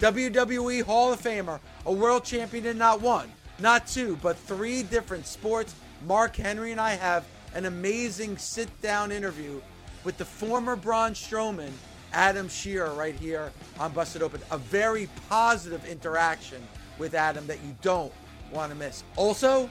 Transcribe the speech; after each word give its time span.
WWE 0.00 0.82
Hall 0.82 1.12
of 1.12 1.20
Famer, 1.20 1.58
a 1.86 1.92
world 1.92 2.24
champion 2.24 2.66
in 2.66 2.76
not 2.76 3.00
one, 3.00 3.30
not 3.58 3.86
two, 3.86 4.18
but 4.22 4.36
three 4.36 4.82
different 4.82 5.26
sports. 5.26 5.74
Mark 6.06 6.36
Henry 6.36 6.70
and 6.72 6.80
I 6.80 6.90
have 6.90 7.24
an 7.54 7.64
amazing 7.64 8.36
sit 8.36 8.68
down 8.82 9.10
interview 9.10 9.60
with 10.04 10.18
the 10.18 10.24
former 10.24 10.76
Braun 10.76 11.12
Strowman, 11.12 11.70
Adam 12.12 12.48
Scherr, 12.48 12.94
right 12.94 13.14
here 13.14 13.50
on 13.80 13.92
Busted 13.92 14.22
Open. 14.22 14.40
A 14.50 14.58
very 14.58 15.08
positive 15.30 15.84
interaction 15.86 16.62
with 16.98 17.14
Adam 17.14 17.46
that 17.46 17.58
you 17.64 17.74
don't 17.80 18.12
want 18.52 18.70
to 18.70 18.78
miss. 18.78 19.02
Also, 19.16 19.70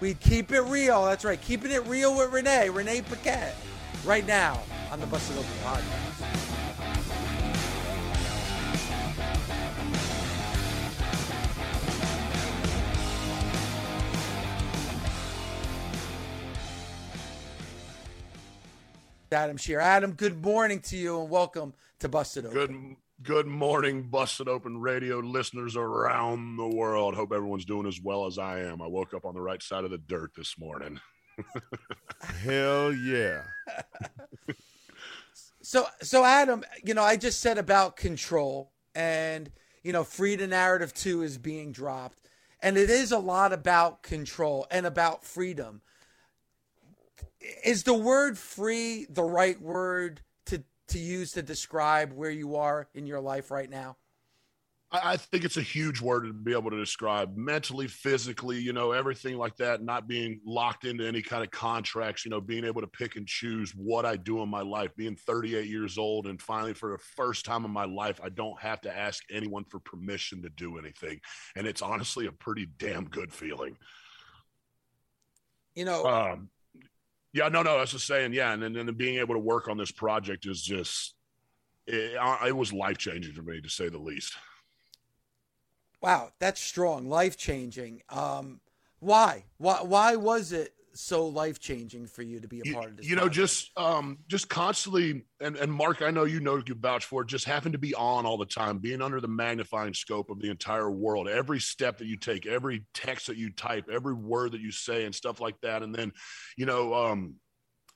we 0.00 0.14
keep 0.14 0.50
it 0.50 0.62
real. 0.62 1.04
That's 1.04 1.24
right, 1.26 1.40
keeping 1.40 1.70
it 1.70 1.84
real 1.86 2.16
with 2.16 2.32
Renee, 2.32 2.70
Renee 2.70 3.02
Paquette, 3.02 3.54
right 4.06 4.26
now 4.26 4.62
on 4.90 4.98
the 5.00 5.06
Busted 5.06 5.36
Open 5.36 5.50
podcast. 5.62 6.47
Adam 19.32 19.56
Scherr. 19.56 19.82
Adam, 19.82 20.12
good 20.12 20.42
morning 20.42 20.80
to 20.80 20.96
you 20.96 21.20
and 21.20 21.30
welcome 21.30 21.74
to 22.00 22.08
Busted 22.08 22.46
Open. 22.46 22.56
Good 22.58 22.96
good 23.22 23.46
morning, 23.46 24.04
Busted 24.04 24.48
Open 24.48 24.80
Radio 24.80 25.18
listeners 25.18 25.76
around 25.76 26.56
the 26.56 26.68
world. 26.68 27.14
Hope 27.14 27.32
everyone's 27.32 27.64
doing 27.64 27.86
as 27.86 28.00
well 28.00 28.26
as 28.26 28.38
I 28.38 28.60
am. 28.60 28.80
I 28.80 28.86
woke 28.86 29.12
up 29.14 29.24
on 29.24 29.34
the 29.34 29.40
right 29.40 29.62
side 29.62 29.84
of 29.84 29.90
the 29.90 29.98
dirt 29.98 30.32
this 30.36 30.58
morning. 30.58 31.00
Hell 32.42 32.92
yeah. 32.92 33.42
so 35.62 35.86
so 36.00 36.24
Adam, 36.24 36.64
you 36.84 36.94
know, 36.94 37.02
I 37.02 37.16
just 37.16 37.40
said 37.40 37.58
about 37.58 37.96
control 37.96 38.72
and 38.94 39.50
you 39.82 39.92
know, 39.92 40.04
Free 40.04 40.36
Narrative 40.36 40.92
2 40.92 41.22
is 41.22 41.38
being 41.38 41.72
dropped. 41.72 42.18
And 42.60 42.76
it 42.76 42.90
is 42.90 43.12
a 43.12 43.18
lot 43.18 43.52
about 43.52 44.02
control 44.02 44.66
and 44.70 44.84
about 44.84 45.24
freedom 45.24 45.80
is 47.64 47.84
the 47.84 47.94
word 47.94 48.38
free 48.38 49.06
the 49.08 49.22
right 49.22 49.60
word 49.60 50.20
to 50.46 50.62
to 50.88 50.98
use 50.98 51.32
to 51.32 51.42
describe 51.42 52.12
where 52.12 52.30
you 52.30 52.56
are 52.56 52.88
in 52.94 53.06
your 53.06 53.20
life 53.20 53.50
right 53.50 53.70
now? 53.70 53.96
I 54.90 55.18
think 55.18 55.44
it's 55.44 55.58
a 55.58 55.62
huge 55.62 56.00
word 56.00 56.24
to 56.24 56.32
be 56.32 56.52
able 56.52 56.70
to 56.70 56.78
describe 56.78 57.36
mentally, 57.36 57.88
physically, 57.88 58.58
you 58.58 58.72
know, 58.72 58.92
everything 58.92 59.36
like 59.36 59.54
that, 59.58 59.82
not 59.82 60.08
being 60.08 60.40
locked 60.46 60.86
into 60.86 61.06
any 61.06 61.20
kind 61.20 61.44
of 61.44 61.50
contracts, 61.50 62.24
you 62.24 62.30
know, 62.30 62.40
being 62.40 62.64
able 62.64 62.80
to 62.80 62.86
pick 62.86 63.16
and 63.16 63.26
choose 63.26 63.72
what 63.72 64.06
I 64.06 64.16
do 64.16 64.40
in 64.40 64.48
my 64.48 64.62
life, 64.62 64.96
being 64.96 65.14
38 65.14 65.66
years 65.66 65.98
old. 65.98 66.26
And 66.26 66.40
finally, 66.40 66.72
for 66.72 66.92
the 66.92 66.98
first 67.16 67.44
time 67.44 67.66
in 67.66 67.70
my 67.70 67.84
life, 67.84 68.18
I 68.24 68.30
don't 68.30 68.58
have 68.62 68.80
to 68.82 68.96
ask 68.96 69.22
anyone 69.30 69.64
for 69.64 69.78
permission 69.80 70.40
to 70.40 70.48
do 70.48 70.78
anything. 70.78 71.20
And 71.54 71.66
it's 71.66 71.82
honestly 71.82 72.24
a 72.24 72.32
pretty 72.32 72.66
damn 72.78 73.04
good 73.04 73.30
feeling. 73.30 73.76
You 75.74 75.84
know, 75.84 76.06
um, 76.06 76.48
yeah, 77.32 77.48
no, 77.48 77.62
no. 77.62 77.76
Was 77.76 77.92
just 77.92 78.06
saying, 78.06 78.32
yeah, 78.32 78.52
and 78.52 78.62
then 78.62 78.94
being 78.94 79.18
able 79.18 79.34
to 79.34 79.40
work 79.40 79.68
on 79.68 79.76
this 79.76 79.90
project 79.90 80.46
is 80.46 80.62
just 80.62 81.14
it, 81.86 82.16
it 82.46 82.56
was 82.56 82.72
life 82.72 82.98
changing 82.98 83.32
for 83.32 83.42
me 83.42 83.60
to 83.60 83.68
say 83.68 83.88
the 83.88 83.98
least. 83.98 84.34
Wow, 86.00 86.30
that's 86.38 86.60
strong, 86.60 87.08
life 87.08 87.36
changing. 87.36 88.02
Um, 88.08 88.60
why? 89.00 89.44
Why? 89.58 89.82
Why 89.82 90.16
was 90.16 90.52
it 90.52 90.72
so 91.00 91.26
life 91.26 91.60
changing 91.60 92.08
for 92.08 92.22
you 92.22 92.40
to 92.40 92.48
be 92.48 92.60
a 92.60 92.74
part 92.74 92.90
of 92.90 92.96
this? 92.96 93.08
You 93.08 93.14
know, 93.14 93.28
just 93.28 93.70
um, 93.78 94.18
just 94.26 94.48
constantly, 94.48 95.22
and 95.40 95.56
and 95.56 95.72
Mark, 95.72 96.02
I 96.02 96.10
know 96.10 96.24
you 96.24 96.40
know 96.40 96.56
you 96.56 96.74
vouch 96.74 97.04
for 97.04 97.22
it. 97.22 97.28
Just 97.28 97.44
having 97.44 97.70
to 97.70 97.78
be 97.78 97.94
on 97.94 98.26
all 98.26 98.36
the 98.36 98.44
time, 98.44 98.78
being 98.78 99.00
under 99.00 99.20
the 99.20 99.28
magnifying 99.28 99.94
scope 99.94 100.28
of 100.28 100.40
the 100.40 100.50
entire 100.50 100.90
world. 100.90 101.28
Every 101.28 101.60
step 101.60 101.98
that 101.98 102.08
you 102.08 102.16
take, 102.16 102.46
every 102.46 102.84
text 102.94 103.28
that 103.28 103.36
you 103.36 103.52
type, 103.52 103.88
every 103.88 104.14
word 104.14 104.52
that 104.52 104.60
you 104.60 104.72
say, 104.72 105.04
and 105.04 105.14
stuff 105.14 105.40
like 105.40 105.60
that. 105.60 105.84
And 105.84 105.94
then, 105.94 106.10
you 106.56 106.66
know, 106.66 106.92
um, 106.92 107.36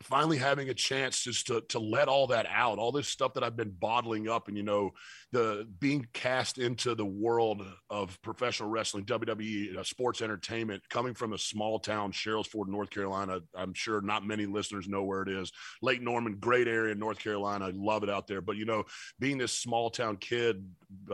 finally 0.03 0.39
having 0.39 0.69
a 0.69 0.75
chance 0.75 1.23
just 1.23 1.47
to 1.47 1.63
to 1.69 1.79
let 1.79 2.09
all 2.09 2.27
that 2.29 2.47
out, 2.49 2.79
all 2.79 2.93
this 2.93 3.09
stuff 3.09 3.35
that 3.35 3.45
I've 3.45 3.57
been 3.57 3.71
bottling 3.71 4.29
up, 4.29 4.49
and 4.49 4.57
you 4.57 4.63
know, 4.63 4.91
the 5.33 5.67
being 5.81 6.07
cast 6.13 6.59
into 6.59 6.95
the 6.95 7.07
world 7.07 7.65
of 7.91 8.21
professional 8.23 8.69
wrestling, 8.69 9.05
WWE, 9.05 9.77
uh, 9.77 9.83
sports 9.83 10.23
entertainment, 10.23 10.83
coming 10.89 11.15
from 11.15 11.33
a 11.33 11.39
small 11.39 11.79
town, 11.79 12.13
Sherrills 12.13 12.47
Ford, 12.47 12.69
North 12.69 12.91
Carolina. 12.91 13.41
I'm 13.57 13.75
sure 13.75 14.01
not 14.01 14.27
many 14.27 14.47
listeners 14.47 14.89
know 14.89 15.03
where 15.05 15.23
it 15.23 15.29
is. 15.29 15.51
Lake 15.81 16.03
Norman, 16.03 16.37
great 16.39 16.69
area 16.69 16.93
in 16.93 16.99
North 16.99 17.19
Carolina. 17.19 17.67
I 17.67 17.73
love 17.75 18.03
it 18.03 18.11
out 18.11 18.27
there. 18.27 18.41
But 18.41 18.57
you 18.57 18.65
know, 18.65 18.85
being 19.19 19.39
this 19.39 19.53
small 19.53 19.91
town 19.91 20.17
kid, 20.17 20.65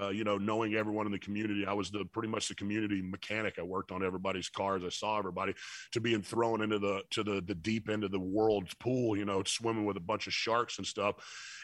uh, 0.00 0.08
you 0.08 0.24
know, 0.24 0.38
knowing 0.38 0.74
everyone 0.74 1.06
in 1.06 1.12
the 1.12 1.18
community, 1.18 1.66
I 1.66 1.72
was 1.72 1.90
the 1.90 2.04
pretty 2.06 2.28
much 2.28 2.48
the 2.48 2.54
community 2.54 3.02
mechanic. 3.02 3.58
I 3.58 3.62
worked 3.62 3.92
on 3.92 4.04
everybody's 4.04 4.48
cars. 4.48 4.82
I 4.84 4.88
saw 4.88 5.18
everybody 5.18 5.54
to 5.92 6.00
being 6.00 6.22
thrown 6.22 6.62
into 6.62 6.78
the 6.78 7.02
to 7.10 7.22
the 7.22 7.40
the 7.40 7.54
deep 7.54 7.88
end 7.88 8.04
of 8.04 8.10
the 8.10 8.20
world's 8.20 8.74
pool. 8.80 9.16
You 9.16 9.24
know, 9.24 9.42
swimming 9.44 9.84
with 9.84 9.96
a 9.96 10.00
bunch 10.00 10.26
of 10.26 10.32
sharks 10.32 10.78
and 10.78 10.86
stuff, 10.86 11.16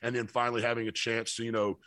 and 0.02 0.14
then 0.14 0.26
finally 0.26 0.62
having 0.62 0.88
a 0.88 0.92
chance 0.92 1.36
to 1.36 1.44
you 1.44 1.52
know 1.52 1.78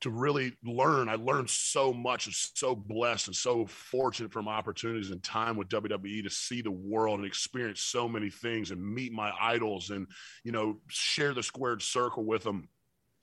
to 0.00 0.10
really 0.10 0.52
learn. 0.64 1.08
I 1.08 1.16
learned 1.16 1.50
so 1.50 1.92
much 1.92 2.26
and 2.26 2.34
so 2.34 2.74
blessed 2.74 3.28
and 3.28 3.36
so 3.36 3.66
fortunate 3.66 4.32
from 4.32 4.48
opportunities 4.48 5.10
and 5.10 5.22
time 5.22 5.56
with 5.56 5.68
WWE 5.68 6.22
to 6.22 6.30
see 6.30 6.62
the 6.62 6.70
world 6.70 7.18
and 7.18 7.26
experience 7.26 7.82
so 7.82 8.08
many 8.08 8.30
things 8.30 8.70
and 8.70 8.82
meet 8.82 9.12
my 9.12 9.32
idols 9.40 9.90
and, 9.90 10.06
you 10.42 10.52
know, 10.52 10.80
share 10.88 11.34
the 11.34 11.42
squared 11.42 11.82
circle 11.82 12.24
with 12.24 12.42
them 12.42 12.68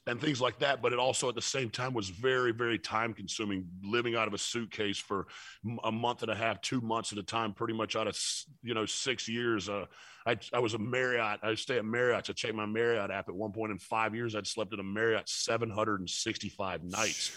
and 0.08 0.20
things 0.20 0.42
like 0.42 0.60
that. 0.60 0.82
But 0.82 0.94
it 0.94 1.00
also 1.00 1.30
at 1.30 1.36
the 1.36 1.42
same 1.42 1.70
time 1.70 1.94
was 1.94 2.10
very, 2.10 2.52
very 2.52 2.80
time 2.80 3.14
consuming 3.14 3.68
living 3.84 4.16
out 4.16 4.28
of 4.28 4.34
a 4.34 4.38
suitcase 4.38 4.98
for 4.98 5.28
a 5.84 5.92
month 5.92 6.24
and 6.24 6.32
a 6.32 6.36
half, 6.36 6.62
two 6.62 6.82
months 6.82 7.12
at 7.12 7.20
a 7.20 7.24
time, 7.24 7.54
pretty 7.54 7.74
much 7.74 7.96
out 7.96 8.08
of, 8.08 8.18
you 8.64 8.74
know, 8.74 8.86
six 8.86 9.28
years. 9.28 9.70
Uh, 9.70 9.86
I, 10.26 10.38
I 10.54 10.60
was 10.60 10.74
a 10.74 10.80
Marriott. 10.80 11.40
I 11.44 11.56
stay 11.56 11.78
at 11.78 11.86
Marriott. 11.86 12.30
I 12.30 12.34
check 12.34 12.54
my 12.54 12.66
Marriott 12.66 13.12
app 13.12 13.30
at 13.30 13.36
one 13.36 13.52
point 13.52 13.72
in 13.72 13.78
five 13.78 14.16
years. 14.16 14.36
I'd 14.36 14.48
slept 14.48 14.74
at 14.74 14.80
a 14.80 14.84
Marriott 14.84 15.30
765 15.30 16.84
nights. 16.84 17.32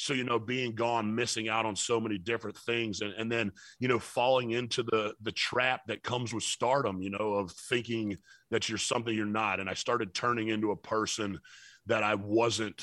So, 0.00 0.12
you 0.12 0.22
know, 0.22 0.38
being 0.38 0.76
gone, 0.76 1.12
missing 1.12 1.48
out 1.48 1.66
on 1.66 1.74
so 1.74 1.98
many 1.98 2.18
different 2.18 2.56
things. 2.56 3.00
And, 3.00 3.12
and 3.14 3.30
then, 3.30 3.50
you 3.80 3.88
know, 3.88 3.98
falling 3.98 4.52
into 4.52 4.84
the, 4.84 5.14
the 5.22 5.32
trap 5.32 5.82
that 5.88 6.04
comes 6.04 6.32
with 6.32 6.44
stardom, 6.44 7.02
you 7.02 7.10
know, 7.10 7.34
of 7.34 7.50
thinking 7.50 8.16
that 8.52 8.68
you're 8.68 8.78
something 8.78 9.12
you're 9.12 9.26
not. 9.26 9.58
And 9.58 9.68
I 9.68 9.74
started 9.74 10.14
turning 10.14 10.48
into 10.48 10.70
a 10.70 10.76
person 10.76 11.40
that 11.88 12.02
I 12.02 12.14
wasn't 12.14 12.82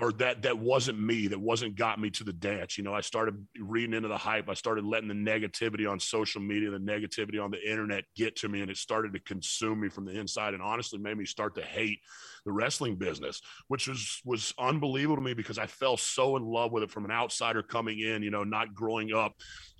or 0.00 0.12
that 0.12 0.42
that 0.42 0.56
wasn't 0.56 1.00
me 1.00 1.26
that 1.26 1.40
wasn't 1.40 1.74
got 1.74 1.98
me 1.98 2.10
to 2.10 2.24
the 2.24 2.32
dance. 2.32 2.78
You 2.78 2.84
know 2.84 2.94
i 2.94 3.00
started 3.00 3.34
reading 3.58 3.94
into 3.94 4.08
the 4.08 4.16
hype. 4.16 4.48
I 4.48 4.54
started 4.54 4.84
letting 4.84 5.08
the 5.08 5.14
negativity 5.14 5.90
on 5.90 5.98
social 5.98 6.40
media 6.40 6.70
the 6.70 6.78
negativity 6.78 7.42
on 7.42 7.50
the 7.50 7.60
internet 7.68 8.04
get 8.16 8.36
to 8.36 8.48
me 8.48 8.60
and 8.60 8.70
it 8.70 8.76
started 8.76 9.12
to 9.14 9.20
consume 9.20 9.80
me 9.80 9.88
from 9.88 10.04
the 10.04 10.18
inside 10.18 10.54
and 10.54 10.62
honestly 10.62 10.98
made 10.98 11.16
me 11.16 11.24
start 11.24 11.54
to 11.56 11.62
hate 11.62 11.98
the 12.44 12.52
wrestling 12.52 12.96
business 12.96 13.40
which 13.68 13.88
was 13.88 14.20
was 14.24 14.54
unbelievable 14.58 15.16
to 15.16 15.22
me 15.22 15.34
because 15.34 15.58
i 15.58 15.66
fell 15.66 15.96
so 15.96 16.36
in 16.36 16.44
love 16.44 16.72
with 16.72 16.82
it 16.82 16.90
from 16.90 17.04
an 17.04 17.10
outsider 17.10 17.62
coming 17.62 17.98
in 17.98 18.22
you 18.22 18.30
know 18.30 18.44
not 18.44 18.74
growing 18.74 19.12
up 19.12 19.34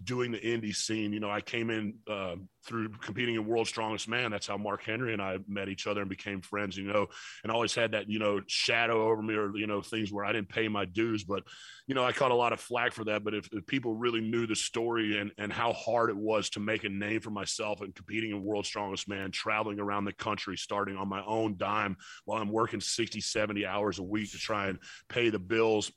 doing 0.05 0.31
the 0.31 0.39
indie 0.39 0.75
scene. 0.75 1.13
You 1.13 1.21
know 1.21 1.31
i 1.31 1.41
came 1.41 1.71
in 1.71 1.95
uh, 2.11 2.37
through 2.69 2.91
competing 2.91 3.35
in 3.35 3.47
World's 3.47 3.71
Strongest 3.71 4.09
Man. 4.09 4.31
That's 4.31 4.47
how 4.47 4.59
Mark 4.59 4.83
Henry 4.83 5.13
and 5.13 5.23
I 5.23 5.39
met 5.49 5.69
each 5.69 5.87
other 5.87 6.03
and 6.03 6.11
became 6.11 6.43
friends, 6.43 6.77
you 6.77 6.85
know, 6.85 7.07
and 7.43 7.51
always 7.51 7.75
had 7.75 7.93
that, 7.93 8.09
you 8.09 8.19
know, 8.19 8.43
shadow 8.47 9.09
over 9.09 9.23
me 9.23 9.35
or, 9.35 9.57
you 9.57 9.67
know, 9.67 9.81
things 9.81 10.13
where 10.13 10.25
I 10.25 10.33
didn't 10.33 10.51
pay 10.51 10.69
my 10.69 10.85
dues. 10.85 11.25
But, 11.25 11.45
you 11.87 11.95
know, 11.95 12.05
I 12.05 12.13
caught 12.13 12.31
a 12.31 12.35
lot 12.35 12.53
of 12.53 12.61
flack 12.61 12.93
for 12.93 13.05
that. 13.05 13.25
But 13.25 13.35
if, 13.35 13.49
if 13.53 13.67
people 13.67 13.95
really 13.95 14.21
knew 14.21 14.47
the 14.47 14.55
story 14.55 15.19
and, 15.19 15.33
and 15.39 15.53
how 15.53 15.73
hard 15.73 16.11
it 16.11 16.17
was 16.17 16.51
to 16.51 16.61
make 16.61 16.85
a 16.85 16.89
name 16.89 17.21
for 17.21 17.31
myself 17.31 17.81
and 17.81 17.95
competing 17.95 18.31
in 18.31 18.45
World's 18.45 18.69
Strongest 18.69 19.09
Man, 19.09 19.31
traveling 19.31 19.81
around 19.81 20.05
the 20.05 20.13
country, 20.13 20.57
starting 20.57 20.97
on 20.97 21.09
my 21.09 21.25
own 21.25 21.57
dime 21.57 21.97
while 22.27 22.41
I'm 22.41 22.53
working 22.53 22.81
60, 22.81 23.21
70 23.21 23.65
hours 23.65 23.99
a 23.99 24.03
week 24.03 24.31
to 24.33 24.39
try 24.39 24.69
and 24.69 24.79
pay 25.09 25.31
the 25.31 25.39
bills 25.39 25.91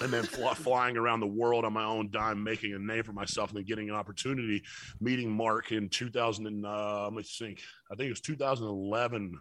and 0.00 0.12
then 0.12 0.24
fly, 0.24 0.54
flying 0.54 0.96
around 0.96 1.20
the 1.20 1.26
world 1.26 1.64
on 1.64 1.72
my 1.72 1.84
own 1.84 2.10
dime, 2.10 2.42
making 2.42 2.74
a 2.74 2.78
name 2.78 3.02
for 3.02 3.12
myself, 3.12 3.50
and 3.50 3.58
then 3.58 3.64
getting 3.64 3.88
an 3.88 3.96
opportunity, 3.96 4.62
meeting 5.00 5.30
Mark 5.30 5.72
in 5.72 5.88
2000. 5.88 6.46
And, 6.46 6.66
uh, 6.66 7.04
let 7.04 7.12
me 7.12 7.22
think. 7.22 7.60
I 7.90 7.94
think 7.94 8.06
it 8.06 8.12
was 8.12 8.20
2011 8.20 9.38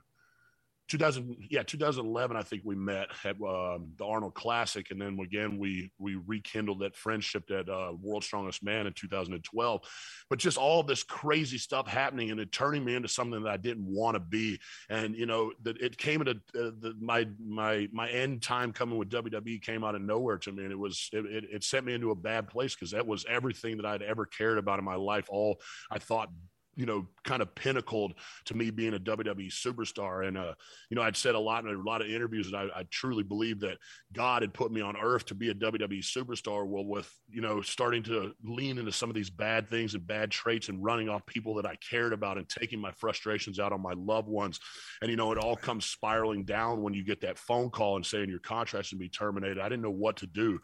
2000 0.92 1.38
yeah 1.50 1.64
2011 1.64 2.36
i 2.36 2.42
think 2.42 2.62
we 2.66 2.76
met 2.76 3.08
at 3.24 3.36
uh, 3.42 3.78
the 3.98 4.06
arnold 4.06 4.34
classic 4.34 4.92
and 4.92 5.02
then 5.02 5.18
again 5.24 5.58
we 5.58 5.92
we 5.98 6.16
rekindled 6.28 6.80
that 6.80 6.96
friendship 6.96 7.50
at 7.50 7.70
uh, 7.70 7.92
world's 8.02 8.26
strongest 8.26 8.64
man 8.64 8.88
in 8.88 8.94
2012 8.94 9.82
but 10.30 10.38
just 10.38 10.58
all 10.58 10.84
this 10.84 11.04
crazy 11.04 11.58
stuff 11.58 11.88
happening 11.88 12.32
and 12.32 12.40
it 12.40 12.52
turning 12.52 12.84
me 12.84 12.96
into 12.96 13.08
something 13.08 13.42
that 13.44 13.52
i 13.52 13.58
didn't 13.58 13.86
want 13.86 14.16
to 14.16 14.20
be. 14.20 14.60
And 14.90 15.16
you 15.16 15.26
know 15.26 15.52
that 15.64 15.82
it 15.82 15.98
came 15.98 16.22
a 16.22 16.32
uh, 16.32 16.34
the, 16.54 16.94
my 17.00 17.28
my 17.46 17.88
my 17.92 18.10
end 18.10 18.42
time 18.42 18.72
coming 18.72 18.98
with 18.98 19.10
wwe 19.10 19.62
came 19.62 19.84
out 19.84 19.96
of 19.96 20.02
nowhere 20.02 20.38
to 20.40 20.52
me 20.52 20.64
and 20.64 20.72
it 20.72 20.80
was 20.80 21.10
it, 21.14 21.26
it, 21.26 21.44
it 21.52 21.64
sent 21.64 21.86
me 21.86 21.94
into 21.94 22.12
a 22.12 22.16
bad 22.16 22.48
place 22.48 22.76
because 22.76 22.92
that 22.92 23.08
was 23.08 23.26
everything 23.30 23.78
that 23.78 23.86
i'd 23.86 24.02
ever 24.02 24.26
cared 24.26 24.58
about 24.58 24.80
in 24.80 24.86
my 24.86 24.96
life. 24.96 25.28
All 25.30 25.62
i 25.90 26.00
thought 26.00 26.30
you 26.76 26.86
know, 26.86 27.08
kind 27.24 27.42
of 27.42 27.54
pinnacled 27.54 28.14
to 28.46 28.56
me 28.56 28.72
being 28.72 28.94
a 28.94 29.00
WWE 29.00 29.52
superstar. 29.52 30.28
And, 30.28 30.38
uh, 30.38 30.54
you 30.90 30.96
know, 30.96 31.02
I'd 31.02 31.18
said 31.18 31.36
a 31.36 31.40
lot 31.40 31.66
in 31.66 31.76
a 31.76 31.82
lot 31.82 32.02
of 32.02 32.08
interviews 32.08 32.50
that 32.50 32.58
I, 32.58 32.80
I, 32.80 32.84
truly 32.90 33.24
believe 33.24 33.60
that 33.60 33.78
God 34.14 34.42
had 34.42 34.54
put 34.54 34.72
me 34.72 34.80
on 34.82 34.96
earth 34.96 35.26
to 35.28 35.36
be 35.36 35.50
a 35.50 35.54
WWE 35.54 36.02
superstar. 36.02 36.66
Well, 36.66 36.86
with, 36.86 37.12
you 37.30 37.42
know, 37.42 37.62
starting 37.62 38.04
to 38.04 38.34
lean 38.44 38.78
into 38.78 38.92
some 38.92 39.10
of 39.10 39.16
these 39.16 39.30
bad 39.30 39.68
things 39.68 39.96
and 39.96 40.08
bad 40.08 40.32
traits 40.32 40.70
and 40.70 40.84
running 40.84 41.10
off 41.10 41.26
people 41.26 41.56
that 41.56 41.66
I 41.66 41.76
cared 41.76 42.14
about 42.14 42.38
and 42.38 42.48
taking 42.48 42.80
my 42.80 42.92
frustrations 42.92 43.60
out 43.60 43.74
on 43.74 43.82
my 43.82 43.94
loved 43.94 44.30
ones. 44.30 44.60
And, 45.02 45.12
you 45.12 45.18
know, 45.18 45.32
it 45.32 45.38
all 45.38 45.58
comes 45.58 45.86
spiraling 45.86 46.46
down 46.46 46.82
when 46.82 46.94
you 46.94 47.04
get 47.04 47.22
that 47.22 47.38
phone 47.38 47.70
call 47.70 47.98
and 47.98 48.06
saying 48.06 48.30
your 48.30 48.40
contract's 48.40 48.92
going 48.92 49.00
to 49.00 49.04
be 49.04 49.10
terminated. 49.10 49.60
I 49.60 49.68
didn't 49.68 49.84
know 49.84 49.92
what 49.92 50.18
to 50.18 50.28
do. 50.28 50.60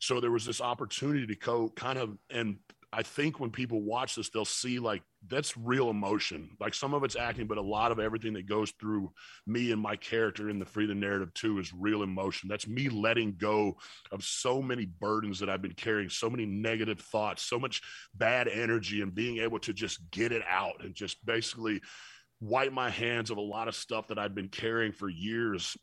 So 0.00 0.20
there 0.20 0.32
was 0.32 0.44
this 0.44 0.60
opportunity 0.60 1.26
to 1.26 1.36
go 1.36 1.68
kind 1.76 1.98
of 1.98 2.16
and 2.30 2.56
I 2.94 3.02
think 3.02 3.40
when 3.40 3.50
people 3.50 3.80
watch 3.80 4.16
this, 4.16 4.28
they'll 4.28 4.44
see 4.44 4.78
like 4.78 5.02
that's 5.26 5.56
real 5.56 5.88
emotion. 5.88 6.50
Like 6.60 6.74
some 6.74 6.92
of 6.92 7.04
it's 7.04 7.16
acting, 7.16 7.46
but 7.46 7.56
a 7.56 7.62
lot 7.62 7.90
of 7.90 7.98
everything 7.98 8.34
that 8.34 8.46
goes 8.46 8.70
through 8.78 9.10
me 9.46 9.72
and 9.72 9.80
my 9.80 9.96
character 9.96 10.50
in 10.50 10.58
the 10.58 10.66
Free 10.66 10.84
the 10.84 10.94
Narrative 10.94 11.32
too 11.32 11.58
is 11.58 11.72
real 11.72 12.02
emotion. 12.02 12.50
That's 12.50 12.68
me 12.68 12.90
letting 12.90 13.36
go 13.38 13.78
of 14.10 14.22
so 14.22 14.60
many 14.60 14.84
burdens 14.84 15.38
that 15.38 15.48
I've 15.48 15.62
been 15.62 15.72
carrying, 15.72 16.10
so 16.10 16.28
many 16.28 16.44
negative 16.44 17.00
thoughts, 17.00 17.42
so 17.42 17.58
much 17.58 17.80
bad 18.14 18.46
energy, 18.46 19.00
and 19.00 19.14
being 19.14 19.38
able 19.38 19.60
to 19.60 19.72
just 19.72 19.98
get 20.10 20.30
it 20.30 20.42
out 20.46 20.84
and 20.84 20.94
just 20.94 21.24
basically 21.24 21.80
wipe 22.40 22.72
my 22.72 22.90
hands 22.90 23.30
of 23.30 23.38
a 23.38 23.42
lot 23.42 23.68
of 23.68 23.74
stuff 23.74 24.08
that 24.08 24.18
I've 24.18 24.34
been 24.34 24.48
carrying 24.48 24.92
for 24.92 25.08
years. 25.08 25.78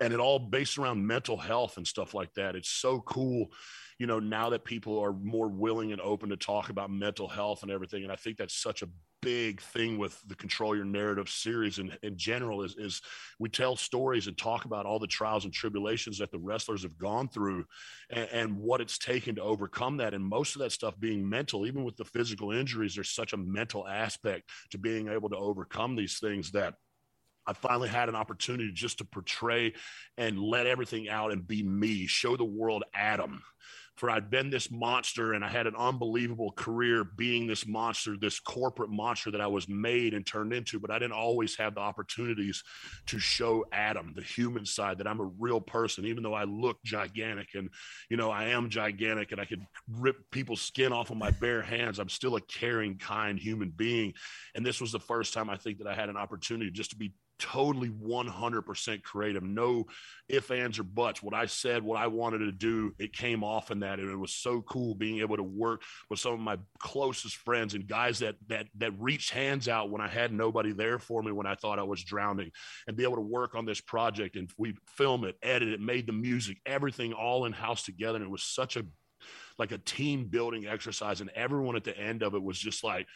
And 0.00 0.12
it 0.12 0.20
all 0.20 0.38
based 0.38 0.78
around 0.78 1.04
mental 1.04 1.38
health 1.38 1.76
and 1.78 1.86
stuff 1.86 2.14
like 2.14 2.32
that. 2.34 2.54
It's 2.54 2.68
so 2.68 3.00
cool 3.00 3.48
you 3.98 4.06
know, 4.06 4.18
now 4.18 4.50
that 4.50 4.64
people 4.64 4.98
are 4.98 5.12
more 5.12 5.48
willing 5.48 5.92
and 5.92 6.00
open 6.00 6.28
to 6.28 6.36
talk 6.36 6.68
about 6.68 6.90
mental 6.90 7.28
health 7.28 7.62
and 7.62 7.70
everything. 7.70 8.02
And 8.02 8.12
I 8.12 8.16
think 8.16 8.36
that's 8.36 8.60
such 8.60 8.82
a 8.82 8.88
big 9.22 9.60
thing 9.60 9.98
with 9.98 10.20
the 10.28 10.34
control 10.34 10.76
your 10.76 10.84
narrative 10.84 11.28
series 11.28 11.78
and 11.78 11.98
in 12.02 12.16
general 12.16 12.62
is, 12.62 12.76
is 12.78 13.00
we 13.40 13.48
tell 13.48 13.74
stories 13.74 14.26
and 14.26 14.36
talk 14.36 14.66
about 14.66 14.86
all 14.86 14.98
the 14.98 15.06
trials 15.06 15.44
and 15.44 15.52
tribulations 15.52 16.18
that 16.18 16.30
the 16.30 16.38
wrestlers 16.38 16.82
have 16.82 16.96
gone 16.98 17.28
through 17.28 17.64
and, 18.10 18.28
and, 18.30 18.56
what 18.56 18.80
it's 18.80 18.98
taken 18.98 19.34
to 19.34 19.42
overcome 19.42 19.96
that 19.96 20.14
and 20.14 20.24
most 20.24 20.54
of 20.54 20.60
that 20.60 20.70
stuff 20.70 20.98
being 21.00 21.28
mental 21.28 21.66
even 21.66 21.82
with 21.82 21.96
the 21.96 22.04
physical 22.04 22.52
injuries 22.52 22.94
there's 22.94 23.10
such 23.10 23.32
a 23.32 23.36
mental 23.36 23.88
aspect 23.88 24.48
to 24.70 24.78
being 24.78 25.08
able 25.08 25.28
to 25.28 25.36
overcome 25.36 25.96
these 25.96 26.18
things 26.20 26.52
that 26.52 26.74
I 27.48 27.52
finally 27.52 27.88
had 27.88 28.08
an 28.08 28.16
opportunity 28.16 28.70
just 28.72 28.98
to 28.98 29.04
portray 29.04 29.74
and 30.18 30.38
let 30.38 30.66
everything 30.66 31.08
out 31.08 31.32
and 31.32 31.46
be 31.46 31.62
me, 31.62 32.06
show 32.06 32.36
the 32.36 32.44
world 32.44 32.84
Adam 32.92 33.42
for 33.96 34.10
I'd 34.10 34.30
been 34.30 34.50
this 34.50 34.70
monster 34.70 35.32
and 35.32 35.44
I 35.44 35.48
had 35.48 35.66
an 35.66 35.74
unbelievable 35.76 36.52
career 36.52 37.02
being 37.02 37.46
this 37.46 37.66
monster, 37.66 38.16
this 38.20 38.38
corporate 38.38 38.90
monster 38.90 39.30
that 39.30 39.40
I 39.40 39.46
was 39.46 39.68
made 39.68 40.12
and 40.12 40.26
turned 40.26 40.52
into, 40.52 40.78
but 40.78 40.90
I 40.90 40.98
didn't 40.98 41.14
always 41.14 41.56
have 41.56 41.74
the 41.74 41.80
opportunities 41.80 42.62
to 43.06 43.18
show 43.18 43.64
Adam, 43.72 44.12
the 44.14 44.22
human 44.22 44.66
side, 44.66 44.98
that 44.98 45.06
I'm 45.06 45.20
a 45.20 45.30
real 45.38 45.60
person, 45.60 46.04
even 46.04 46.22
though 46.22 46.34
I 46.34 46.44
look 46.44 46.76
gigantic 46.84 47.54
and, 47.54 47.70
you 48.10 48.18
know, 48.18 48.30
I 48.30 48.48
am 48.48 48.68
gigantic 48.68 49.32
and 49.32 49.40
I 49.40 49.46
could 49.46 49.66
rip 49.88 50.16
people's 50.30 50.60
skin 50.60 50.92
off 50.92 51.10
of 51.10 51.16
my 51.16 51.30
bare 51.30 51.62
hands. 51.62 51.98
I'm 51.98 52.10
still 52.10 52.36
a 52.36 52.40
caring, 52.42 52.98
kind 52.98 53.38
human 53.38 53.70
being. 53.70 54.12
And 54.54 54.64
this 54.64 54.80
was 54.80 54.92
the 54.92 55.00
first 55.00 55.32
time 55.32 55.48
I 55.48 55.56
think 55.56 55.78
that 55.78 55.86
I 55.86 55.94
had 55.94 56.10
an 56.10 56.18
opportunity 56.18 56.70
just 56.70 56.90
to 56.90 56.96
be 56.96 57.12
totally 57.38 57.88
100% 57.88 59.02
creative. 59.02 59.42
No 59.42 59.86
ifs, 60.28 60.50
ands, 60.50 60.78
or 60.78 60.84
buts. 60.84 61.22
What 61.22 61.34
I 61.34 61.46
said, 61.46 61.82
what 61.82 61.98
I 61.98 62.06
wanted 62.06 62.38
to 62.38 62.52
do, 62.52 62.94
it 62.98 63.12
came 63.12 63.44
off 63.44 63.70
in 63.70 63.80
that. 63.80 63.98
And 63.98 64.10
it 64.10 64.16
was 64.16 64.34
so 64.34 64.62
cool 64.62 64.94
being 64.94 65.20
able 65.20 65.36
to 65.36 65.42
work 65.42 65.82
with 66.10 66.18
some 66.18 66.32
of 66.32 66.40
my 66.40 66.58
closest 66.78 67.36
friends 67.36 67.74
and 67.74 67.86
guys 67.86 68.18
that 68.20 68.36
that 68.48 68.66
that 68.78 68.92
reached 68.98 69.30
hands 69.30 69.68
out 69.68 69.90
when 69.90 70.00
I 70.00 70.08
had 70.08 70.32
nobody 70.32 70.72
there 70.72 70.98
for 70.98 71.22
me 71.22 71.32
when 71.32 71.46
I 71.46 71.54
thought 71.54 71.78
I 71.78 71.84
was 71.84 72.02
drowning 72.02 72.50
and 72.86 72.96
be 72.96 73.04
able 73.04 73.16
to 73.16 73.22
work 73.22 73.54
on 73.54 73.64
this 73.64 73.80
project. 73.80 74.36
And 74.36 74.50
we 74.58 74.74
film 74.88 75.24
it, 75.24 75.36
edit 75.42 75.68
it, 75.68 75.80
made 75.80 76.06
the 76.06 76.12
music, 76.12 76.58
everything 76.66 77.12
all 77.12 77.44
in 77.44 77.52
house 77.52 77.84
together. 77.84 78.16
And 78.16 78.24
it 78.24 78.30
was 78.30 78.42
such 78.42 78.76
a 78.76 78.84
like 79.58 79.72
a 79.72 79.78
team 79.78 80.26
building 80.26 80.66
exercise. 80.66 81.20
And 81.20 81.30
everyone 81.34 81.76
at 81.76 81.84
the 81.84 81.96
end 81.96 82.22
of 82.22 82.34
it 82.34 82.42
was 82.42 82.58
just 82.58 82.84
like, 82.84 83.06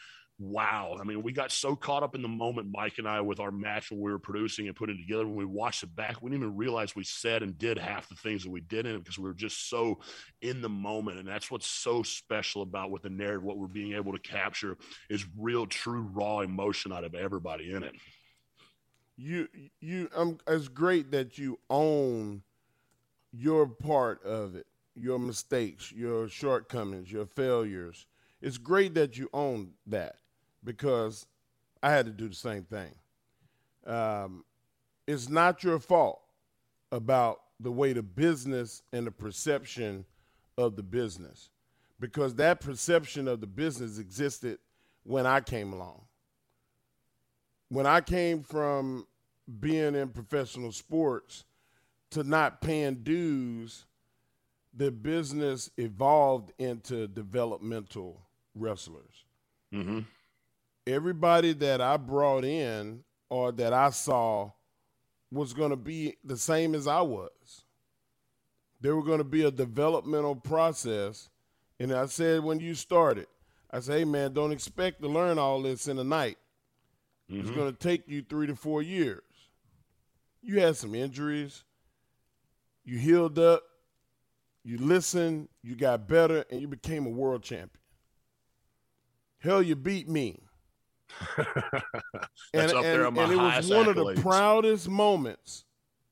wow. 0.41 0.97
I 0.99 1.03
mean, 1.03 1.21
we 1.21 1.31
got 1.31 1.51
so 1.51 1.75
caught 1.75 2.01
up 2.01 2.15
in 2.15 2.23
the 2.23 2.27
moment, 2.27 2.71
Mike 2.71 2.97
and 2.97 3.07
I, 3.07 3.21
with 3.21 3.39
our 3.39 3.51
match 3.51 3.91
when 3.91 4.01
we 4.01 4.11
were 4.11 4.19
producing 4.19 4.67
and 4.67 4.75
putting 4.75 4.95
it 4.95 5.01
together. 5.01 5.25
When 5.25 5.35
we 5.35 5.45
watched 5.45 5.83
it 5.83 5.95
back, 5.95 6.21
we 6.21 6.31
didn't 6.31 6.43
even 6.43 6.57
realize 6.57 6.95
we 6.95 7.03
said 7.03 7.43
and 7.43 7.57
did 7.57 7.77
half 7.77 8.09
the 8.09 8.15
things 8.15 8.43
that 8.43 8.49
we 8.49 8.61
did 8.61 8.87
in 8.87 8.95
it 8.95 8.99
because 8.99 9.19
we 9.19 9.25
were 9.25 9.35
just 9.35 9.69
so 9.69 9.99
in 10.41 10.61
the 10.61 10.69
moment. 10.69 11.19
And 11.19 11.27
that's 11.27 11.51
what's 11.51 11.67
so 11.67 12.01
special 12.01 12.63
about 12.63 12.89
with 12.89 13.03
the 13.03 13.09
narrative, 13.09 13.43
what 13.43 13.59
we're 13.59 13.67
being 13.67 13.93
able 13.93 14.13
to 14.13 14.19
capture 14.19 14.77
is 15.09 15.25
real, 15.37 15.67
true, 15.67 16.09
raw 16.11 16.39
emotion 16.39 16.91
out 16.91 17.03
of 17.03 17.13
everybody 17.13 17.71
in 17.71 17.83
it. 17.83 17.93
You, 19.17 19.47
you, 19.79 20.09
um, 20.15 20.39
it's 20.47 20.67
great 20.67 21.11
that 21.11 21.37
you 21.37 21.59
own 21.69 22.41
your 23.31 23.67
part 23.67 24.23
of 24.23 24.55
it, 24.55 24.65
your 24.95 25.19
mistakes, 25.19 25.91
your 25.91 26.27
shortcomings, 26.27 27.11
your 27.11 27.27
failures. 27.27 28.07
It's 28.41 28.57
great 28.57 28.95
that 28.95 29.19
you 29.19 29.29
own 29.33 29.73
that 29.85 30.15
because 30.63 31.25
I 31.81 31.91
had 31.91 32.05
to 32.05 32.11
do 32.11 32.29
the 32.29 32.35
same 32.35 32.63
thing. 32.63 32.93
Um, 33.85 34.43
it's 35.07 35.29
not 35.29 35.63
your 35.63 35.79
fault 35.79 36.21
about 36.91 37.41
the 37.59 37.71
way 37.71 37.93
the 37.93 38.03
business 38.03 38.83
and 38.91 39.07
the 39.07 39.11
perception 39.11 40.05
of 40.57 40.75
the 40.75 40.83
business 40.83 41.49
because 41.99 42.35
that 42.35 42.59
perception 42.59 43.27
of 43.27 43.41
the 43.41 43.47
business 43.47 43.97
existed 43.97 44.59
when 45.03 45.25
I 45.25 45.39
came 45.39 45.73
along. 45.73 46.01
When 47.69 47.85
I 47.85 48.01
came 48.01 48.43
from 48.43 49.07
being 49.59 49.95
in 49.95 50.09
professional 50.09 50.71
sports 50.71 51.45
to 52.11 52.23
not 52.23 52.61
paying 52.61 52.95
dues, 52.95 53.85
the 54.73 54.91
business 54.91 55.69
evolved 55.77 56.51
into 56.59 57.07
developmental 57.07 58.21
wrestlers. 58.55 59.25
Mm-hmm 59.73 60.01
everybody 60.87 61.53
that 61.53 61.81
I 61.81 61.97
brought 61.97 62.43
in 62.43 63.03
or 63.29 63.51
that 63.53 63.73
I 63.73 63.89
saw 63.91 64.51
was 65.31 65.53
going 65.53 65.69
to 65.69 65.77
be 65.77 66.17
the 66.23 66.37
same 66.37 66.75
as 66.75 66.87
I 66.87 67.01
was. 67.01 67.63
There 68.81 68.95
were 68.95 69.03
going 69.03 69.19
to 69.19 69.23
be 69.23 69.43
a 69.43 69.51
developmental 69.51 70.35
process. 70.35 71.29
And 71.79 71.93
I 71.93 72.07
said 72.07 72.43
when 72.43 72.59
you 72.59 72.75
started, 72.75 73.27
I 73.71 73.79
said, 73.79 73.99
hey, 73.99 74.05
man, 74.05 74.33
don't 74.33 74.51
expect 74.51 75.01
to 75.01 75.07
learn 75.07 75.39
all 75.39 75.61
this 75.61 75.87
in 75.87 75.97
a 75.99 76.03
night. 76.03 76.37
Mm-hmm. 77.31 77.41
It's 77.41 77.51
going 77.51 77.71
to 77.71 77.77
take 77.77 78.07
you 78.07 78.21
three 78.21 78.47
to 78.47 78.55
four 78.55 78.81
years. 78.81 79.21
You 80.41 80.59
had 80.59 80.75
some 80.75 80.95
injuries. 80.95 81.63
you 82.83 82.97
healed 82.97 83.39
up, 83.39 83.63
you 84.63 84.77
listened, 84.77 85.49
you 85.63 85.75
got 85.75 86.07
better, 86.07 86.45
and 86.49 86.61
you 86.61 86.67
became 86.67 87.05
a 87.05 87.09
world 87.09 87.43
champion. 87.43 87.69
Hell, 89.39 89.61
you 89.61 89.75
beat 89.75 90.07
me. 90.07 90.39
That's 92.53 92.71
and, 92.71 92.71
up 92.73 92.83
there 92.83 93.05
and- 93.05 93.07
on 93.07 93.13
my 93.13 93.23
and 93.23 93.33
it 93.33 93.37
was 93.37 93.69
one 93.69 93.87
of 93.87 93.95
the 93.95 94.21
proudest 94.21 94.89
moments 94.89 95.65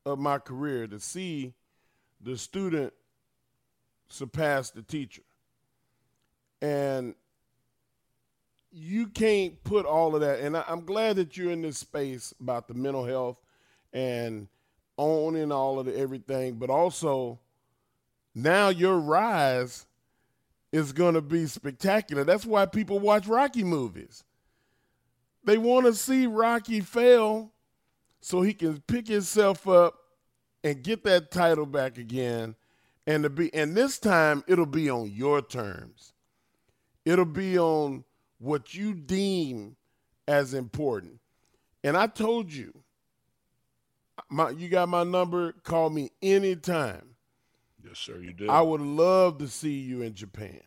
of 0.05 0.19
my 0.19 0.37
career 0.37 0.87
to 0.87 0.99
see 0.99 1.53
the 2.21 2.37
student 2.37 2.93
surpass 4.07 4.71
the 4.71 4.81
teacher. 4.81 5.21
And 6.61 7.15
you 8.71 9.07
can't 9.07 9.63
put 9.63 9.85
all 9.85 10.15
of 10.15 10.21
that. 10.21 10.39
And 10.39 10.57
I, 10.57 10.63
I'm 10.67 10.85
glad 10.85 11.15
that 11.15 11.37
you're 11.37 11.51
in 11.51 11.61
this 11.61 11.77
space 11.77 12.33
about 12.39 12.67
the 12.67 12.73
mental 12.73 13.05
health 13.05 13.37
and 13.93 14.47
owning 14.97 15.51
all 15.51 15.79
of 15.79 15.85
the 15.85 15.97
everything, 15.97 16.55
but 16.55 16.69
also 16.69 17.39
now 18.35 18.69
your 18.69 18.99
rise 18.99 19.87
is 20.71 20.91
going 20.91 21.15
to 21.15 21.21
be 21.21 21.45
spectacular. 21.47 22.23
That's 22.23 22.45
why 22.45 22.65
people 22.65 22.99
watch 22.99 23.27
Rocky 23.27 23.63
movies. 23.63 24.23
They 25.43 25.57
want 25.57 25.85
to 25.85 25.93
see 25.93 26.27
Rocky 26.27 26.81
fail 26.81 27.51
so 28.21 28.41
he 28.41 28.53
can 28.53 28.81
pick 28.81 29.07
himself 29.07 29.67
up 29.67 29.95
and 30.63 30.83
get 30.83 31.03
that 31.05 31.31
title 31.31 31.65
back 31.65 31.97
again 31.97 32.55
and 33.07 33.23
to 33.23 33.29
be 33.29 33.53
and 33.53 33.75
this 33.75 33.97
time 33.97 34.43
it'll 34.47 34.65
be 34.65 34.89
on 34.89 35.09
your 35.09 35.41
terms. 35.41 36.13
It'll 37.05 37.25
be 37.25 37.57
on 37.57 38.03
what 38.37 38.73
you 38.73 38.93
deem 38.93 39.77
as 40.27 40.53
important. 40.53 41.19
And 41.83 41.97
I 41.97 42.07
told 42.07 42.51
you 42.51 42.83
my 44.29 44.51
you 44.51 44.69
got 44.69 44.89
my 44.89 45.03
number, 45.03 45.53
call 45.63 45.89
me 45.89 46.11
anytime. 46.21 47.15
Yes, 47.83 47.97
sir, 47.97 48.19
you 48.19 48.33
did. 48.33 48.49
I 48.49 48.61
would 48.61 48.81
love 48.81 49.37
to 49.39 49.47
see 49.47 49.79
you 49.79 50.01
in 50.01 50.13
Japan. 50.13 50.61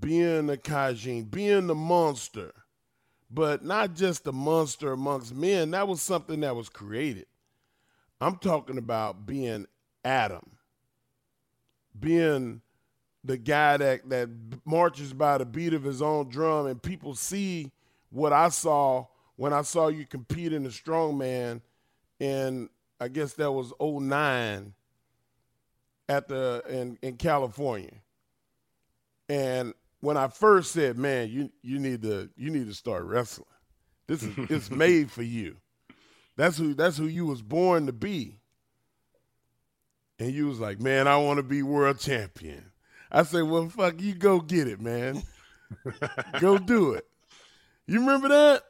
Being 0.00 0.46
the 0.46 0.56
Kaijin, 0.56 1.30
being 1.30 1.66
the 1.66 1.74
monster, 1.74 2.52
but 3.30 3.64
not 3.64 3.94
just 3.94 4.24
the 4.24 4.32
monster 4.32 4.92
amongst 4.92 5.34
men. 5.34 5.70
That 5.72 5.88
was 5.88 6.00
something 6.00 6.40
that 6.40 6.54
was 6.54 6.68
created. 6.68 7.26
I'm 8.20 8.36
talking 8.36 8.78
about 8.78 9.26
being 9.26 9.66
Adam, 10.04 10.50
being 11.98 12.62
the 13.24 13.36
guy 13.36 13.76
that, 13.76 14.08
that 14.08 14.28
marches 14.64 15.12
by 15.12 15.38
the 15.38 15.44
beat 15.44 15.74
of 15.74 15.82
his 15.82 16.00
own 16.00 16.28
drum, 16.28 16.66
and 16.66 16.82
people 16.82 17.14
see 17.14 17.72
what 18.10 18.32
I 18.32 18.48
saw 18.48 19.06
when 19.34 19.52
I 19.52 19.62
saw 19.62 19.88
you 19.88 20.06
compete 20.06 20.52
in 20.52 20.62
the 20.62 20.70
strongman, 20.70 21.60
and 22.20 22.70
I 22.98 23.08
guess 23.08 23.34
that 23.34 23.52
was 23.52 23.72
09 23.80 24.72
at 26.08 26.28
the 26.28 26.62
in, 26.68 26.98
in 27.02 27.16
California. 27.16 27.92
And 29.28 29.74
when 30.06 30.16
I 30.16 30.28
first 30.28 30.70
said, 30.70 30.96
"Man, 30.96 31.28
you 31.30 31.50
you 31.62 31.80
need 31.80 32.02
to 32.02 32.30
you 32.36 32.50
need 32.50 32.68
to 32.68 32.74
start 32.74 33.02
wrestling. 33.02 33.48
This 34.06 34.22
is 34.22 34.32
it's 34.48 34.70
made 34.84 35.10
for 35.10 35.24
you. 35.24 35.56
That's 36.36 36.56
who 36.56 36.74
that's 36.74 36.96
who 36.96 37.06
you 37.06 37.26
was 37.26 37.42
born 37.42 37.86
to 37.86 37.92
be." 37.92 38.38
And 40.20 40.30
you 40.30 40.46
was 40.46 40.60
like, 40.60 40.80
"Man, 40.80 41.08
I 41.08 41.16
want 41.16 41.38
to 41.38 41.42
be 41.42 41.64
world 41.64 41.98
champion." 41.98 42.70
I 43.10 43.24
said, 43.24 43.42
"Well, 43.42 43.68
fuck, 43.68 44.00
you 44.00 44.14
go 44.14 44.38
get 44.38 44.68
it, 44.68 44.80
man. 44.80 45.24
go 46.40 46.56
do 46.56 46.92
it." 46.92 47.04
You 47.88 47.98
remember 47.98 48.28
that? 48.28 48.62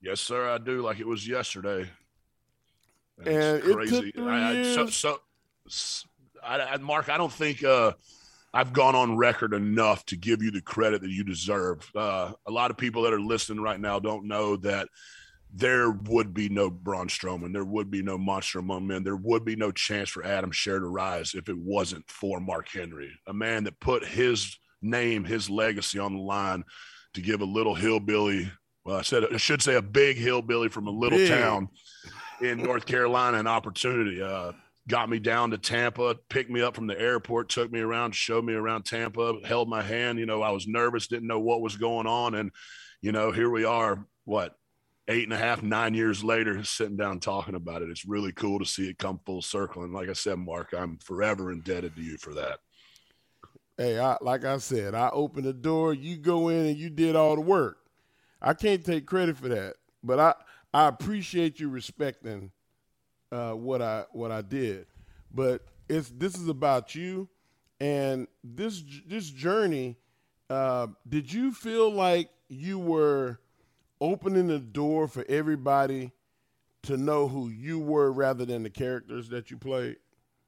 yes, 0.00 0.20
sir, 0.20 0.48
I 0.48 0.58
do. 0.58 0.82
Like 0.82 0.98
it 0.98 1.06
was 1.06 1.28
yesterday. 1.28 1.88
And 3.18 3.28
it's 3.28 3.66
it 3.68 3.88
took 3.88 4.14
three 4.14 4.28
I, 4.28 4.50
I, 4.50 4.62
so, 4.64 4.82
years. 4.82 4.96
so, 4.96 5.20
I, 6.42 6.58
I- 6.60 6.76
Mark, 6.78 7.08
I 7.08 7.18
don't 7.18 7.32
think 7.32 7.62
uh, 7.62 7.92
I've 8.54 8.72
gone 8.72 8.94
on 8.94 9.16
record 9.16 9.54
enough 9.54 10.04
to 10.06 10.16
give 10.16 10.42
you 10.42 10.50
the 10.50 10.60
credit 10.60 11.00
that 11.02 11.10
you 11.10 11.24
deserve. 11.24 11.88
Uh, 11.94 12.32
a 12.46 12.50
lot 12.50 12.70
of 12.70 12.76
people 12.76 13.02
that 13.02 13.12
are 13.12 13.20
listening 13.20 13.62
right 13.62 13.80
now 13.80 13.98
don't 13.98 14.26
know 14.26 14.56
that 14.56 14.88
there 15.54 15.90
would 15.90 16.32
be 16.32 16.48
no 16.48 16.70
Braun 16.70 17.08
Strowman, 17.08 17.52
there 17.52 17.64
would 17.64 17.90
be 17.90 18.02
no 18.02 18.16
Monster 18.16 18.60
Among 18.60 18.86
Men, 18.86 19.04
there 19.04 19.16
would 19.16 19.44
be 19.44 19.56
no 19.56 19.70
chance 19.70 20.08
for 20.08 20.24
Adam 20.24 20.50
Scherr 20.50 20.80
to 20.80 20.86
rise 20.86 21.34
if 21.34 21.48
it 21.48 21.58
wasn't 21.58 22.08
for 22.10 22.40
Mark 22.40 22.68
Henry, 22.68 23.12
a 23.26 23.34
man 23.34 23.64
that 23.64 23.78
put 23.80 24.06
his 24.06 24.58
name, 24.80 25.24
his 25.24 25.50
legacy 25.50 25.98
on 25.98 26.14
the 26.14 26.22
line 26.22 26.64
to 27.14 27.20
give 27.20 27.42
a 27.42 27.46
little 27.46 27.74
hillbilly. 27.74 28.50
Well, 28.84 28.96
I 28.96 29.02
said 29.02 29.24
I 29.32 29.36
should 29.36 29.62
say 29.62 29.74
a 29.74 29.82
big 29.82 30.16
hillbilly 30.16 30.68
from 30.68 30.86
a 30.86 30.90
little 30.90 31.18
Big. 31.18 31.30
town 31.30 31.68
in 32.40 32.62
North 32.62 32.86
Carolina 32.86 33.38
an 33.38 33.46
opportunity. 33.46 34.20
Uh, 34.22 34.52
got 34.88 35.08
me 35.08 35.18
down 35.18 35.50
to 35.50 35.58
Tampa, 35.58 36.16
picked 36.28 36.50
me 36.50 36.60
up 36.60 36.74
from 36.74 36.86
the 36.86 37.00
airport, 37.00 37.48
took 37.48 37.70
me 37.70 37.80
around, 37.80 38.14
showed 38.14 38.44
me 38.44 38.54
around 38.54 38.84
Tampa, 38.84 39.38
held 39.44 39.68
my 39.68 39.82
hand. 39.82 40.18
You 40.18 40.26
know, 40.26 40.42
I 40.42 40.50
was 40.50 40.66
nervous, 40.66 41.06
didn't 41.06 41.28
know 41.28 41.38
what 41.38 41.60
was 41.60 41.76
going 41.76 42.06
on. 42.06 42.34
And, 42.34 42.50
you 43.00 43.12
know, 43.12 43.30
here 43.30 43.50
we 43.50 43.64
are, 43.64 44.04
what, 44.24 44.54
eight 45.08 45.24
and 45.24 45.32
a 45.32 45.38
half, 45.38 45.62
nine 45.62 45.94
years 45.94 46.24
later, 46.24 46.62
sitting 46.64 46.96
down 46.96 47.20
talking 47.20 47.54
about 47.54 47.82
it. 47.82 47.90
It's 47.90 48.06
really 48.06 48.32
cool 48.32 48.58
to 48.58 48.64
see 48.64 48.88
it 48.88 48.98
come 48.98 49.20
full 49.24 49.42
circle. 49.42 49.84
And 49.84 49.92
like 49.92 50.08
I 50.08 50.14
said, 50.14 50.38
Mark, 50.38 50.72
I'm 50.76 50.98
forever 50.98 51.52
indebted 51.52 51.94
to 51.96 52.02
you 52.02 52.16
for 52.18 52.34
that. 52.34 52.58
Hey, 53.78 53.98
I, 53.98 54.16
like 54.20 54.44
I 54.44 54.58
said, 54.58 54.94
I 54.94 55.10
opened 55.10 55.46
the 55.46 55.52
door. 55.52 55.94
You 55.94 56.16
go 56.16 56.48
in 56.48 56.66
and 56.66 56.76
you 56.76 56.90
did 56.90 57.16
all 57.16 57.34
the 57.34 57.40
work. 57.40 57.78
I 58.40 58.54
can't 58.54 58.84
take 58.84 59.06
credit 59.06 59.36
for 59.38 59.48
that, 59.48 59.74
but 60.02 60.18
I 60.18 60.34
I 60.74 60.88
appreciate 60.88 61.60
you 61.60 61.68
respecting 61.68 62.50
uh, 63.32 63.52
what 63.52 63.82
I 63.82 64.04
what 64.12 64.30
I 64.30 64.42
did. 64.42 64.86
But 65.34 65.62
it's 65.88 66.10
this 66.10 66.36
is 66.36 66.48
about 66.48 66.94
you, 66.94 67.28
and 67.80 68.28
this 68.44 68.82
this 69.06 69.28
journey. 69.30 69.96
Uh, 70.50 70.88
did 71.08 71.32
you 71.32 71.52
feel 71.52 71.90
like 71.90 72.28
you 72.48 72.78
were 72.78 73.40
opening 74.00 74.48
the 74.48 74.58
door 74.58 75.08
for 75.08 75.24
everybody 75.28 76.12
to 76.82 76.96
know 76.98 77.26
who 77.26 77.48
you 77.48 77.78
were 77.78 78.12
rather 78.12 78.44
than 78.44 78.62
the 78.62 78.70
characters 78.70 79.30
that 79.30 79.50
you 79.50 79.56
played? 79.56 79.96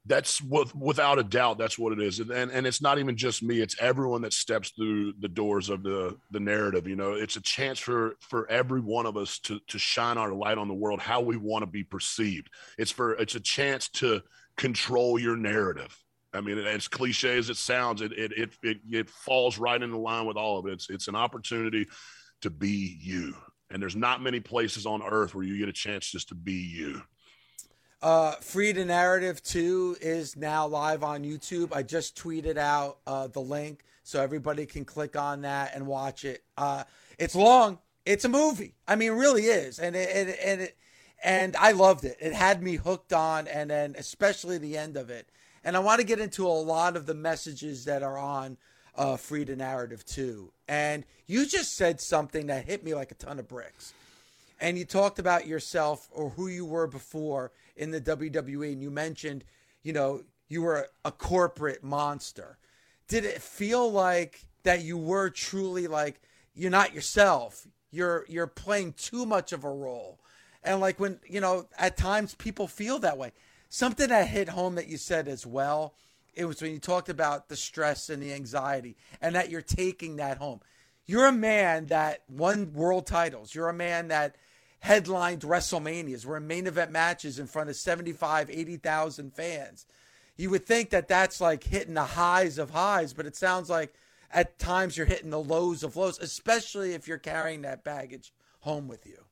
That's 0.07 0.39
with, 0.41 0.75
without 0.75 1.17
a 1.17 1.23
doubt. 1.23 1.57
That's 1.57 1.79
what 1.79 1.91
it 1.93 1.99
is, 1.99 2.19
and, 2.19 2.29
and 2.29 2.51
and 2.51 2.67
it's 2.67 2.81
not 2.81 2.99
even 2.99 3.17
just 3.17 3.41
me. 3.41 3.59
It's 3.59 3.75
everyone 3.81 4.21
that 4.21 4.33
steps 4.33 4.69
through 4.69 5.13
the 5.19 5.27
doors 5.27 5.69
of 5.69 5.81
the 5.81 6.15
the 6.29 6.39
narrative. 6.39 6.87
You 6.87 6.95
know, 6.95 7.13
it's 7.13 7.37
a 7.37 7.41
chance 7.41 7.79
for 7.79 8.15
for 8.21 8.49
every 8.49 8.81
one 8.81 9.07
of 9.07 9.17
us 9.17 9.39
to 9.39 9.59
to 9.67 9.79
shine 9.79 10.19
our 10.19 10.31
light 10.31 10.59
on 10.59 10.67
the 10.67 10.75
world, 10.75 10.99
how 10.99 11.21
we 11.21 11.37
want 11.37 11.63
to 11.63 11.67
be 11.67 11.83
perceived. 11.83 12.49
It's 12.77 12.91
for 12.91 13.13
it's 13.13 13.33
a 13.33 13.39
chance 13.39 13.89
to 13.93 14.21
control 14.57 15.17
your 15.17 15.35
narrative. 15.35 15.97
I 16.35 16.41
mean, 16.41 16.59
as 16.59 16.87
cliche 16.87 17.37
as 17.37 17.49
it 17.49 17.57
sounds, 17.57 18.01
it 18.01 18.11
it 18.11 18.31
it 18.33 18.53
it, 18.61 18.77
it 18.89 19.09
falls 19.09 19.57
right 19.57 19.81
in 19.81 19.89
the 19.89 19.97
line 19.97 20.25
with 20.25 20.37
all 20.37 20.59
of 20.59 20.67
it. 20.67 20.73
It's 20.73 20.89
it's 20.89 21.07
an 21.07 21.15
opportunity 21.15 21.87
to 22.41 22.49
be 22.49 22.99
you, 23.01 23.33
and 23.71 23.81
there's 23.81 23.95
not 23.95 24.21
many 24.21 24.39
places 24.39 24.85
on 24.85 25.01
earth 25.01 25.33
where 25.33 25.45
you 25.45 25.57
get 25.57 25.69
a 25.69 25.73
chance 25.73 26.11
just 26.11 26.29
to 26.29 26.35
be 26.35 26.53
you. 26.53 27.01
Uh, 28.05 28.33
Free 28.33 28.71
the 28.71 28.85
Narrative 28.85 29.41
2 29.41 29.97
is 29.99 30.35
now 30.35 30.67
live 30.67 31.03
on 31.03 31.23
YouTube. 31.23 31.75
I 31.75 31.81
just 31.81 32.15
tweeted 32.15 32.55
out 32.55 32.99
uh, 33.07 33.25
the 33.25 33.39
link 33.39 33.83
so 34.03 34.21
everybody 34.21 34.67
can 34.67 34.85
click 34.85 35.15
on 35.15 35.41
that 35.41 35.71
and 35.73 35.87
watch 35.87 36.23
it. 36.23 36.43
Uh, 36.55 36.83
it's 37.17 37.33
long. 37.33 37.79
It's 38.05 38.23
a 38.23 38.29
movie. 38.29 38.75
I 38.87 38.95
mean, 38.95 39.13
it 39.13 39.15
really 39.15 39.45
is. 39.45 39.79
And 39.79 39.95
it, 39.95 40.07
and 40.13 40.29
and 40.29 40.61
it, 40.61 40.77
and 41.23 41.55
I 41.55 41.71
loved 41.71 42.05
it. 42.05 42.15
It 42.21 42.33
had 42.33 42.61
me 42.61 42.75
hooked 42.75 43.11
on, 43.11 43.47
and 43.47 43.71
then 43.71 43.95
especially 43.97 44.59
the 44.59 44.77
end 44.77 44.97
of 44.97 45.09
it. 45.09 45.27
And 45.63 45.75
I 45.75 45.79
want 45.79 45.99
to 45.99 46.05
get 46.05 46.19
into 46.19 46.45
a 46.45 46.49
lot 46.49 46.95
of 46.95 47.07
the 47.07 47.15
messages 47.15 47.85
that 47.85 48.03
are 48.03 48.19
on 48.19 48.57
uh, 48.95 49.17
Free 49.17 49.45
the 49.45 49.55
Narrative 49.55 50.05
2. 50.05 50.51
And 50.67 51.05
you 51.25 51.47
just 51.47 51.75
said 51.75 51.99
something 51.99 52.45
that 52.45 52.65
hit 52.65 52.83
me 52.83 52.93
like 52.93 53.09
a 53.09 53.15
ton 53.15 53.39
of 53.39 53.47
bricks 53.47 53.95
and 54.65 54.79
you 54.79 54.83
talked 54.83 55.19
about 55.19 55.45
yourself 55.45 56.09
or 56.11 56.31
who 56.31 56.47
you 56.47 56.65
were 56.65 56.87
before 56.87 57.51
in 57.75 57.91
the 57.91 58.01
WWE, 58.01 58.73
and 58.73 58.81
you 58.81 58.89
mentioned, 58.89 59.43
you 59.83 59.93
know, 59.93 60.23
you 60.47 60.63
were 60.63 60.87
a 61.03 61.11
corporate 61.11 61.83
monster. 61.83 62.57
Did 63.07 63.25
it 63.25 63.43
feel 63.43 63.91
like 63.91 64.43
that 64.63 64.81
you 64.81 64.97
were 64.97 65.29
truly 65.29 65.85
like 65.85 66.19
you're 66.55 66.71
not 66.71 66.95
yourself? 66.95 67.67
You're 67.91 68.25
you're 68.27 68.47
playing 68.47 68.93
too 68.93 69.27
much 69.27 69.53
of 69.53 69.65
a 69.65 69.69
role, 69.69 70.19
and 70.63 70.81
like 70.81 70.99
when 70.99 71.19
you 71.27 71.41
know 71.41 71.67
at 71.77 71.95
times 71.95 72.33
people 72.33 72.67
feel 72.67 72.97
that 72.99 73.19
way. 73.19 73.33
Something 73.69 74.09
that 74.09 74.29
hit 74.29 74.49
home 74.49 74.73
that 74.75 74.87
you 74.87 74.97
said 74.97 75.27
as 75.27 75.45
well. 75.45 75.93
It 76.33 76.45
was 76.45 76.59
when 76.59 76.71
you 76.71 76.79
talked 76.79 77.09
about 77.09 77.49
the 77.49 77.55
stress 77.55 78.09
and 78.09 78.21
the 78.21 78.33
anxiety, 78.33 78.97
and 79.21 79.35
that 79.35 79.51
you're 79.51 79.61
taking 79.61 80.15
that 80.15 80.39
home. 80.39 80.61
You're 81.05 81.27
a 81.27 81.31
man 81.31 81.85
that 81.87 82.23
won 82.27 82.73
world 82.73 83.05
titles. 83.05 83.53
You're 83.53 83.69
a 83.69 83.73
man 83.73 84.07
that 84.07 84.35
headlined 84.85 85.41
WrestleManias. 85.41 86.27
We're 86.27 86.37
in 86.37 86.45
main 86.45 86.67
event 86.67 86.91
matches 86.91 87.39
in 87.39 87.47
front 87.47 87.71
of 87.71 87.75
75, 87.75 88.51
80,000 88.51 89.33
fans. 89.33 89.87
You 90.37 90.51
would 90.51 90.67
think 90.67 90.91
that 90.91 91.07
that's 91.07 91.41
like 91.41 91.63
hitting 91.63 91.95
the 91.95 92.03
highs 92.03 92.59
of 92.59 92.69
highs, 92.69 93.11
but 93.11 93.25
it 93.25 93.35
sounds 93.35 93.67
like 93.67 93.95
at 94.31 94.59
times 94.59 94.95
you're 94.95 95.07
hitting 95.07 95.31
the 95.31 95.41
lows 95.41 95.81
of 95.81 95.95
lows, 95.95 96.19
especially 96.19 96.93
if 96.93 97.07
you're 97.07 97.17
carrying 97.17 97.63
that 97.63 97.83
baggage 97.83 98.31
home 98.59 98.87
with 98.87 99.07
you. 99.07 99.23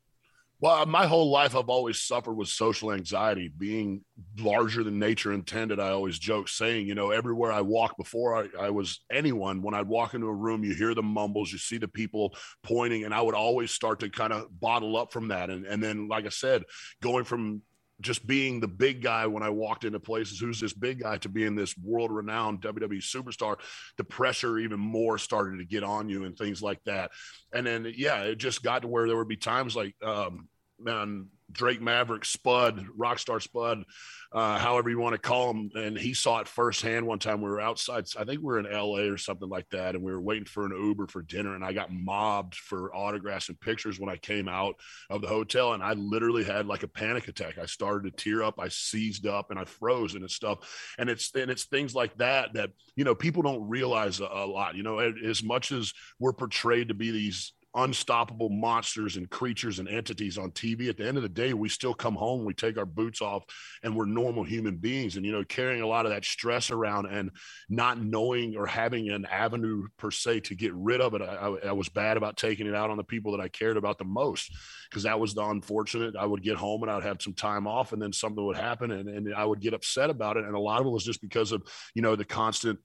Well, 0.63 0.85
my 0.85 1.07
whole 1.07 1.29
life, 1.29 1.57
I've 1.57 1.67
always 1.67 1.99
suffered 1.99 2.35
with 2.35 2.47
social 2.47 2.93
anxiety, 2.93 3.49
being 3.49 4.05
larger 4.39 4.81
than 4.81 4.97
nature 4.97 5.33
intended. 5.33 5.77
I 5.77 5.89
always 5.89 6.17
joke 6.17 6.47
saying, 6.47 6.87
you 6.87 6.95
know, 6.95 7.11
everywhere 7.11 7.51
I 7.51 7.59
walk 7.59 7.97
before 7.97 8.37
I, 8.37 8.47
I, 8.57 8.69
was 8.69 9.01
anyone, 9.11 9.61
when 9.61 9.73
I'd 9.73 9.89
walk 9.89 10.13
into 10.13 10.27
a 10.27 10.33
room, 10.33 10.63
you 10.63 10.73
hear 10.73 10.95
the 10.95 11.03
mumbles, 11.03 11.51
you 11.51 11.57
see 11.57 11.79
the 11.79 11.89
people 11.89 12.37
pointing, 12.63 13.03
and 13.03 13.13
I 13.13 13.21
would 13.21 13.35
always 13.35 13.71
start 13.71 13.99
to 13.99 14.09
kind 14.09 14.31
of 14.31 14.57
bottle 14.57 14.95
up 14.95 15.11
from 15.11 15.27
that. 15.27 15.49
And, 15.49 15.65
and 15.65 15.83
then, 15.83 16.07
like 16.07 16.25
I 16.25 16.29
said, 16.29 16.63
going 17.01 17.25
from 17.25 17.61
just 17.99 18.25
being 18.25 18.61
the 18.61 18.67
big 18.69 19.01
guy 19.01 19.27
when 19.27 19.43
I 19.43 19.49
walked 19.49 19.83
into 19.83 19.99
places, 19.99 20.39
who's 20.39 20.61
this 20.61 20.73
big 20.73 21.01
guy, 21.01 21.17
to 21.17 21.29
being 21.29 21.55
this 21.55 21.77
world 21.77 22.09
renowned 22.09 22.61
WWE 22.61 23.01
superstar, 23.01 23.57
the 23.97 24.05
pressure 24.05 24.59
even 24.59 24.79
more 24.79 25.17
started 25.17 25.57
to 25.57 25.65
get 25.65 25.83
on 25.83 26.07
you 26.07 26.23
and 26.23 26.37
things 26.37 26.61
like 26.61 26.79
that. 26.85 27.11
And 27.53 27.67
then, 27.67 27.91
yeah, 27.97 28.23
it 28.23 28.37
just 28.37 28.63
got 28.63 28.83
to 28.83 28.87
where 28.87 29.07
there 29.07 29.17
would 29.17 29.27
be 29.27 29.35
times 29.35 29.75
like, 29.75 29.95
um, 30.01 30.47
man, 30.79 31.27
Drake 31.51 31.81
Maverick, 31.81 32.25
Spud, 32.25 32.87
Rockstar 32.97 33.41
Spud, 33.41 33.83
uh, 34.31 34.57
however 34.57 34.89
you 34.89 34.97
want 34.99 35.13
to 35.13 35.19
call 35.19 35.51
him. 35.51 35.69
And 35.75 35.97
he 35.97 36.13
saw 36.13 36.39
it 36.39 36.47
firsthand 36.47 37.05
one 37.05 37.19
time. 37.19 37.41
We 37.41 37.49
were 37.49 37.61
outside, 37.61 38.05
I 38.17 38.23
think 38.23 38.39
we 38.39 38.45
were 38.45 38.59
in 38.59 38.71
LA 38.71 39.11
or 39.11 39.17
something 39.17 39.49
like 39.49 39.69
that. 39.69 39.93
And 39.93 40.03
we 40.03 40.11
were 40.11 40.21
waiting 40.21 40.45
for 40.45 40.65
an 40.65 40.71
Uber 40.71 41.07
for 41.07 41.21
dinner. 41.21 41.53
And 41.53 41.63
I 41.63 41.73
got 41.73 41.91
mobbed 41.91 42.55
for 42.55 42.93
autographs 42.95 43.49
and 43.49 43.59
pictures 43.59 43.99
when 43.99 44.09
I 44.09 44.17
came 44.17 44.47
out 44.47 44.75
of 45.09 45.21
the 45.21 45.27
hotel. 45.27 45.73
And 45.73 45.83
I 45.83 45.93
literally 45.93 46.43
had 46.43 46.65
like 46.65 46.83
a 46.83 46.87
panic 46.87 47.27
attack. 47.27 47.57
I 47.59 47.67
started 47.67 48.17
to 48.17 48.23
tear 48.23 48.43
up. 48.43 48.55
I 48.59 48.69
seized 48.69 49.27
up 49.27 49.51
and 49.51 49.59
I 49.59 49.65
froze 49.65 50.15
and 50.15 50.29
stuff. 50.29 50.93
And 50.97 51.09
it's, 51.09 51.33
and 51.35 51.51
it's 51.51 51.65
things 51.65 51.93
like 51.93 52.17
that 52.17 52.53
that, 52.53 52.71
you 52.95 53.03
know, 53.03 53.15
people 53.15 53.43
don't 53.43 53.69
realize 53.69 54.19
a, 54.19 54.25
a 54.25 54.47
lot, 54.47 54.75
you 54.75 54.83
know, 54.83 54.99
as 54.99 55.43
much 55.43 55.71
as 55.71 55.93
we're 56.19 56.33
portrayed 56.33 56.87
to 56.87 56.93
be 56.93 57.11
these 57.11 57.53
unstoppable 57.75 58.49
monsters 58.49 59.17
and 59.17 59.29
creatures 59.29 59.79
and 59.79 59.87
entities 59.87 60.37
on 60.37 60.51
TV. 60.51 60.89
At 60.89 60.97
the 60.97 61.07
end 61.07 61.17
of 61.17 61.23
the 61.23 61.29
day, 61.29 61.53
we 61.53 61.69
still 61.69 61.93
come 61.93 62.15
home, 62.15 62.45
we 62.45 62.53
take 62.53 62.77
our 62.77 62.85
boots 62.85 63.21
off, 63.21 63.43
and 63.83 63.95
we're 63.95 64.05
normal 64.05 64.43
human 64.43 64.77
beings. 64.77 65.15
And, 65.15 65.25
you 65.25 65.31
know, 65.31 65.43
carrying 65.43 65.81
a 65.81 65.87
lot 65.87 66.05
of 66.05 66.11
that 66.11 66.25
stress 66.25 66.71
around 66.71 67.07
and 67.07 67.31
not 67.69 68.01
knowing 68.01 68.55
or 68.55 68.65
having 68.65 69.09
an 69.09 69.25
avenue 69.25 69.87
per 69.97 70.11
se 70.11 70.41
to 70.41 70.55
get 70.55 70.73
rid 70.75 71.01
of 71.01 71.13
it, 71.13 71.21
I, 71.21 71.55
I 71.69 71.71
was 71.71 71.89
bad 71.89 72.17
about 72.17 72.37
taking 72.37 72.67
it 72.67 72.75
out 72.75 72.89
on 72.89 72.97
the 72.97 73.03
people 73.03 73.31
that 73.31 73.41
I 73.41 73.49
cared 73.49 73.77
about 73.77 73.97
the 73.97 74.05
most 74.05 74.51
because 74.89 75.03
that 75.03 75.19
was 75.19 75.33
the 75.33 75.43
unfortunate. 75.43 76.15
I 76.15 76.25
would 76.25 76.43
get 76.43 76.55
home 76.55 76.83
and 76.83 76.91
I 76.91 76.95
would 76.95 77.03
have 77.03 77.21
some 77.21 77.33
time 77.33 77.67
off, 77.67 77.93
and 77.93 78.01
then 78.01 78.13
something 78.13 78.45
would 78.45 78.57
happen, 78.57 78.91
and, 78.91 79.09
and 79.09 79.33
I 79.33 79.45
would 79.45 79.59
get 79.59 79.73
upset 79.73 80.09
about 80.09 80.37
it. 80.37 80.45
And 80.45 80.55
a 80.55 80.59
lot 80.59 80.81
of 80.81 80.87
it 80.87 80.91
was 80.91 81.03
just 81.03 81.21
because 81.21 81.51
of, 81.51 81.63
you 81.95 82.01
know, 82.01 82.15
the 82.15 82.25
constant 82.25 82.79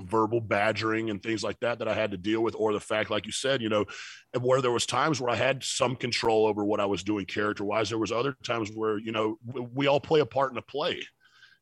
verbal 0.00 0.40
badgering 0.40 1.10
and 1.10 1.22
things 1.22 1.42
like 1.42 1.58
that 1.60 1.78
that 1.78 1.88
I 1.88 1.94
had 1.94 2.10
to 2.10 2.16
deal 2.16 2.42
with, 2.42 2.54
or 2.56 2.72
the 2.72 2.80
fact, 2.80 3.10
like 3.10 3.26
you 3.26 3.32
said, 3.32 3.62
you 3.62 3.68
know, 3.68 3.84
where 4.40 4.60
there 4.60 4.72
was 4.72 4.86
times 4.86 5.20
where 5.20 5.30
I 5.30 5.36
had 5.36 5.62
some 5.62 5.96
control 5.96 6.46
over 6.46 6.64
what 6.64 6.80
I 6.80 6.86
was 6.86 7.02
doing 7.02 7.26
character 7.26 7.64
wise. 7.64 7.88
There 7.88 7.98
was 7.98 8.12
other 8.12 8.36
times 8.44 8.70
where, 8.74 8.98
you 8.98 9.12
know, 9.12 9.38
we 9.44 9.86
all 9.86 10.00
play 10.00 10.20
a 10.20 10.26
part 10.26 10.52
in 10.52 10.58
a 10.58 10.62
play. 10.62 11.00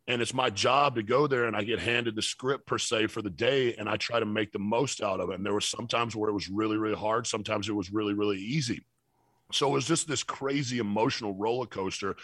And 0.09 0.21
it's 0.21 0.35
my 0.35 0.51
job 0.51 0.97
to 0.97 1.03
go 1.03 1.29
there 1.29 1.45
and 1.45 1.55
I 1.55 1.63
get 1.63 1.79
handed 1.79 2.17
the 2.17 2.23
script 2.23 2.67
per 2.67 2.77
se 2.77 3.07
for 3.07 3.23
the 3.23 3.31
day 3.31 3.75
and 3.75 3.89
I 3.89 3.97
try 3.97 4.19
to 4.19 4.27
make 4.27 4.51
the 4.51 4.59
most 4.59 5.01
out 5.01 5.21
of 5.21 5.31
it. 5.31 5.37
And 5.37 5.47
there 5.47 5.55
was 5.55 5.67
sometimes 5.67 6.17
where 6.17 6.29
it 6.29 6.35
was 6.35 6.49
really, 6.49 6.77
really 6.77 6.97
hard. 6.97 7.27
Sometimes 7.27 7.69
it 7.69 7.73
was 7.73 7.93
really, 7.93 8.13
really 8.13 8.39
easy. 8.39 8.85
So 9.53 9.69
it 9.69 9.73
was 9.73 9.87
just 9.87 10.09
this 10.09 10.25
crazy 10.25 10.79
emotional 10.79 11.35
roller 11.35 11.67
coaster 11.67 12.17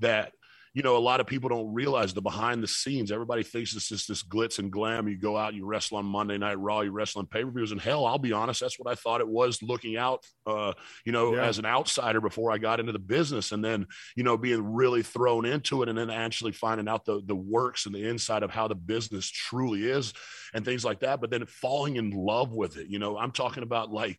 that 0.00 0.32
you 0.74 0.82
know, 0.82 0.96
a 0.96 0.98
lot 0.98 1.20
of 1.20 1.26
people 1.26 1.50
don't 1.50 1.74
realize 1.74 2.14
the 2.14 2.22
behind 2.22 2.62
the 2.62 2.66
scenes. 2.66 3.12
Everybody 3.12 3.42
thinks 3.42 3.76
it's 3.76 3.88
just 3.88 4.08
this 4.08 4.22
glitz 4.22 4.58
and 4.58 4.70
glam. 4.70 5.06
You 5.06 5.18
go 5.18 5.36
out, 5.36 5.52
you 5.52 5.66
wrestle 5.66 5.98
on 5.98 6.06
Monday 6.06 6.38
Night 6.38 6.58
Raw, 6.58 6.80
you 6.80 6.90
wrestle 6.92 7.20
on 7.20 7.26
pay 7.26 7.44
per 7.44 7.50
views, 7.50 7.72
and 7.72 7.80
hell, 7.80 8.06
I'll 8.06 8.18
be 8.18 8.32
honest, 8.32 8.60
that's 8.60 8.78
what 8.78 8.90
I 8.90 8.94
thought 8.94 9.20
it 9.20 9.28
was 9.28 9.62
looking 9.62 9.98
out, 9.98 10.24
uh, 10.46 10.72
you 11.04 11.12
know, 11.12 11.34
yeah. 11.34 11.44
as 11.44 11.58
an 11.58 11.66
outsider 11.66 12.22
before 12.22 12.50
I 12.50 12.58
got 12.58 12.80
into 12.80 12.92
the 12.92 12.98
business, 12.98 13.52
and 13.52 13.62
then 13.62 13.86
you 14.16 14.24
know 14.24 14.38
being 14.38 14.72
really 14.72 15.02
thrown 15.02 15.44
into 15.44 15.82
it, 15.82 15.90
and 15.90 15.98
then 15.98 16.08
actually 16.08 16.52
finding 16.52 16.88
out 16.88 17.04
the 17.04 17.20
the 17.26 17.36
works 17.36 17.84
and 17.84 17.94
the 17.94 18.08
inside 18.08 18.42
of 18.42 18.50
how 18.50 18.66
the 18.66 18.74
business 18.74 19.28
truly 19.28 19.84
is, 19.84 20.14
and 20.54 20.64
things 20.64 20.86
like 20.86 21.00
that. 21.00 21.20
But 21.20 21.30
then 21.30 21.44
falling 21.44 21.96
in 21.96 22.10
love 22.10 22.50
with 22.50 22.78
it. 22.78 22.86
You 22.88 22.98
know, 22.98 23.18
I'm 23.18 23.32
talking 23.32 23.62
about 23.62 23.92
like 23.92 24.18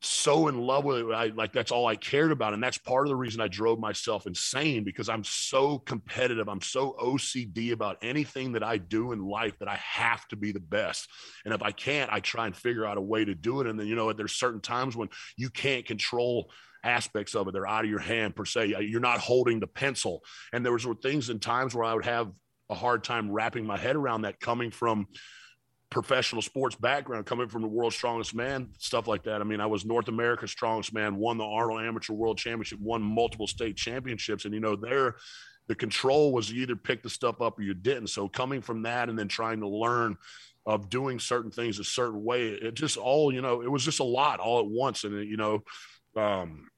so 0.00 0.46
in 0.46 0.58
love 0.58 0.84
with 0.84 0.98
it. 0.98 1.12
I 1.12 1.26
like 1.26 1.52
that's 1.52 1.72
all 1.72 1.86
I 1.86 1.96
cared 1.96 2.30
about. 2.30 2.54
And 2.54 2.62
that's 2.62 2.78
part 2.78 3.06
of 3.06 3.08
the 3.08 3.16
reason 3.16 3.40
I 3.40 3.48
drove 3.48 3.80
myself 3.80 4.26
insane 4.26 4.84
because 4.84 5.08
I'm 5.08 5.24
so 5.24 5.78
competitive. 5.78 6.48
I'm 6.48 6.60
so 6.60 6.94
OCD 7.02 7.72
about 7.72 7.98
anything 8.02 8.52
that 8.52 8.62
I 8.62 8.78
do 8.78 9.12
in 9.12 9.26
life 9.26 9.58
that 9.58 9.68
I 9.68 9.76
have 9.76 10.26
to 10.28 10.36
be 10.36 10.52
the 10.52 10.60
best. 10.60 11.08
And 11.44 11.52
if 11.52 11.62
I 11.62 11.72
can't, 11.72 12.12
I 12.12 12.20
try 12.20 12.46
and 12.46 12.56
figure 12.56 12.86
out 12.86 12.96
a 12.96 13.02
way 13.02 13.24
to 13.24 13.34
do 13.34 13.60
it. 13.60 13.66
And 13.66 13.78
then, 13.78 13.88
you 13.88 13.96
know, 13.96 14.12
there's 14.12 14.34
certain 14.36 14.60
times 14.60 14.96
when 14.96 15.08
you 15.36 15.50
can't 15.50 15.84
control 15.84 16.50
aspects 16.84 17.34
of 17.34 17.48
it. 17.48 17.52
They're 17.52 17.66
out 17.66 17.84
of 17.84 17.90
your 17.90 17.98
hand 17.98 18.36
per 18.36 18.44
se. 18.44 18.74
Uh, 18.74 18.80
you're 18.80 19.00
not 19.00 19.18
holding 19.18 19.58
the 19.58 19.66
pencil. 19.66 20.22
And 20.52 20.64
there 20.64 20.72
was 20.72 20.86
things 21.02 21.28
and 21.28 21.42
times 21.42 21.74
where 21.74 21.84
I 21.84 21.94
would 21.94 22.04
have 22.04 22.30
a 22.70 22.74
hard 22.74 23.02
time 23.02 23.32
wrapping 23.32 23.66
my 23.66 23.76
head 23.76 23.96
around 23.96 24.22
that 24.22 24.38
coming 24.38 24.70
from 24.70 25.06
professional 25.90 26.42
sports 26.42 26.76
background 26.76 27.24
coming 27.24 27.48
from 27.48 27.62
the 27.62 27.68
world's 27.68 27.96
strongest 27.96 28.34
man 28.34 28.68
stuff 28.78 29.08
like 29.08 29.22
that. 29.24 29.40
I 29.40 29.44
mean 29.44 29.60
i 29.60 29.66
was 29.66 29.86
north 29.86 30.08
america's 30.08 30.50
strongest 30.50 30.92
man 30.92 31.16
won 31.16 31.38
the 31.38 31.44
arnold 31.44 31.82
amateur 31.82 32.12
world 32.12 32.36
championship 32.36 32.78
won 32.80 33.00
multiple 33.00 33.46
state 33.46 33.76
championships 33.76 34.44
and 34.44 34.52
you 34.52 34.60
know 34.60 34.76
there 34.76 35.16
the 35.68 35.74
control 35.74 36.32
was 36.32 36.50
you 36.50 36.62
either 36.62 36.76
pick 36.76 37.02
the 37.02 37.10
stuff 37.10 37.40
up 37.40 37.58
or 37.58 37.62
you 37.62 37.74
didn't. 37.74 38.08
So 38.08 38.28
coming 38.28 38.62
from 38.62 38.82
that 38.82 39.08
and 39.08 39.18
then 39.18 39.28
trying 39.28 39.60
to 39.60 39.68
learn 39.68 40.16
of 40.66 40.90
doing 40.90 41.18
certain 41.18 41.50
things 41.50 41.78
a 41.78 41.84
certain 41.84 42.22
way 42.22 42.48
it 42.48 42.74
just 42.74 42.98
all 42.98 43.32
you 43.32 43.40
know 43.40 43.62
it 43.62 43.70
was 43.70 43.84
just 43.84 44.00
a 44.00 44.04
lot 44.04 44.40
all 44.40 44.58
at 44.60 44.66
once. 44.66 45.04
And 45.04 45.28
you 45.28 45.36
know 45.36 45.62
um 46.16 46.68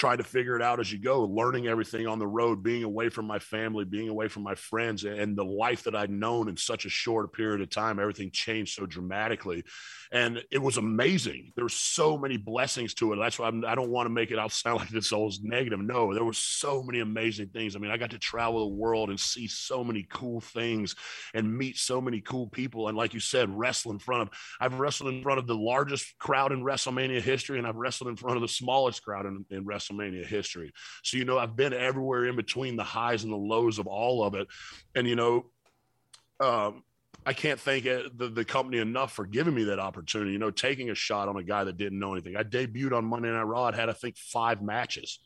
trying 0.00 0.16
to 0.16 0.24
figure 0.24 0.56
it 0.56 0.62
out 0.62 0.80
as 0.80 0.90
you 0.90 0.98
go, 0.98 1.24
learning 1.24 1.66
everything 1.66 2.06
on 2.06 2.18
the 2.18 2.26
road, 2.26 2.62
being 2.62 2.84
away 2.84 3.10
from 3.10 3.26
my 3.26 3.38
family, 3.38 3.84
being 3.84 4.08
away 4.08 4.28
from 4.28 4.42
my 4.42 4.54
friends, 4.54 5.04
and 5.04 5.36
the 5.36 5.44
life 5.44 5.82
that 5.84 5.94
I'd 5.94 6.08
known 6.08 6.48
in 6.48 6.56
such 6.56 6.86
a 6.86 6.88
short 6.88 7.34
period 7.34 7.60
of 7.60 7.68
time. 7.68 8.00
Everything 8.00 8.30
changed 8.30 8.76
so 8.76 8.86
dramatically. 8.86 9.62
And 10.12 10.42
it 10.50 10.58
was 10.58 10.76
amazing. 10.76 11.52
There 11.54 11.64
were 11.64 11.68
so 11.68 12.18
many 12.18 12.36
blessings 12.36 12.94
to 12.94 13.12
it. 13.12 13.16
That's 13.16 13.38
why 13.38 13.46
I'm, 13.46 13.64
I 13.64 13.76
do 13.76 13.82
not 13.82 13.90
want 13.90 14.06
to 14.06 14.12
make 14.12 14.32
it 14.32 14.38
out 14.38 14.50
sound 14.60 14.80
like 14.80 14.88
this 14.88 15.12
all 15.12 15.32
negative. 15.42 15.80
No, 15.80 16.12
there 16.12 16.24
were 16.24 16.32
so 16.32 16.82
many 16.82 17.00
amazing 17.00 17.48
things. 17.48 17.76
I 17.76 17.78
mean, 17.78 17.90
I 17.90 17.96
got 17.96 18.10
to 18.10 18.18
travel 18.18 18.68
the 18.68 18.74
world 18.74 19.10
and 19.10 19.20
see 19.20 19.46
so 19.46 19.84
many 19.84 20.06
cool 20.10 20.40
things 20.40 20.96
and 21.32 21.56
meet 21.56 21.76
so 21.76 22.00
many 22.00 22.20
cool 22.20 22.48
people. 22.48 22.88
And 22.88 22.96
like 22.96 23.14
you 23.14 23.20
said, 23.20 23.56
wrestle 23.56 23.92
in 23.92 24.00
front 24.00 24.22
of, 24.22 24.30
I've 24.60 24.80
wrestled 24.80 25.14
in 25.14 25.22
front 25.22 25.38
of 25.38 25.46
the 25.46 25.56
largest 25.56 26.18
crowd 26.18 26.50
in 26.50 26.64
WrestleMania 26.64 27.20
history, 27.20 27.58
and 27.58 27.66
I've 27.66 27.76
wrestled 27.76 28.10
in 28.10 28.16
front 28.16 28.36
of 28.36 28.42
the 28.42 28.48
smallest 28.48 29.04
crowd 29.04 29.26
in, 29.26 29.44
in 29.50 29.64
WrestleMania 29.64 30.26
history. 30.26 30.72
So, 31.04 31.18
you 31.18 31.24
know, 31.24 31.38
I've 31.38 31.56
been 31.56 31.72
everywhere 31.72 32.26
in 32.26 32.34
between 32.34 32.76
the 32.76 32.84
highs 32.84 33.22
and 33.22 33.32
the 33.32 33.36
lows 33.36 33.78
of 33.78 33.86
all 33.86 34.24
of 34.24 34.34
it. 34.34 34.48
And, 34.94 35.06
you 35.06 35.14
know, 35.14 35.46
um, 36.40 36.82
I 37.26 37.32
can't 37.32 37.60
thank 37.60 37.86
uh, 37.86 38.04
the, 38.16 38.28
the 38.28 38.44
company 38.44 38.78
enough 38.78 39.12
for 39.12 39.26
giving 39.26 39.54
me 39.54 39.64
that 39.64 39.78
opportunity, 39.78 40.32
you 40.32 40.38
know, 40.38 40.50
taking 40.50 40.90
a 40.90 40.94
shot 40.94 41.28
on 41.28 41.36
a 41.36 41.42
guy 41.42 41.64
that 41.64 41.76
didn't 41.76 41.98
know 41.98 42.12
anything. 42.12 42.36
I 42.36 42.42
debuted 42.42 42.92
on 42.92 43.04
Monday 43.04 43.30
Night 43.30 43.42
Raw. 43.42 43.64
I 43.64 43.76
had, 43.76 43.88
I 43.88 43.92
think, 43.92 44.16
five 44.16 44.62
matches 44.62 45.18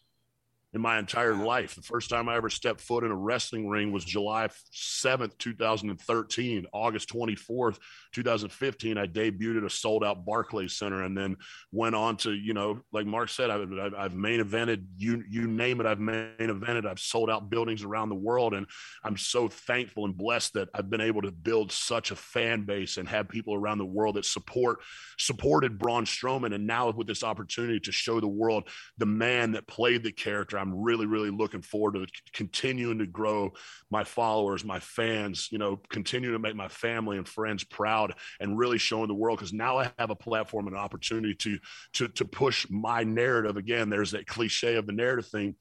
in 0.74 0.80
my 0.80 0.98
entire 0.98 1.34
life. 1.34 1.76
The 1.76 1.82
first 1.82 2.10
time 2.10 2.28
I 2.28 2.34
ever 2.34 2.50
stepped 2.50 2.80
foot 2.80 3.04
in 3.04 3.12
a 3.12 3.16
wrestling 3.16 3.68
ring 3.68 3.92
was 3.92 4.04
July 4.04 4.48
7th, 4.72 5.38
2013. 5.38 6.66
August 6.72 7.08
24th, 7.10 7.78
2015, 8.12 8.98
I 8.98 9.06
debuted 9.06 9.58
at 9.58 9.64
a 9.64 9.70
sold 9.70 10.02
out 10.02 10.26
Barclays 10.26 10.76
Center 10.76 11.04
and 11.04 11.16
then 11.16 11.36
went 11.70 11.94
on 11.94 12.16
to, 12.18 12.32
you 12.32 12.54
know, 12.54 12.80
like 12.92 13.06
Mark 13.06 13.28
said, 13.28 13.50
I've, 13.50 13.72
I've 13.96 14.14
main 14.14 14.40
evented, 14.40 14.84
you, 14.96 15.22
you 15.28 15.46
name 15.46 15.80
it, 15.80 15.86
I've 15.86 16.00
main 16.00 16.34
evented. 16.40 16.86
I've 16.86 16.98
sold 16.98 17.30
out 17.30 17.50
buildings 17.50 17.84
around 17.84 18.08
the 18.08 18.16
world. 18.16 18.52
And 18.52 18.66
I'm 19.04 19.16
so 19.16 19.46
thankful 19.46 20.06
and 20.06 20.16
blessed 20.16 20.54
that 20.54 20.70
I've 20.74 20.90
been 20.90 21.00
able 21.00 21.22
to 21.22 21.30
build 21.30 21.70
such 21.70 22.10
a 22.10 22.16
fan 22.16 22.64
base 22.64 22.96
and 22.96 23.08
have 23.08 23.28
people 23.28 23.54
around 23.54 23.78
the 23.78 23.84
world 23.84 24.16
that 24.16 24.24
support, 24.24 24.80
supported 25.18 25.78
Braun 25.78 26.04
Strowman. 26.04 26.52
And 26.52 26.66
now 26.66 26.90
with 26.90 27.06
this 27.06 27.22
opportunity 27.22 27.78
to 27.80 27.92
show 27.92 28.18
the 28.18 28.26
world 28.26 28.68
the 28.98 29.06
man 29.06 29.52
that 29.52 29.68
played 29.68 30.02
the 30.02 30.10
character, 30.10 30.58
I'm 30.64 30.82
really, 30.82 31.06
really 31.06 31.30
looking 31.30 31.62
forward 31.62 31.94
to 31.94 32.06
continuing 32.32 32.98
to 32.98 33.06
grow 33.06 33.52
my 33.90 34.04
followers, 34.04 34.64
my 34.64 34.80
fans, 34.80 35.48
you 35.50 35.58
know, 35.58 35.76
continue 35.88 36.32
to 36.32 36.38
make 36.38 36.56
my 36.56 36.68
family 36.68 37.18
and 37.18 37.28
friends 37.28 37.64
proud 37.64 38.14
and 38.40 38.58
really 38.58 38.78
showing 38.78 39.08
the 39.08 39.14
world 39.14 39.38
because 39.38 39.52
now 39.52 39.78
I 39.78 39.92
have 39.98 40.10
a 40.10 40.16
platform 40.16 40.66
and 40.66 40.76
an 40.76 40.82
opportunity 40.82 41.34
to, 41.34 41.58
to, 41.94 42.08
to 42.08 42.24
push 42.24 42.66
my 42.70 43.04
narrative. 43.04 43.56
Again, 43.56 43.90
there's 43.90 44.12
that 44.12 44.26
cliche 44.26 44.76
of 44.76 44.86
the 44.86 44.92
narrative 44.92 45.26
thing 45.26 45.54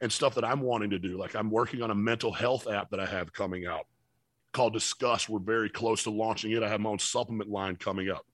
and 0.00 0.12
stuff 0.12 0.34
that 0.34 0.44
I'm 0.44 0.60
wanting 0.60 0.90
to 0.90 0.98
do. 0.98 1.18
Like 1.18 1.34
I'm 1.34 1.50
working 1.50 1.82
on 1.82 1.90
a 1.90 1.94
mental 1.94 2.32
health 2.32 2.68
app 2.68 2.90
that 2.90 3.00
I 3.00 3.06
have 3.06 3.32
coming 3.32 3.66
out 3.66 3.86
called 4.52 4.72
Discuss. 4.72 5.28
We're 5.28 5.38
very 5.38 5.70
close 5.70 6.04
to 6.04 6.10
launching 6.10 6.52
it. 6.52 6.62
I 6.62 6.68
have 6.68 6.80
my 6.80 6.90
own 6.90 6.98
supplement 6.98 7.50
line 7.50 7.76
coming 7.76 8.10
up. 8.10 8.24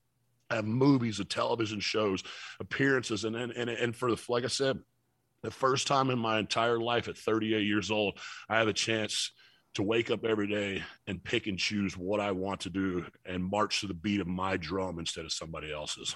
I 0.49 0.55
have 0.55 0.65
movies, 0.65 1.19
and 1.19 1.29
television 1.29 1.79
shows, 1.79 2.23
appearances, 2.59 3.25
and 3.25 3.35
and, 3.35 3.51
and 3.51 3.95
for 3.95 4.11
the 4.11 4.21
like 4.29 4.43
I 4.43 4.47
said, 4.47 4.79
the 5.45 5.51
first 5.51 5.87
time 5.87 6.09
in 6.09 6.19
my 6.19 6.39
entire 6.39 6.79
life 6.79 7.07
at 7.07 7.17
38 7.17 7.65
years 7.65 7.91
old, 7.91 8.19
I 8.49 8.57
have 8.57 8.67
a 8.67 8.73
chance 8.73 9.31
to 9.75 9.83
wake 9.83 10.09
up 10.09 10.25
every 10.25 10.47
day 10.47 10.83
and 11.05 11.23
pick 11.23 11.47
and 11.47 11.59
choose 11.59 11.97
what 11.97 12.19
I 12.19 12.31
want 12.31 12.61
to 12.61 12.69
do 12.69 13.05
and 13.25 13.43
march 13.43 13.81
to 13.81 13.87
the 13.87 13.93
beat 13.93 14.21
of 14.21 14.27
my 14.27 14.57
drum 14.57 14.99
instead 14.99 15.25
of 15.25 15.31
somebody 15.31 15.71
else's. 15.71 16.15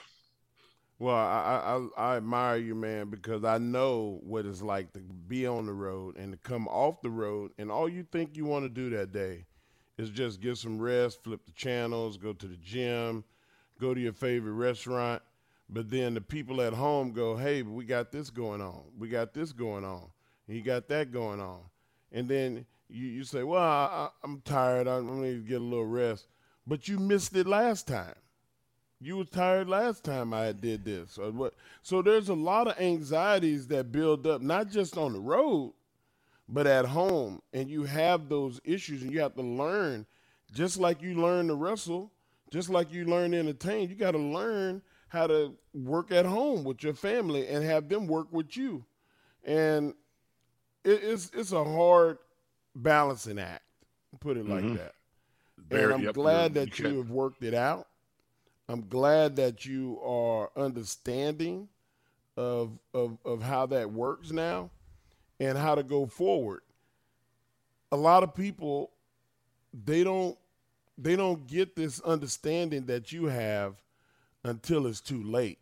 Well, 0.98 1.15
I, 1.15 1.80
I 1.98 2.13
I 2.13 2.18
admire 2.18 2.58
you, 2.58 2.76
man, 2.76 3.10
because 3.10 3.46
I 3.46 3.58
know 3.58 4.20
what 4.24 4.46
it's 4.46 4.62
like 4.62 4.92
to 4.94 5.00
be 5.00 5.48
on 5.48 5.65
the 5.65 5.74
road 5.74 6.18
and 6.18 6.34
to 6.34 6.38
come 6.39 6.68
off 6.68 7.02
the 7.02 7.10
road, 7.10 7.52
and 7.58 7.72
all 7.72 7.88
you 7.88 8.06
think 8.12 8.36
you 8.36 8.46
want 8.46 8.65
to 8.65 8.70
do 8.70 8.89
that 8.98 9.13
day 9.13 9.46
is 9.98 10.10
just 10.10 10.42
get 10.42 10.58
some 10.58 10.78
rest, 10.78 11.24
flip 11.24 11.46
the 11.46 11.54
channels, 11.54 12.18
go 12.18 12.34
to 12.34 12.48
the 12.48 12.58
gym, 12.58 13.24
go 13.80 13.94
to 13.94 14.02
your 14.02 14.12
favorite 14.12 14.54
restaurant. 14.54 15.22
But 15.70 15.90
then 15.90 16.16
the 16.16 16.22
people 16.22 16.62
at 16.62 16.74
home 16.74 17.12
go, 17.12 17.36
"Hey, 17.36 17.62
we 17.62 17.86
got 17.86 18.12
this 18.12 18.30
going 18.30 18.62
on. 18.62 18.84
We 18.98 19.08
got 19.08 19.34
this 19.34 19.52
going 19.52 19.86
on. 19.86 20.10
You 20.48 20.62
got 20.62 20.88
that 20.88 21.12
going 21.12 21.40
on." 21.40 21.62
And 22.12 22.28
then 22.28 22.66
you, 22.90 23.08
you 23.08 23.24
say, 23.24 23.44
"Well, 23.44 23.62
I, 23.62 24.10
am 24.24 24.42
tired. 24.44 24.88
I'm 24.88 25.08
going 25.08 25.22
to 25.24 25.48
get 25.48 25.62
a 25.62 25.64
little 25.64 25.86
rest." 25.86 26.28
But 26.66 26.88
you 26.88 26.98
missed 26.98 27.36
it 27.36 27.48
last 27.48 27.88
time 27.88 28.16
you 29.02 29.16
was 29.16 29.30
tired 29.30 29.70
last 29.70 30.04
time 30.04 30.34
I 30.34 30.52
did 30.52 30.84
this 30.84 31.18
or 31.18 31.32
what 31.32 31.54
so 31.82 32.02
there's 32.02 32.30
a 32.30 32.34
lot 32.34 32.68
of 32.68 32.80
anxieties 32.80 33.68
that 33.68 33.92
build 33.92 34.28
up 34.28 34.42
not 34.42 34.70
just 34.70 34.98
on 34.98 35.14
the 35.14 35.20
road 35.20 35.74
but 36.48 36.68
at 36.68 36.86
home 36.86 37.42
and 37.54 37.70
you 37.70 37.84
have 37.84 38.28
those 38.28 38.60
issues 38.64 39.02
and 39.02 39.12
you 39.12 39.22
have 39.22 39.36
to 39.36 39.42
learn 39.42 40.06
just 40.52 40.78
like 40.80 41.02
you 41.02 41.14
learn 41.16 41.48
to 41.48 41.56
wrestle 41.56 42.12
just 42.52 42.70
like 42.70 42.92
you 42.92 43.06
learn 43.06 43.32
to 43.32 43.38
entertain 43.38 43.90
you 43.90 43.96
got 43.96 44.12
to 44.12 44.18
learn 44.18 44.82
how 45.10 45.28
to 45.28 45.54
work 45.74 46.12
at 46.12 46.26
home 46.26 46.63
with 46.63 46.84
your 46.84 46.93
family 46.93 47.48
and 47.48 47.63
have 47.63 47.89
them 47.89 48.08
work 48.08 48.28
with 48.32 48.56
you 48.56 48.84
and 49.43 49.93
it, 50.84 51.04
it's 51.04 51.32
it's 51.34 51.52
a 51.52 51.63
hard 51.63 52.17
balancing 52.76 53.39
act 53.39 53.63
put 54.19 54.38
it 54.38 54.48
like 54.48 54.63
mm-hmm. 54.63 54.76
that 54.76 54.93
Very, 55.69 55.84
and 55.84 55.93
i'm 55.93 56.04
yep, 56.04 56.13
glad 56.13 56.54
that 56.54 56.80
you, 56.80 56.89
you 56.89 56.98
have 56.98 57.12
worked 57.12 57.43
it 57.43 57.54
out 57.54 57.88
I'm 58.69 58.88
glad 58.88 59.36
that 59.38 59.65
you 59.65 60.00
are 60.06 60.52
understanding 60.56 61.69
of, 62.38 62.78
of, 62.93 63.17
of 63.26 63.41
how 63.41 63.65
that 63.65 63.91
works 63.91 64.32
now 64.32 64.69
and 65.39 65.58
how 65.58 65.74
to 65.74 65.82
go 65.82 66.06
forward. 66.06 66.62
A 67.91 67.98
lot 67.98 68.22
of 68.22 68.36
people 68.36 68.91
they 69.74 70.04
don't 70.04 70.38
they 70.98 71.15
don't 71.15 71.48
get 71.48 71.76
this 71.76 72.00
understanding 72.02 72.86
that 72.86 73.12
you 73.12 73.26
have 73.26 73.76
until 74.43 74.88
it's 74.88 75.02
too 75.02 75.21
late. 75.23 75.60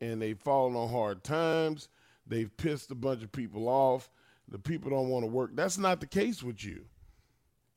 And 0.00 0.20
they've 0.20 0.38
fallen 0.38 0.76
on 0.76 0.88
hard 0.88 1.22
times. 1.22 1.88
They've 2.26 2.54
pissed 2.56 2.90
a 2.90 2.94
bunch 2.94 3.22
of 3.22 3.32
people 3.32 3.68
off. 3.68 4.10
The 4.48 4.58
people 4.58 4.90
don't 4.90 5.08
want 5.08 5.24
to 5.24 5.30
work. 5.30 5.50
That's 5.54 5.78
not 5.78 6.00
the 6.00 6.06
case 6.06 6.42
with 6.42 6.64
you. 6.64 6.84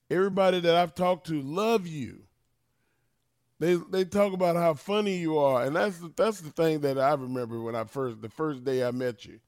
Everybody 0.10 0.60
that 0.62 0.75
I've 0.75 0.95
talked 0.95 1.27
to 1.27 1.41
love 1.41 1.88
you. 1.88 2.23
They 3.60 3.75
they 3.75 4.03
talk 4.03 4.34
about 4.34 4.56
how 4.56 4.73
funny 4.73 5.17
you 5.17 5.38
are, 5.38 5.63
and 5.63 5.75
that's 5.75 5.97
the, 5.99 6.12
that's 6.15 6.41
the 6.41 6.49
thing 6.49 6.82
that 6.82 6.99
I 6.99 7.13
remember 7.13 7.62
when 7.62 7.75
I 7.75 7.86
first 7.86 8.21
the 8.21 8.27
first 8.27 8.65
day 8.65 8.84
I 8.84 8.91
met 8.91 9.25
you. 9.25 9.39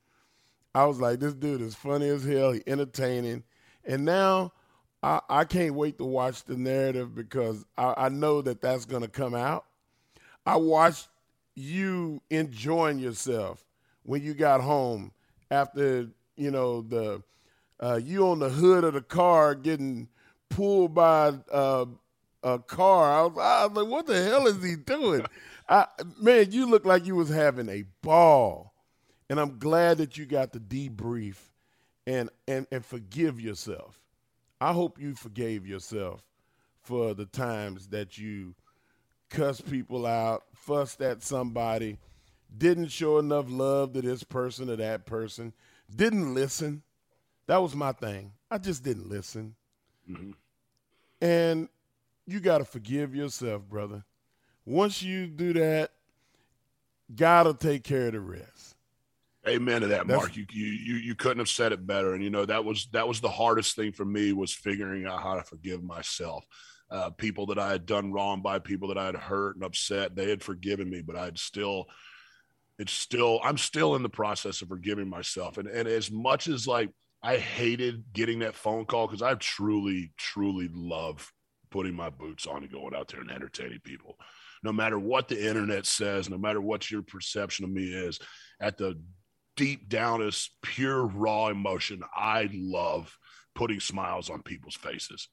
I 0.73 0.86
was 0.86 1.01
like, 1.01 1.19
this 1.19 1.34
dude 1.34 1.62
is 1.62 1.75
funny 1.75 2.08
as 2.08 2.23
hell. 2.23 2.53
He 2.53 2.62
entertaining, 2.65 3.43
and 3.84 4.05
now 4.05 4.53
I, 5.03 5.21
I 5.29 5.43
can't 5.43 5.75
wait 5.75 5.97
to 5.97 6.05
watch 6.05 6.45
the 6.45 6.55
narrative 6.55 7.13
because 7.13 7.65
I, 7.77 7.93
I 7.97 8.10
know 8.10 8.41
that 8.41 8.62
that's 8.62 8.86
going 8.86 9.01
to 9.01 9.08
come 9.08 9.36
out. 9.36 9.65
I 10.45 10.58
watched 10.58 11.08
you 11.55 12.21
enjoying 12.29 12.99
yourself 12.99 13.63
when 14.03 14.21
you 14.21 14.34
got 14.34 14.62
home 14.62 15.12
after 15.49 16.08
you 16.36 16.51
know 16.51 16.81
the 16.81 17.23
uh, 17.79 17.99
you 18.01 18.27
on 18.27 18.39
the 18.39 18.49
hood 18.49 18.84
of 18.84 18.93
the 18.93 19.01
car 19.01 19.55
getting 19.55 20.08
pulled 20.49 20.93
by 20.93 21.34
uh, 21.51 21.86
a 22.43 22.60
car. 22.60 23.12
I 23.12 23.21
was, 23.23 23.38
I 23.38 23.65
was 23.65 23.77
like, 23.77 23.91
what 23.91 24.05
the 24.05 24.23
hell 24.23 24.47
is 24.47 24.63
he 24.63 24.75
doing? 24.75 25.25
I, 25.69 25.88
man, 26.21 26.51
you 26.51 26.67
look 26.67 26.86
like 26.86 27.05
you 27.05 27.15
was 27.15 27.29
having 27.29 27.69
a 27.69 27.84
ball. 28.01 28.73
And 29.29 29.39
I'm 29.39 29.58
glad 29.58 29.97
that 29.97 30.17
you 30.17 30.25
got 30.25 30.53
the 30.53 30.60
debrief 30.60 31.38
and, 32.05 32.29
and, 32.47 32.67
and 32.71 32.86
forgive 32.86 33.41
yourself. 33.41 33.99
I 34.62 34.71
hope 34.71 34.99
you 34.99 35.15
forgave 35.15 35.65
yourself 35.65 36.23
for 36.81 37.15
the 37.15 37.25
times 37.25 37.88
that 37.88 38.17
you 38.17 38.53
cussed 39.30 39.70
people 39.70 40.06
out, 40.06 40.44
fussed 40.54 41.02
at 41.02 41.24
somebody, 41.24 41.98
didn't 42.58 42.88
show 42.88 43.20
enough 43.20 43.46
love 43.50 43.94
to 43.94 44.02
this 44.02 44.24
person 44.24 44.70
or 44.70 44.76
that 44.78 45.06
person, 45.06 45.54
didn't 45.94 46.34
listen. 46.34 46.84
That 47.48 47.62
was 47.62 47.76
my 47.76 47.92
thing. 47.92 48.32
I 48.50 48.58
just 48.58 48.84
didn't 48.84 49.10
listen. 49.10 49.56
Mm-hmm. 50.10 50.32
And 51.22 51.70
you 52.26 52.40
got 52.40 52.60
to 52.60 52.66
forgive 52.66 53.16
yourself, 53.16 53.64
brother. 53.64 54.04
Once 54.66 55.04
you 55.04 55.28
do 55.28 55.54
that, 55.54 55.92
God 57.14 57.46
will 57.46 57.54
take 57.54 57.84
care 57.84 58.08
of 58.08 58.14
the 58.14 58.20
rest. 58.20 58.76
Amen 59.48 59.82
to 59.82 59.88
that, 59.88 60.08
That's, 60.08 60.20
Mark. 60.20 60.36
You, 60.36 60.46
you 60.52 60.96
you 60.96 61.14
couldn't 61.14 61.38
have 61.38 61.50
said 61.50 61.72
it 61.72 61.86
better. 61.86 62.16
And 62.16 62.24
you 62.24 62.32
know 62.32 62.46
that 62.46 62.66
was 62.66 62.88
that 62.94 63.08
was 63.08 63.22
the 63.22 63.30
hardest 63.30 63.76
thing 63.76 63.92
for 63.92 64.04
me 64.04 64.34
was 64.34 64.52
figuring 64.52 65.06
out 65.06 65.22
how 65.22 65.36
to 65.36 65.44
forgive 65.44 65.84
myself. 65.84 66.44
Uh, 66.95 67.10
people 67.10 67.45
that 67.47 67.60
I 67.60 67.69
had 67.71 67.86
done 67.86 68.13
wrong 68.13 68.41
by, 68.41 68.60
people 68.60 68.88
that 68.88 68.97
I 68.97 69.08
had 69.08 69.17
hurt 69.17 69.55
and 69.55 69.65
upset, 69.65 70.15
they 70.15 70.29
had 70.29 70.41
forgiven 70.41 70.89
me, 70.89 71.01
but 71.01 71.17
I'd 71.17 71.38
still, 71.38 71.88
it's 72.79 72.93
still, 72.93 73.41
I'm 73.43 73.58
still 73.58 73.95
in 73.95 74.03
the 74.03 74.08
process 74.21 74.62
of 74.62 74.69
forgiving 74.69 75.10
myself. 75.10 75.58
And 75.58 75.67
and 75.67 75.89
as 75.89 76.10
much 76.10 76.47
as 76.47 76.65
like 76.67 76.89
I 77.21 77.38
hated 77.38 78.13
getting 78.13 78.39
that 78.39 78.55
phone 78.55 78.86
call 78.86 79.08
because 79.08 79.21
I 79.21 79.34
truly, 79.36 80.13
truly 80.15 80.69
love 80.73 81.29
putting 81.69 81.95
my 81.95 82.10
boots 82.10 82.47
on 82.47 82.63
and 82.63 82.71
going 82.71 82.95
out 82.95 83.10
there 83.10 83.19
and 83.19 83.31
entertaining 83.31 83.81
people. 83.84 84.15
No 84.63 84.71
matter 84.71 84.97
what 84.97 85.27
the 85.27 85.49
internet 85.49 85.86
says, 85.86 86.29
no 86.29 86.38
matter 86.38 86.62
what 86.62 86.89
your 86.89 87.01
perception 87.01 87.65
of 87.65 87.71
me 87.71 87.91
is, 87.91 88.19
at 88.62 88.77
the 88.77 89.01
deep 89.58 89.89
downest, 89.89 90.51
pure, 90.62 91.05
raw 91.05 91.47
emotion, 91.47 92.03
I 92.15 92.49
love 92.53 93.17
putting 93.55 93.79
smiles 93.79 94.29
on 94.29 94.41
people's 94.43 94.75
faces. 94.75 95.27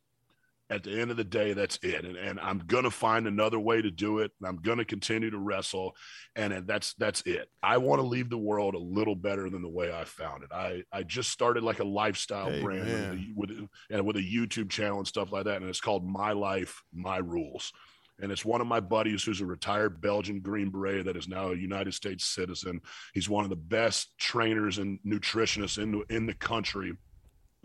At 0.72 0.84
the 0.84 0.98
end 0.98 1.10
of 1.10 1.16
the 1.16 1.24
day, 1.24 1.52
that's 1.52 1.78
it. 1.82 2.04
And, 2.04 2.16
and 2.16 2.40
I'm 2.40 2.58
gonna 2.66 2.90
find 2.90 3.26
another 3.26 3.58
way 3.58 3.82
to 3.82 3.90
do 3.90 4.20
it. 4.20 4.32
And 4.40 4.48
I'm 4.48 4.56
gonna 4.56 4.84
continue 4.84 5.30
to 5.30 5.38
wrestle. 5.38 5.94
And, 6.34 6.52
and 6.52 6.66
that's 6.66 6.94
that's 6.94 7.22
it. 7.22 7.48
I 7.62 7.76
want 7.76 8.00
to 8.00 8.06
leave 8.06 8.30
the 8.30 8.38
world 8.38 8.74
a 8.74 8.78
little 8.78 9.14
better 9.14 9.50
than 9.50 9.62
the 9.62 9.68
way 9.68 9.92
I 9.92 10.04
found 10.04 10.44
it. 10.44 10.50
I, 10.52 10.84
I 10.90 11.02
just 11.02 11.30
started 11.30 11.62
like 11.62 11.80
a 11.80 11.84
lifestyle 11.84 12.50
hey, 12.50 12.62
brand 12.62 13.34
with, 13.36 13.50
with, 13.50 13.68
and 13.90 14.06
with 14.06 14.16
a 14.16 14.20
YouTube 14.20 14.70
channel 14.70 14.98
and 14.98 15.06
stuff 15.06 15.30
like 15.30 15.44
that. 15.44 15.60
And 15.60 15.68
it's 15.68 15.80
called 15.80 16.06
My 16.06 16.32
Life, 16.32 16.82
My 16.92 17.18
Rules 17.18 17.72
and 18.20 18.30
it's 18.30 18.44
one 18.44 18.60
of 18.60 18.66
my 18.66 18.80
buddies 18.80 19.24
who's 19.24 19.40
a 19.40 19.46
retired 19.46 20.00
Belgian 20.00 20.40
Green 20.40 20.70
Beret 20.70 21.04
that 21.06 21.16
is 21.16 21.28
now 21.28 21.50
a 21.50 21.56
United 21.56 21.92
States 21.92 22.24
citizen. 22.24 22.80
He's 23.14 23.28
one 23.28 23.44
of 23.44 23.50
the 23.50 23.56
best 23.56 24.16
trainers 24.18 24.78
and 24.78 24.98
nutritionists 25.04 25.82
in 25.82 26.02
in 26.08 26.26
the 26.26 26.34
country 26.34 26.92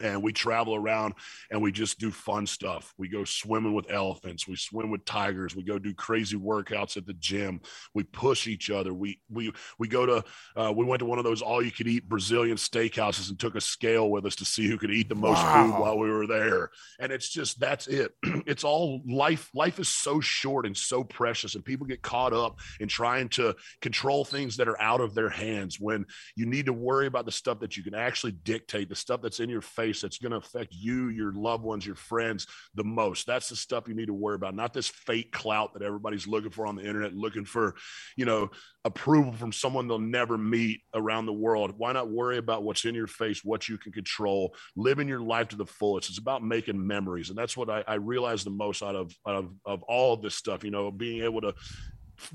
and 0.01 0.21
we 0.21 0.33
travel 0.33 0.75
around 0.75 1.13
and 1.51 1.61
we 1.61 1.71
just 1.71 1.99
do 1.99 2.11
fun 2.11 2.45
stuff. 2.45 2.93
We 2.97 3.07
go 3.07 3.23
swimming 3.23 3.73
with 3.73 3.91
elephants, 3.91 4.47
we 4.47 4.55
swim 4.55 4.89
with 4.89 5.05
tigers, 5.05 5.55
we 5.55 5.63
go 5.63 5.79
do 5.79 5.93
crazy 5.93 6.37
workouts 6.37 6.97
at 6.97 7.05
the 7.05 7.13
gym. 7.13 7.61
We 7.93 8.03
push 8.03 8.47
each 8.47 8.69
other. 8.69 8.93
We 8.93 9.21
we 9.29 9.53
we 9.79 9.87
go 9.87 10.05
to 10.05 10.23
uh, 10.55 10.73
we 10.75 10.85
went 10.85 10.99
to 10.99 11.05
one 11.05 11.17
of 11.17 11.25
those 11.25 11.41
all 11.41 11.61
you 11.61 11.71
could 11.71 11.87
eat 11.87 12.07
Brazilian 12.07 12.57
steakhouses 12.57 13.29
and 13.29 13.39
took 13.39 13.55
a 13.55 13.61
scale 13.61 14.09
with 14.09 14.25
us 14.25 14.35
to 14.37 14.45
see 14.45 14.67
who 14.67 14.77
could 14.77 14.91
eat 14.91 15.09
the 15.09 15.15
most 15.15 15.41
wow. 15.43 15.65
food 15.65 15.79
while 15.79 15.97
we 15.97 16.09
were 16.09 16.27
there. 16.27 16.69
And 16.99 17.11
it's 17.11 17.29
just 17.29 17.59
that's 17.59 17.87
it. 17.87 18.13
it's 18.23 18.63
all 18.63 19.01
life. 19.07 19.49
Life 19.53 19.79
is 19.79 19.89
so 19.89 20.19
short 20.19 20.65
and 20.65 20.75
so 20.75 21.03
precious, 21.03 21.55
and 21.55 21.65
people 21.65 21.87
get 21.87 22.01
caught 22.01 22.33
up 22.33 22.59
in 22.79 22.87
trying 22.87 23.29
to 23.29 23.55
control 23.81 24.25
things 24.25 24.57
that 24.57 24.67
are 24.67 24.79
out 24.81 25.01
of 25.01 25.13
their 25.13 25.29
hands 25.29 25.79
when 25.79 26.05
you 26.35 26.45
need 26.45 26.65
to 26.67 26.73
worry 26.73 27.07
about 27.07 27.25
the 27.25 27.31
stuff 27.31 27.59
that 27.59 27.77
you 27.77 27.83
can 27.83 27.95
actually 27.95 28.31
dictate, 28.31 28.89
the 28.89 28.95
stuff 28.95 29.21
that's 29.21 29.39
in 29.39 29.49
your 29.49 29.61
face 29.61 29.86
face 29.87 30.01
that's 30.01 30.17
going 30.17 30.31
to 30.31 30.37
affect 30.37 30.73
you, 30.73 31.09
your 31.09 31.31
loved 31.33 31.63
ones, 31.63 31.85
your 31.85 31.95
friends 31.95 32.47
the 32.75 32.83
most. 32.83 33.25
That's 33.25 33.49
the 33.49 33.55
stuff 33.55 33.87
you 33.87 33.95
need 33.95 34.07
to 34.07 34.13
worry 34.13 34.35
about, 34.35 34.55
not 34.55 34.73
this 34.73 34.87
fake 34.87 35.31
clout 35.31 35.73
that 35.73 35.83
everybody's 35.83 36.27
looking 36.27 36.51
for 36.51 36.67
on 36.67 36.75
the 36.75 36.85
internet, 36.85 37.15
looking 37.15 37.45
for, 37.45 37.75
you 38.15 38.25
know, 38.25 38.49
approval 38.85 39.33
from 39.33 39.51
someone 39.51 39.87
they'll 39.87 39.99
never 39.99 40.37
meet 40.37 40.81
around 40.93 41.25
the 41.25 41.33
world. 41.33 41.73
Why 41.77 41.91
not 41.91 42.09
worry 42.09 42.37
about 42.37 42.63
what's 42.63 42.85
in 42.85 42.95
your 42.95 43.07
face, 43.07 43.43
what 43.43 43.67
you 43.67 43.77
can 43.77 43.91
control, 43.91 44.55
living 44.75 45.07
your 45.07 45.21
life 45.21 45.49
to 45.49 45.55
the 45.55 45.65
fullest? 45.65 46.09
It's 46.09 46.19
about 46.19 46.43
making 46.43 46.85
memories. 46.85 47.29
And 47.29 47.37
that's 47.37 47.57
what 47.57 47.69
I, 47.69 47.83
I 47.87 47.95
realize 47.95 48.43
the 48.43 48.49
most 48.49 48.83
out 48.83 48.95
of, 48.95 49.13
out 49.27 49.35
of, 49.35 49.53
of 49.65 49.83
all 49.83 50.13
of 50.13 50.21
this 50.21 50.35
stuff, 50.35 50.63
you 50.63 50.71
know, 50.71 50.91
being 50.91 51.23
able 51.23 51.41
to 51.41 51.53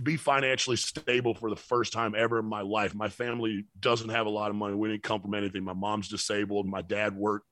be 0.02 0.16
financially 0.16 0.76
stable 0.76 1.34
for 1.34 1.50
the 1.50 1.56
first 1.56 1.92
time 1.92 2.14
ever 2.16 2.38
in 2.38 2.46
my 2.46 2.60
life. 2.62 2.94
My 2.94 3.08
family 3.08 3.66
doesn't 3.80 4.08
have 4.08 4.26
a 4.26 4.30
lot 4.30 4.50
of 4.50 4.56
money. 4.56 4.74
We 4.74 4.88
didn't 4.88 5.02
come 5.02 5.20
from 5.20 5.34
anything. 5.34 5.64
My 5.64 5.72
mom's 5.72 6.08
disabled. 6.08 6.66
My 6.66 6.82
dad 6.82 7.16
worked 7.16 7.46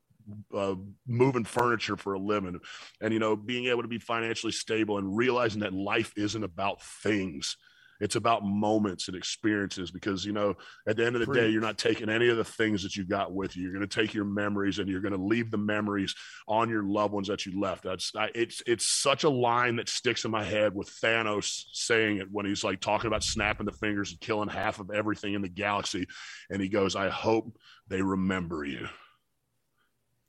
uh, 0.55 0.75
moving 1.07 1.45
furniture 1.45 1.97
for 1.97 2.13
a 2.13 2.19
living 2.19 2.61
and 3.01 3.13
you 3.13 3.19
know 3.19 3.35
being 3.35 3.67
able 3.67 3.83
to 3.83 3.89
be 3.89 3.99
financially 3.99 4.53
stable 4.53 4.99
and 4.99 5.17
realizing 5.17 5.61
that 5.61 5.73
life 5.73 6.13
isn't 6.17 6.45
about 6.45 6.83
things 7.03 7.57
It's 8.01 8.17
about 8.17 8.45
moments 8.45 9.09
and 9.09 9.17
experiences 9.17 9.91
because, 9.91 10.25
you 10.25 10.33
know, 10.33 10.55
at 10.89 10.97
the 10.97 11.05
end 11.05 11.17
of 11.17 11.27
the 11.27 11.35
day, 11.35 11.51
you're 11.51 11.61
not 11.61 11.79
taking 11.79 12.09
any 12.09 12.29
of 12.29 12.37
the 12.39 12.45
things 12.45 12.83
that 12.83 12.97
you 12.97 13.05
got 13.05 13.33
with 13.33 13.57
you. 13.57 13.65
You're 13.65 13.75
going 13.75 13.87
to 13.87 14.01
take 14.01 14.15
your 14.15 14.25
memories 14.25 14.79
and 14.79 14.89
you're 14.89 15.03
going 15.03 15.17
to 15.17 15.23
leave 15.23 15.51
the 15.51 15.59
memories 15.59 16.15
on 16.49 16.71
your 16.71 16.83
loved 16.83 17.13
ones 17.13 17.29
that 17.29 17.45
you 17.45 17.61
left. 17.61 17.85
That's 17.85 18.13
I, 18.17 18.31
it's 18.35 18.63
it's 18.67 18.87
such 18.87 19.25
a 19.25 19.31
line 19.31 19.77
that 19.77 19.89
sticks 19.89 20.25
in 20.25 20.31
my 20.31 20.45
head 20.45 20.75
with 20.75 20.89
Thanos 21.03 21.65
saying 21.73 22.19
it 22.19 22.29
when 22.31 22.47
he's 22.47 22.65
like 22.65 22.81
talking 22.81 23.09
about 23.09 23.23
snapping 23.23 23.67
the 23.67 23.73
fingers 23.73 24.13
and 24.13 24.21
killing 24.21 24.49
half 24.49 24.81
of 24.81 24.91
everything 24.91 25.35
in 25.35 25.43
the 25.43 25.49
galaxy, 25.49 26.07
and 26.49 26.63
he 26.63 26.69
goes, 26.69 26.97
"I 26.97 27.11
hope 27.11 27.57
they 27.89 28.01
remember 28.01 28.65
you." 28.65 28.89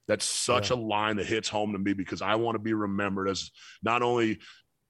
That's 0.07 0.25
such 0.25 0.71
yeah. 0.71 0.75
a 0.75 0.79
line 0.79 1.15
that 1.17 1.25
hits 1.25 1.47
home 1.47 1.71
to 1.71 1.79
me 1.79 1.93
because 1.93 2.21
I 2.21 2.35
want 2.35 2.55
to 2.55 2.59
be 2.59 2.73
remembered 2.73 3.29
as 3.29 3.49
not 3.81 4.01
only 4.01 4.39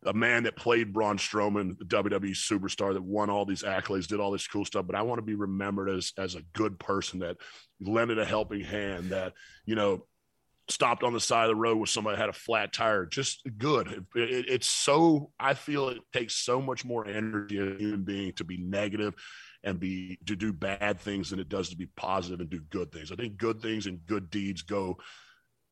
a 0.05 0.13
man 0.13 0.43
that 0.43 0.55
played 0.55 0.93
Braun 0.93 1.17
Strowman, 1.17 1.77
the 1.77 1.85
WWE 1.85 2.31
superstar 2.31 2.93
that 2.93 3.03
won 3.03 3.29
all 3.29 3.45
these 3.45 3.63
accolades, 3.63 4.07
did 4.07 4.19
all 4.19 4.31
this 4.31 4.47
cool 4.47 4.65
stuff. 4.65 4.87
But 4.87 4.95
I 4.95 5.03
want 5.03 5.19
to 5.19 5.25
be 5.25 5.35
remembered 5.35 5.89
as 5.89 6.13
as 6.17 6.35
a 6.35 6.41
good 6.53 6.79
person 6.79 7.19
that 7.19 7.37
lended 7.79 8.17
a 8.17 8.25
helping 8.25 8.63
hand, 8.63 9.11
that 9.11 9.33
you 9.65 9.75
know 9.75 10.05
stopped 10.69 11.03
on 11.03 11.13
the 11.13 11.19
side 11.19 11.43
of 11.43 11.49
the 11.49 11.55
road 11.55 11.77
with 11.77 11.89
somebody 11.89 12.17
had 12.17 12.29
a 12.29 12.33
flat 12.33 12.73
tire. 12.73 13.05
Just 13.05 13.47
good. 13.57 13.87
It, 14.15 14.19
it, 14.19 14.45
it's 14.47 14.69
so 14.69 15.31
I 15.39 15.53
feel 15.53 15.89
it 15.89 15.99
takes 16.13 16.35
so 16.35 16.61
much 16.61 16.85
more 16.85 17.05
energy 17.05 17.57
in 17.57 17.75
a 17.75 17.77
human 17.77 18.03
being 18.03 18.33
to 18.33 18.43
be 18.43 18.57
negative 18.57 19.13
and 19.63 19.79
be 19.79 20.17
to 20.25 20.35
do 20.35 20.51
bad 20.51 20.99
things 20.99 21.29
than 21.29 21.39
it 21.39 21.49
does 21.49 21.69
to 21.69 21.77
be 21.77 21.87
positive 21.95 22.39
and 22.39 22.49
do 22.49 22.61
good 22.69 22.91
things. 22.91 23.11
I 23.11 23.15
think 23.15 23.37
good 23.37 23.61
things 23.61 23.85
and 23.85 24.05
good 24.05 24.31
deeds 24.31 24.63
go 24.63 24.97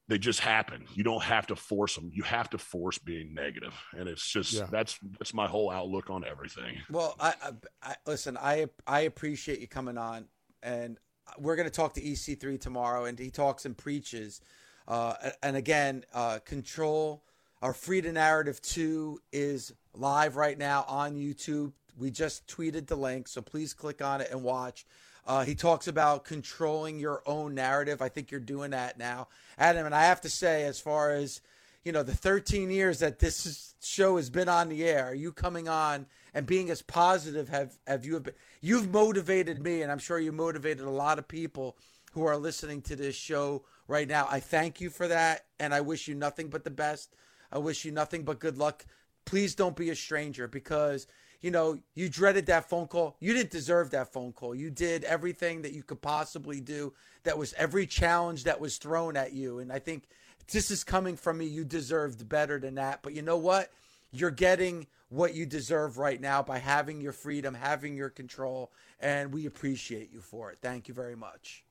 they 0.09 0.17
just 0.17 0.39
happen. 0.39 0.85
You 0.95 1.03
don't 1.03 1.23
have 1.23 1.47
to 1.47 1.55
force 1.55 1.95
them. 1.95 2.09
You 2.13 2.23
have 2.23 2.49
to 2.49 2.57
force 2.57 2.97
being 2.97 3.33
negative, 3.33 3.73
and 3.95 4.09
it's 4.09 4.27
just 4.27 4.53
yeah. 4.53 4.67
that's 4.69 4.99
that's 5.19 5.33
my 5.33 5.47
whole 5.47 5.71
outlook 5.71 6.09
on 6.09 6.25
everything. 6.25 6.77
Well, 6.89 7.15
I, 7.19 7.33
I, 7.41 7.51
I 7.83 7.95
listen. 8.05 8.37
I 8.37 8.67
I 8.87 9.01
appreciate 9.01 9.59
you 9.59 9.67
coming 9.67 9.97
on, 9.97 10.25
and 10.63 10.97
we're 11.37 11.55
going 11.55 11.69
to 11.69 11.73
talk 11.73 11.93
to 11.93 12.01
EC3 12.01 12.59
tomorrow, 12.59 13.05
and 13.05 13.17
he 13.17 13.29
talks 13.29 13.65
and 13.65 13.77
preaches. 13.77 14.41
Uh, 14.87 15.13
and 15.43 15.55
again, 15.55 16.03
uh, 16.13 16.39
control 16.39 17.23
our 17.61 17.73
free 17.73 17.99
the 17.99 18.11
narrative 18.11 18.61
two 18.61 19.19
is 19.33 19.73
live 19.93 20.37
right 20.37 20.57
now 20.57 20.85
on 20.87 21.15
YouTube. 21.15 21.73
We 21.97 22.09
just 22.09 22.47
tweeted 22.47 22.87
the 22.87 22.95
link, 22.95 23.27
so 23.27 23.41
please 23.41 23.73
click 23.73 24.01
on 24.01 24.21
it 24.21 24.31
and 24.31 24.43
watch. 24.43 24.85
Uh, 25.29 25.45
he 25.45 25.53
talks 25.53 25.87
about 25.87 26.25
controlling 26.25 26.97
your 26.97 27.21
own 27.27 27.53
narrative. 27.53 28.01
I 28.01 28.09
think 28.09 28.31
you're 28.31 28.39
doing 28.39 28.71
that 28.71 28.97
now, 28.97 29.27
Adam. 29.59 29.85
And 29.85 29.93
I 29.93 30.05
have 30.05 30.21
to 30.21 30.29
say, 30.29 30.63
as 30.63 30.79
far 30.79 31.11
as 31.11 31.41
you 31.83 31.91
know, 31.91 32.01
the 32.01 32.15
13 32.15 32.71
years 32.71 32.97
that 32.99 33.19
this 33.19 33.75
show 33.79 34.17
has 34.17 34.31
been 34.31 34.49
on 34.49 34.69
the 34.69 34.83
air, 34.83 35.13
you 35.13 35.31
coming 35.31 35.69
on 35.69 36.07
and 36.33 36.47
being 36.47 36.71
as 36.71 36.81
positive 36.81 37.47
have 37.49 37.77
have 37.85 38.05
you 38.05 38.15
have 38.15 38.23
been, 38.23 38.33
you've 38.59 38.91
motivated 38.91 39.61
me, 39.61 39.83
and 39.83 39.91
I'm 39.91 39.99
sure 39.99 40.17
you 40.17 40.31
motivated 40.31 40.83
a 40.83 40.89
lot 40.89 41.19
of 41.19 41.27
people 41.27 41.77
who 42.13 42.25
are 42.25 42.35
listening 42.35 42.81
to 42.81 42.95
this 42.95 43.15
show 43.15 43.63
right 43.87 44.07
now. 44.07 44.27
I 44.31 44.39
thank 44.39 44.81
you 44.81 44.89
for 44.89 45.07
that, 45.09 45.45
and 45.59 45.75
I 45.75 45.81
wish 45.81 46.07
you 46.07 46.15
nothing 46.15 46.47
but 46.47 46.63
the 46.63 46.71
best. 46.71 47.15
I 47.51 47.59
wish 47.59 47.85
you 47.85 47.91
nothing 47.91 48.23
but 48.23 48.39
good 48.39 48.57
luck. 48.57 48.83
Please 49.25 49.53
don't 49.53 49.75
be 49.75 49.91
a 49.91 49.95
stranger 49.95 50.47
because 50.47 51.05
you 51.41 51.51
know, 51.51 51.79
you 51.95 52.09
dreaded 52.09 52.47
that 52.47 52.69
phone 52.69 52.87
call. 52.87 53.15
You 53.19 53.33
didn't 53.33 53.51
deserve 53.51 53.91
that 53.91 54.11
phone 54.11 54.33
call. 54.33 54.53
You 54.53 54.69
did 54.69 55.03
everything 55.05 55.61
that 55.61 55.73
you 55.73 55.83
could 55.83 56.01
possibly 56.01 56.59
do. 56.59 56.93
That 57.23 57.37
was 57.37 57.53
every 57.53 57.87
challenge 57.87 58.43
that 58.43 58.59
was 58.59 58.77
thrown 58.77 59.15
at 59.15 59.33
you. 59.33 59.59
And 59.59 59.71
I 59.71 59.79
think 59.79 60.03
this 60.51 60.69
is 60.69 60.83
coming 60.83 61.15
from 61.15 61.37
me. 61.37 61.45
You 61.45 61.63
deserved 61.63 62.27
better 62.27 62.59
than 62.59 62.75
that. 62.75 63.01
But 63.01 63.13
you 63.13 63.21
know 63.21 63.37
what? 63.37 63.71
You're 64.11 64.31
getting 64.31 64.87
what 65.09 65.33
you 65.33 65.45
deserve 65.45 65.97
right 65.97 66.19
now 66.19 66.41
by 66.43 66.59
having 66.59 66.99
your 66.99 67.11
freedom, 67.13 67.53
having 67.53 67.95
your 67.95 68.09
control. 68.09 68.71
And 68.99 69.33
we 69.33 69.45
appreciate 69.45 70.11
you 70.11 70.21
for 70.21 70.51
it. 70.51 70.57
Thank 70.61 70.87
you 70.87 70.93
very 70.93 71.15
much. 71.15 71.63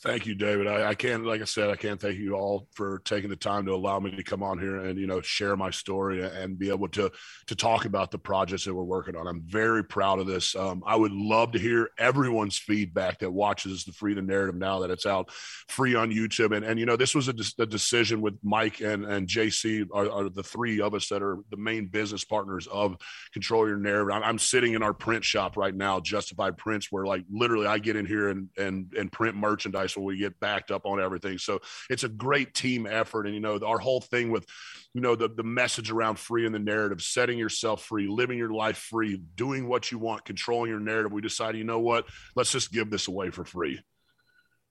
Thank 0.00 0.26
you, 0.26 0.36
David. 0.36 0.68
I, 0.68 0.90
I, 0.90 0.94
can't, 0.94 1.24
like 1.24 1.40
I 1.40 1.44
said, 1.44 1.70
I 1.70 1.74
can't 1.74 2.00
thank 2.00 2.18
you 2.18 2.34
all 2.34 2.68
for 2.72 3.00
taking 3.00 3.28
the 3.28 3.34
time 3.34 3.66
to 3.66 3.74
allow 3.74 3.98
me 3.98 4.12
to 4.12 4.22
come 4.22 4.44
on 4.44 4.60
here 4.60 4.76
and 4.84 4.96
you 4.96 5.08
know 5.08 5.20
share 5.20 5.56
my 5.56 5.70
story 5.70 6.22
and 6.22 6.56
be 6.56 6.70
able 6.70 6.86
to 6.90 7.10
to 7.48 7.56
talk 7.56 7.84
about 7.84 8.12
the 8.12 8.18
projects 8.18 8.64
that 8.64 8.74
we're 8.74 8.84
working 8.84 9.16
on. 9.16 9.26
I'm 9.26 9.42
very 9.44 9.82
proud 9.82 10.20
of 10.20 10.28
this. 10.28 10.54
Um, 10.54 10.84
I 10.86 10.94
would 10.94 11.10
love 11.10 11.50
to 11.52 11.58
hear 11.58 11.90
everyone's 11.98 12.56
feedback 12.56 13.18
that 13.18 13.30
watches 13.32 13.82
the 13.84 13.92
Free 13.92 14.14
the 14.14 14.22
Narrative 14.22 14.54
now 14.54 14.78
that 14.80 14.90
it's 14.92 15.04
out 15.04 15.32
free 15.68 15.96
on 15.96 16.12
YouTube. 16.12 16.56
And 16.56 16.64
and 16.64 16.78
you 16.78 16.86
know 16.86 16.96
this 16.96 17.16
was 17.16 17.26
a, 17.26 17.32
de- 17.32 17.62
a 17.62 17.66
decision 17.66 18.20
with 18.20 18.38
Mike 18.44 18.80
and 18.80 19.04
and 19.04 19.26
JC 19.26 19.84
are, 19.92 20.08
are, 20.08 20.28
the 20.28 20.44
three 20.44 20.80
of 20.80 20.94
us 20.94 21.08
that 21.08 21.24
are 21.24 21.38
the 21.50 21.56
main 21.56 21.86
business 21.86 22.22
partners 22.22 22.68
of 22.68 22.96
Control 23.32 23.66
Your 23.66 23.78
Narrative. 23.78 24.14
I'm, 24.14 24.22
I'm 24.22 24.38
sitting 24.38 24.74
in 24.74 24.82
our 24.84 24.94
print 24.94 25.24
shop 25.24 25.56
right 25.56 25.74
now, 25.74 25.98
Justified 25.98 26.56
Prints, 26.56 26.86
where 26.92 27.04
like 27.04 27.24
literally 27.28 27.66
I 27.66 27.78
get 27.78 27.96
in 27.96 28.06
here 28.06 28.28
and 28.28 28.48
and 28.56 28.92
and 28.96 29.10
print 29.10 29.34
merchandise 29.34 29.87
when 29.96 30.06
we 30.06 30.16
get 30.16 30.38
backed 30.40 30.70
up 30.70 30.86
on 30.86 31.00
everything. 31.00 31.38
So 31.38 31.60
it's 31.90 32.04
a 32.04 32.08
great 32.08 32.54
team 32.54 32.86
effort. 32.86 33.26
And, 33.26 33.34
you 33.34 33.40
know, 33.40 33.58
our 33.64 33.78
whole 33.78 34.00
thing 34.00 34.30
with, 34.30 34.46
you 34.94 35.00
know, 35.00 35.14
the, 35.16 35.28
the 35.28 35.42
message 35.42 35.90
around 35.90 36.18
free 36.18 36.46
in 36.46 36.52
the 36.52 36.58
narrative, 36.58 37.02
setting 37.02 37.38
yourself 37.38 37.84
free, 37.84 38.08
living 38.08 38.38
your 38.38 38.52
life 38.52 38.78
free, 38.78 39.20
doing 39.34 39.68
what 39.68 39.90
you 39.90 39.98
want, 39.98 40.24
controlling 40.24 40.70
your 40.70 40.80
narrative. 40.80 41.12
We 41.12 41.20
decided, 41.20 41.58
you 41.58 41.64
know 41.64 41.80
what, 41.80 42.06
let's 42.34 42.52
just 42.52 42.72
give 42.72 42.90
this 42.90 43.08
away 43.08 43.30
for 43.30 43.44
free 43.44 43.80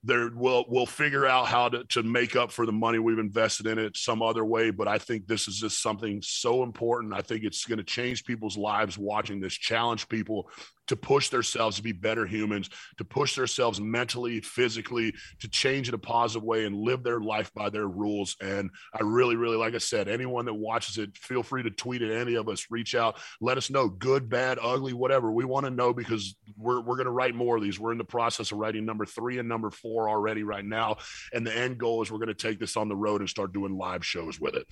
there 0.04 0.30
we'll 0.34 0.66
we'll 0.68 0.86
figure 0.86 1.26
out 1.26 1.48
how 1.48 1.70
to, 1.70 1.84
to 1.86 2.04
make 2.04 2.36
up 2.36 2.52
for 2.52 2.66
the 2.66 2.72
money 2.72 3.00
we've 3.00 3.20
invested 3.20 3.68
in 3.68 3.80
it 3.80 3.98
some 3.98 4.22
other 4.22 4.46
way 4.46 4.70
but 4.70 4.88
i 4.88 4.98
think 4.98 5.28
this 5.28 5.48
is 5.48 5.58
just 5.58 5.82
something 5.82 6.22
so 6.22 6.64
important 6.64 7.14
i 7.14 7.22
think 7.22 7.44
it's 7.44 7.66
going 7.66 7.78
to 7.78 7.84
change 7.84 8.24
people's 8.24 8.58
lives 8.58 8.98
watching 8.98 9.40
this 9.40 9.54
challenge 9.54 10.08
people 10.08 10.50
to 10.88 10.96
push 10.96 11.30
themselves 11.30 11.78
to 11.78 11.84
be 11.84 11.92
better 11.92 12.26
humans, 12.26 12.70
to 12.98 13.04
push 13.06 13.36
themselves 13.36 13.80
mentally, 13.80 14.42
physically, 14.42 15.14
to 15.40 15.48
change 15.50 15.90
in 15.90 15.96
a 15.96 15.98
positive 15.98 16.44
way 16.44 16.66
and 16.66 16.76
live 16.76 17.04
their 17.04 17.20
life 17.20 17.54
by 17.54 17.70
their 17.70 17.88
rules. 17.88 18.36
And 18.42 18.70
I 18.94 19.04
really, 19.04 19.36
really, 19.36 19.58
like 19.58 19.76
I 19.76 19.80
said, 19.80 20.08
anyone 20.08 20.46
that 20.46 20.54
watches 20.54 20.98
it, 20.98 21.16
feel 21.18 21.44
free 21.44 21.64
to 21.64 21.70
tweet 21.70 22.02
at 22.02 22.12
any 22.12 22.36
of 22.36 22.50
us, 22.50 22.68
reach 22.70 22.96
out, 22.96 23.18
let 23.42 23.58
us 23.58 23.70
know, 23.70 23.88
good, 23.88 24.30
bad, 24.30 24.58
ugly, 24.62 24.94
whatever. 24.94 25.32
We 25.32 25.46
want 25.46 25.66
to 25.66 25.72
know 25.72 25.94
because 25.94 26.36
we're, 26.58 26.82
we're 26.82 26.96
going 26.96 27.06
to 27.06 27.12
write 27.12 27.36
more 27.36 27.58
of 27.58 27.64
these. 27.64 27.80
We're 27.80 27.92
in 27.92 27.98
the 27.98 28.04
process 28.04 28.52
of 28.52 28.58
writing 28.58 28.86
number 28.86 29.06
three 29.06 29.40
and 29.40 29.48
number 29.48 29.70
four 29.70 30.10
already 30.10 30.44
right 30.44 30.66
now. 30.66 30.98
And 31.34 31.46
the 31.46 31.56
end 31.56 31.78
goal 31.78 32.02
is 32.02 32.12
we're 32.12 32.18
going 32.18 32.28
to 32.28 32.34
take 32.34 32.60
this 32.60 32.78
on 32.78 32.90
the 32.90 32.96
road 32.96 33.22
and 33.22 33.30
start 33.30 33.54
doing 33.54 33.78
live 33.78 34.06
shows 34.06 34.40
with 34.40 34.56
it. 34.56 34.66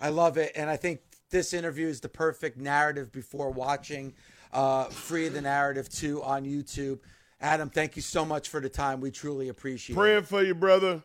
I 0.00 0.10
love 0.10 0.36
it. 0.36 0.52
And 0.54 0.68
I 0.68 0.76
think 0.76 1.00
this 1.30 1.52
interview 1.52 1.88
is 1.88 2.00
the 2.00 2.08
perfect 2.08 2.58
narrative 2.58 3.10
before 3.12 3.50
watching 3.50 4.14
uh, 4.56 4.84
Free 4.84 5.28
the 5.28 5.42
Narrative 5.42 5.88
2 5.88 6.22
on 6.22 6.44
YouTube. 6.44 6.98
Adam, 7.40 7.68
thank 7.68 7.94
you 7.94 8.02
so 8.02 8.24
much 8.24 8.48
for 8.48 8.58
the 8.58 8.68
time. 8.68 9.00
We 9.00 9.10
truly 9.10 9.50
appreciate 9.50 9.94
Praying 9.94 10.18
it. 10.18 10.28
Praying 10.28 10.42
for 10.42 10.46
you, 10.48 10.54
brother. 10.54 11.02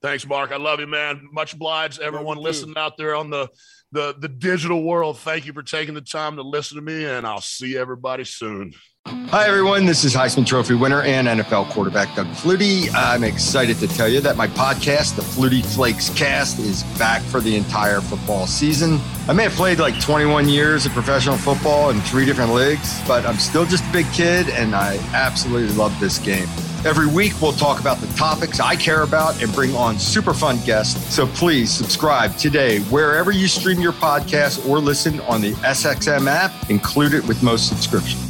Thanks, 0.00 0.26
Mark. 0.26 0.50
I 0.50 0.56
love 0.56 0.80
you, 0.80 0.86
man. 0.86 1.28
Much 1.30 1.52
obliged, 1.52 2.00
everyone 2.00 2.38
listening 2.38 2.78
out 2.78 2.96
there 2.96 3.14
on 3.14 3.28
the, 3.28 3.50
the 3.92 4.14
the 4.18 4.28
digital 4.28 4.82
world. 4.82 5.18
Thank 5.18 5.44
you 5.44 5.52
for 5.52 5.62
taking 5.62 5.92
the 5.92 6.00
time 6.00 6.36
to 6.36 6.42
listen 6.42 6.76
to 6.76 6.82
me, 6.82 7.04
and 7.04 7.26
I'll 7.26 7.42
see 7.42 7.76
everybody 7.76 8.24
soon. 8.24 8.72
Hi, 9.06 9.46
everyone. 9.46 9.86
This 9.86 10.04
is 10.04 10.14
Heisman 10.14 10.44
Trophy 10.44 10.74
winner 10.74 11.00
and 11.00 11.26
NFL 11.26 11.70
quarterback 11.70 12.14
Doug 12.14 12.26
Flutie. 12.28 12.90
I'm 12.94 13.24
excited 13.24 13.78
to 13.78 13.88
tell 13.88 14.06
you 14.06 14.20
that 14.20 14.36
my 14.36 14.46
podcast, 14.48 15.16
the 15.16 15.22
Flutie 15.22 15.64
Flakes 15.64 16.10
Cast, 16.10 16.58
is 16.58 16.82
back 16.98 17.22
for 17.22 17.40
the 17.40 17.56
entire 17.56 18.02
football 18.02 18.46
season. 18.46 18.98
I 19.26 19.32
may 19.32 19.44
have 19.44 19.52
played 19.52 19.78
like 19.78 19.98
21 20.00 20.50
years 20.50 20.84
of 20.84 20.92
professional 20.92 21.38
football 21.38 21.88
in 21.88 22.00
three 22.02 22.26
different 22.26 22.52
leagues, 22.52 23.00
but 23.08 23.24
I'm 23.24 23.36
still 23.38 23.64
just 23.64 23.84
a 23.88 23.92
big 23.92 24.10
kid 24.12 24.50
and 24.50 24.74
I 24.74 24.96
absolutely 25.14 25.74
love 25.76 25.98
this 25.98 26.18
game. 26.18 26.48
Every 26.84 27.06
week, 27.06 27.40
we'll 27.40 27.52
talk 27.52 27.80
about 27.80 27.98
the 27.98 28.12
topics 28.14 28.60
I 28.60 28.76
care 28.76 29.02
about 29.02 29.42
and 29.42 29.50
bring 29.54 29.74
on 29.74 29.98
super 29.98 30.34
fun 30.34 30.58
guests. 30.66 31.14
So 31.14 31.26
please 31.26 31.70
subscribe 31.70 32.36
today 32.36 32.80
wherever 32.80 33.30
you 33.30 33.48
stream 33.48 33.80
your 33.80 33.92
podcast 33.92 34.68
or 34.68 34.78
listen 34.78 35.20
on 35.20 35.40
the 35.40 35.52
SXM 35.52 36.26
app, 36.26 36.68
included 36.68 37.26
with 37.26 37.42
most 37.42 37.66
subscriptions. 37.68 38.29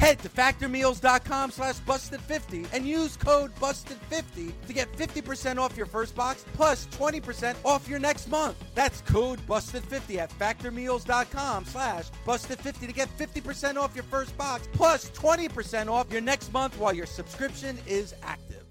Head 0.00 0.18
to 0.20 0.30
factormeals.com 0.30 1.50
slash 1.50 1.76
busted50 1.80 2.72
and 2.72 2.86
use 2.86 3.18
code 3.18 3.54
busted50 3.56 4.50
to 4.66 4.72
get 4.72 4.90
50% 4.94 5.58
off 5.58 5.76
your 5.76 5.84
first 5.84 6.14
box 6.14 6.42
plus 6.54 6.86
20% 6.86 7.54
off 7.66 7.86
your 7.86 7.98
next 7.98 8.28
month. 8.28 8.56
That's 8.74 9.02
code 9.02 9.40
busted50 9.46 10.16
at 10.16 10.30
factormeals.com 10.30 11.66
slash 11.66 12.06
busted50 12.26 12.86
to 12.86 12.92
get 12.94 13.14
50% 13.18 13.76
off 13.76 13.94
your 13.94 14.04
first 14.04 14.34
box 14.38 14.66
plus 14.72 15.10
20% 15.10 15.90
off 15.90 16.10
your 16.10 16.22
next 16.22 16.50
month 16.50 16.78
while 16.78 16.94
your 16.94 17.04
subscription 17.04 17.76
is 17.86 18.14
active. 18.22 18.64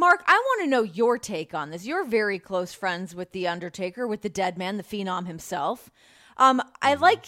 Mark, 0.00 0.22
I 0.28 0.34
want 0.34 0.62
to 0.62 0.70
know 0.70 0.82
your 0.82 1.18
take 1.18 1.52
on 1.52 1.70
this. 1.70 1.84
You're 1.84 2.04
very 2.04 2.38
close 2.38 2.72
friends 2.72 3.12
with 3.12 3.32
The 3.32 3.48
Undertaker, 3.48 4.06
with 4.06 4.22
the 4.22 4.28
dead 4.28 4.56
man, 4.56 4.76
the 4.76 4.84
phenom 4.84 5.26
himself. 5.26 5.90
Um, 6.36 6.62
I 6.80 6.94
like 6.94 7.26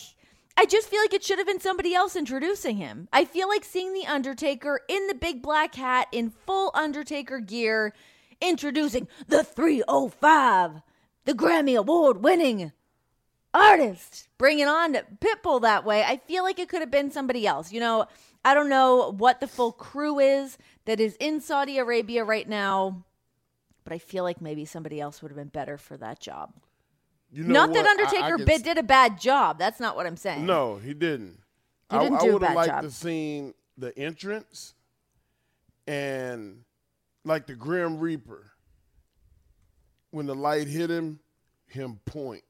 I 0.56 0.66
just 0.66 0.88
feel 0.88 1.00
like 1.00 1.14
it 1.14 1.24
should 1.24 1.38
have 1.38 1.46
been 1.46 1.60
somebody 1.60 1.94
else 1.94 2.16
introducing 2.16 2.76
him. 2.76 3.08
I 3.12 3.24
feel 3.24 3.48
like 3.48 3.64
seeing 3.64 3.92
The 3.92 4.06
Undertaker 4.06 4.80
in 4.88 5.06
the 5.06 5.14
big 5.14 5.42
black 5.42 5.74
hat 5.74 6.08
in 6.12 6.30
full 6.30 6.70
Undertaker 6.74 7.40
gear 7.40 7.94
introducing 8.40 9.08
the 9.28 9.44
305, 9.44 10.82
the 11.24 11.34
Grammy 11.34 11.78
Award 11.78 12.22
winning 12.22 12.72
artist, 13.52 14.28
bringing 14.38 14.66
on 14.66 14.96
Pitbull 15.20 15.62
that 15.62 15.84
way. 15.84 16.02
I 16.02 16.18
feel 16.18 16.42
like 16.42 16.58
it 16.58 16.68
could 16.68 16.80
have 16.80 16.90
been 16.90 17.10
somebody 17.10 17.46
else. 17.46 17.72
You 17.72 17.80
know, 17.80 18.06
I 18.44 18.54
don't 18.54 18.68
know 18.68 19.14
what 19.16 19.40
the 19.40 19.46
full 19.46 19.72
crew 19.72 20.18
is 20.18 20.56
that 20.84 21.00
is 21.00 21.16
in 21.20 21.40
Saudi 21.40 21.78
Arabia 21.78 22.24
right 22.24 22.48
now, 22.48 23.04
but 23.84 23.92
I 23.92 23.98
feel 23.98 24.24
like 24.24 24.40
maybe 24.40 24.64
somebody 24.64 25.00
else 25.00 25.22
would 25.22 25.30
have 25.30 25.38
been 25.38 25.48
better 25.48 25.76
for 25.78 25.96
that 25.96 26.20
job. 26.20 26.52
You 27.32 27.44
know 27.44 27.52
not 27.52 27.70
what? 27.70 27.74
that 27.82 27.86
Undertaker 27.86 28.50
I 28.50 28.52
s- 28.54 28.62
did 28.62 28.78
a 28.78 28.82
bad 28.82 29.20
job. 29.20 29.58
That's 29.58 29.78
not 29.80 29.96
what 29.96 30.06
I'm 30.06 30.16
saying. 30.16 30.44
No, 30.46 30.76
he 30.76 30.94
didn't. 30.94 31.38
He 31.90 31.96
I, 31.96 32.02
didn't 32.04 32.18
I 32.18 32.20
do 32.24 32.30
a 32.30 32.32
would 32.34 32.42
have 32.42 32.54
liked 32.56 32.70
job. 32.70 32.82
to 32.82 32.90
seen 32.90 33.54
the 33.78 33.96
entrance 33.98 34.74
and 35.86 36.62
like 37.24 37.46
the 37.46 37.54
Grim 37.54 37.98
Reaper. 37.98 38.46
When 40.12 40.26
the 40.26 40.34
light 40.34 40.66
hit 40.66 40.90
him, 40.90 41.20
him 41.68 42.00
point. 42.04 42.42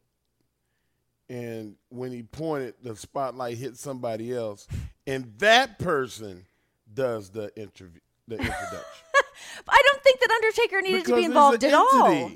And 1.28 1.76
when 1.90 2.10
he 2.10 2.22
pointed, 2.22 2.74
the 2.82 2.96
spotlight 2.96 3.58
hit 3.58 3.76
somebody 3.76 4.34
else. 4.34 4.66
And 5.06 5.32
that 5.38 5.78
person 5.78 6.46
does 6.92 7.28
the 7.30 7.54
interview 7.56 8.00
the 8.26 8.36
introduction. 8.36 9.04
I 9.68 9.82
don't 9.84 10.02
think 10.02 10.20
that 10.20 10.30
Undertaker 10.30 10.80
needed 10.80 11.04
to 11.04 11.16
be 11.16 11.24
involved 11.24 11.64
at 11.64 11.74
all. 11.74 12.30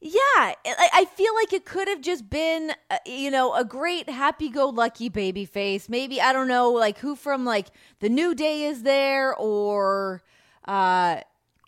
Yeah, 0.00 0.12
I, 0.36 0.54
I 0.64 1.04
feel 1.06 1.34
like 1.34 1.52
it 1.52 1.64
could 1.64 1.88
have 1.88 2.00
just 2.00 2.30
been, 2.30 2.72
uh, 2.88 2.98
you 3.04 3.32
know, 3.32 3.52
a 3.54 3.64
great 3.64 4.08
happy-go-lucky 4.08 5.08
baby 5.08 5.44
face. 5.44 5.88
Maybe 5.88 6.20
I 6.20 6.32
don't 6.32 6.46
know, 6.46 6.70
like 6.70 6.98
who 6.98 7.16
from 7.16 7.44
like 7.44 7.66
the 7.98 8.08
New 8.08 8.32
Day 8.34 8.62
is 8.62 8.84
there, 8.84 9.34
or 9.34 10.22
uh, 10.66 11.22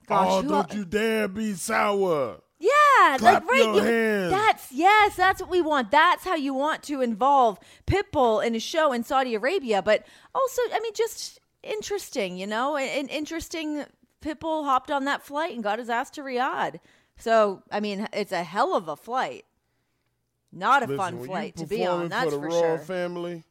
gosh, 0.07 0.29
oh, 0.31 0.43
don't 0.43 0.71
el- 0.71 0.79
you 0.79 0.85
dare 0.85 1.27
be 1.27 1.55
sour. 1.55 2.41
Yeah, 2.61 3.17
Clap 3.19 3.43
like 3.43 3.51
right. 3.51 3.75
you-. 3.75 4.31
That's 4.31 4.71
yes, 4.71 5.17
that's 5.17 5.41
what 5.41 5.51
we 5.51 5.61
want. 5.61 5.91
That's 5.91 6.25
how 6.25 6.37
you 6.37 6.55
want 6.55 6.85
to 6.85 7.01
involve 7.01 7.59
Pitbull 7.87 8.47
in 8.47 8.55
a 8.55 8.61
show 8.61 8.93
in 8.93 9.03
Saudi 9.03 9.35
Arabia. 9.35 9.83
But 9.83 10.07
also, 10.35 10.63
I 10.73 10.79
mean, 10.79 10.93
just 10.95 11.41
interesting, 11.65 12.37
you 12.37 12.47
know, 12.47 12.77
and 12.77 13.11
interesting. 13.11 13.87
Pitbull 14.23 14.67
hopped 14.67 14.91
on 14.91 15.07
that 15.07 15.23
flight 15.23 15.55
and 15.55 15.65
got 15.65 15.79
his 15.79 15.89
ass 15.89 16.11
to 16.11 16.21
Riyadh. 16.21 16.79
So, 17.21 17.63
I 17.71 17.81
mean, 17.81 18.09
it's 18.13 18.33
a 18.33 18.43
hell 18.43 18.75
of 18.75 18.89
a 18.89 18.97
flight. 18.97 19.45
Not 20.53 20.83
a 20.83 20.87
Listen, 20.87 20.97
fun 20.97 21.25
flight 21.25 21.57
to 21.57 21.67
be 21.67 21.87
on. 21.87 22.09
That's 22.09 22.25
for 22.25 22.31
the 22.31 22.37
for, 22.39 22.49
royal 22.49 22.61
sure. 22.61 22.79
family. 22.79 23.45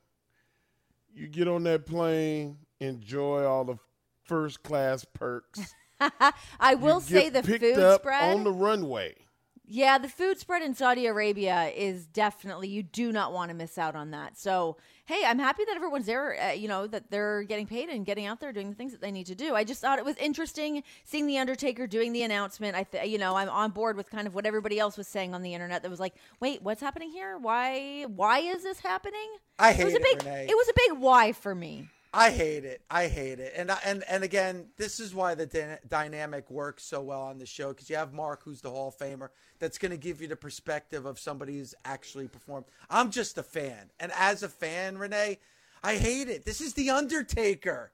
You 1.14 1.28
get 1.28 1.48
on 1.48 1.64
that 1.64 1.86
plane, 1.86 2.58
enjoy 2.80 3.44
all 3.46 3.64
the 3.64 3.78
first 4.24 4.64
class 4.64 5.06
perks. 5.06 5.74
I 6.60 6.76
will 6.76 7.02
say 7.02 7.30
the 7.30 7.44
food 7.44 7.78
up 7.78 8.02
spread. 8.02 8.36
on 8.36 8.44
the 8.44 8.52
runway. 8.52 9.16
Yeah, 9.66 9.98
the 9.98 10.10
food 10.10 10.40
spread 10.40 10.64
in 10.64 10.74
Saudi 10.74 11.06
Arabia 11.06 11.72
is 11.76 12.08
definitely 12.08 12.70
you 12.70 12.82
do 12.82 13.12
not 13.12 13.34
want 13.34 13.50
to 13.50 13.56
miss 13.56 13.78
out 13.78 13.96
on 13.96 14.12
that. 14.12 14.38
So, 14.38 14.78
hey, 15.10 15.24
I'm 15.26 15.40
happy 15.40 15.66
that 15.66 15.76
everyone's 15.76 16.06
there. 16.06 16.40
Uh, 16.40 16.52
you 16.52 16.68
know 16.68 16.86
that 16.86 17.10
they're 17.10 17.42
getting 17.42 17.66
paid 17.66 17.90
and 17.90 18.06
getting 18.06 18.28
out 18.28 18.40
there 18.40 18.54
doing 18.54 18.70
the 18.70 18.76
things 18.76 18.92
that 18.92 19.02
they 19.02 19.12
need 19.12 19.26
to 19.26 19.36
do. 19.36 19.56
I 19.56 19.64
just 19.64 19.82
thought 19.82 19.98
it 19.98 20.06
was 20.06 20.16
interesting 20.18 20.84
seeing 21.04 21.26
the 21.26 21.40
Undertaker 21.40 21.88
doing 21.88 22.14
the 22.14 22.22
announcement. 22.22 22.76
I, 22.76 22.84
th- 22.84 23.10
you 23.10 23.18
know, 23.18 23.36
I'm 23.36 23.50
on 23.50 23.72
board 23.72 23.98
with 23.98 24.12
kind 24.12 24.28
of 24.28 24.36
what 24.36 24.46
everybody 24.46 24.78
else 24.78 24.98
was 24.98 25.08
saying 25.08 25.34
on 25.34 25.42
the 25.42 25.56
internet. 25.56 25.82
That 25.82 25.90
was 25.90 26.00
like, 26.00 26.14
wait, 26.40 26.62
what's 26.62 26.80
happening 26.80 27.10
here? 27.10 27.40
Why? 27.40 28.04
Why 28.04 28.40
is 28.40 28.62
this 28.62 28.80
happening? 28.80 29.30
I 29.58 29.72
it 29.72 29.84
was 29.84 29.94
hate 29.94 30.02
a 30.02 30.16
big. 30.16 30.50
It 30.50 30.56
was 30.56 30.70
a 30.70 30.74
big 30.88 31.00
why 31.00 31.32
for 31.32 31.56
me. 31.56 31.90
I 32.12 32.32
hate 32.32 32.66
it. 32.66 32.82
I 32.90 33.08
hate 33.08 33.40
it. 33.40 33.54
And 33.56 33.72
and 33.86 34.04
and 34.10 34.24
again, 34.24 34.70
this 34.78 35.00
is 35.00 35.14
why 35.14 35.36
the 35.36 35.46
dy- 35.46 35.78
dynamic 35.88 36.50
works 36.50 36.84
so 36.84 37.02
well 37.02 37.22
on 37.22 37.38
the 37.38 37.46
show 37.46 37.70
because 37.70 37.90
you 37.90 37.98
have 37.98 38.14
Mark, 38.14 38.42
who's 38.44 38.62
the 38.62 38.72
Hall 38.72 38.88
of 38.88 38.98
Famer, 38.98 39.30
that's 39.60 39.78
going 39.78 39.92
to 39.92 39.98
give 39.98 40.20
you 40.22 40.28
the 40.28 40.36
perspective 40.36 41.06
of 41.06 41.20
somebody 41.20 41.58
who's 41.60 41.76
actually 41.86 42.28
performed. 42.28 42.66
I'm 42.90 43.12
just 43.12 43.38
a 43.38 43.44
fan, 43.44 43.92
and 44.00 44.12
as 44.18 44.42
a 44.42 44.50
fan, 44.50 44.98
Renee, 44.98 45.38
I 45.84 45.96
hate 45.98 46.30
it. 46.30 46.46
This 46.46 46.62
is 46.62 46.74
the 46.74 46.90
Undertaker, 46.90 47.92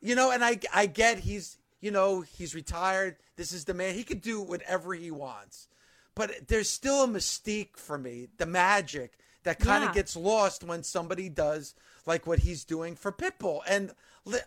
you 0.00 0.16
know. 0.16 0.32
And 0.32 0.44
I 0.44 0.58
I 0.74 0.86
get 0.86 1.20
he's 1.20 1.58
you 1.80 1.92
know 1.92 2.22
he's 2.22 2.56
retired. 2.56 3.16
This 3.36 3.52
is 3.52 3.64
the 3.64 3.74
man. 3.74 3.94
He 3.94 4.02
could 4.02 4.22
do 4.22 4.40
whatever 4.40 4.92
he 4.92 5.12
wants, 5.12 5.68
but 6.16 6.48
there's 6.48 6.68
still 6.68 7.04
a 7.04 7.08
mystique 7.08 7.76
for 7.76 7.96
me, 7.96 8.26
the 8.38 8.46
magic 8.46 9.18
that 9.44 9.60
kind 9.60 9.84
of 9.84 9.90
Yeah. 9.90 9.94
gets 9.94 10.16
lost 10.16 10.64
when 10.64 10.82
somebody 10.82 11.28
does 11.28 11.74
like 12.06 12.26
what 12.26 12.40
he's 12.40 12.64
doing 12.64 12.96
for 12.96 13.12
Pitbull. 13.12 13.60
And 13.68 13.92
li- 14.24 14.38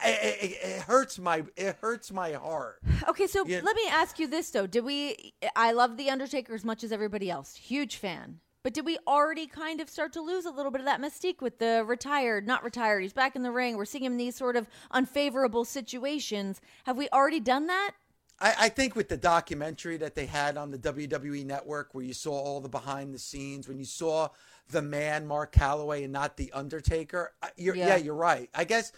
I, 0.00 0.08
it, 0.10 0.56
it 0.62 0.82
hurts 0.82 1.18
my 1.18 1.44
it 1.56 1.76
hurts 1.80 2.12
my 2.12 2.32
heart. 2.32 2.80
Okay, 3.08 3.26
so 3.26 3.44
Yeah. 3.46 3.60
let 3.62 3.76
me 3.76 3.82
ask 3.90 4.18
you 4.18 4.26
this 4.26 4.50
though: 4.50 4.66
Did 4.66 4.84
we? 4.84 5.32
I 5.56 5.72
love 5.72 5.96
the 5.96 6.10
Undertaker 6.10 6.54
as 6.54 6.64
much 6.64 6.84
as 6.84 6.92
everybody 6.92 7.30
else. 7.30 7.54
Huge 7.56 7.96
fan. 7.96 8.40
But 8.64 8.74
did 8.74 8.86
we 8.86 8.96
already 9.08 9.48
kind 9.48 9.80
of 9.80 9.90
start 9.90 10.12
to 10.12 10.20
lose 10.20 10.44
a 10.44 10.50
little 10.50 10.70
bit 10.70 10.80
of 10.80 10.84
that 10.84 11.00
mystique 11.00 11.40
with 11.40 11.58
the 11.58 11.82
retired, 11.84 12.46
not 12.46 12.62
retired? 12.62 13.00
He's 13.00 13.12
back 13.12 13.34
in 13.34 13.42
the 13.42 13.50
ring. 13.50 13.76
We're 13.76 13.84
seeing 13.84 14.04
him 14.04 14.12
in 14.12 14.18
these 14.18 14.36
sort 14.36 14.54
of 14.54 14.68
unfavorable 14.92 15.64
situations. 15.64 16.60
Have 16.84 16.96
we 16.96 17.08
already 17.08 17.40
done 17.40 17.66
that? 17.66 17.90
I, 18.38 18.54
I 18.60 18.68
think 18.68 18.94
with 18.94 19.08
the 19.08 19.16
documentary 19.16 19.96
that 19.96 20.14
they 20.14 20.26
had 20.26 20.56
on 20.56 20.70
the 20.70 20.78
WWE 20.78 21.44
network, 21.44 21.92
where 21.92 22.04
you 22.04 22.14
saw 22.14 22.32
all 22.32 22.60
the 22.60 22.68
behind 22.68 23.12
the 23.12 23.18
scenes, 23.18 23.66
when 23.66 23.78
you 23.78 23.84
saw 23.84 24.28
the 24.72 24.82
man 24.82 25.26
Mark 25.26 25.54
Calaway 25.54 26.04
and 26.04 26.12
not 26.12 26.36
the 26.36 26.52
Undertaker, 26.52 27.32
you're, 27.56 27.76
yeah. 27.76 27.88
Yeah. 27.88 27.96
you're 27.96 28.14
right. 28.14 28.50
I 28.54 28.64
guess 28.64 28.92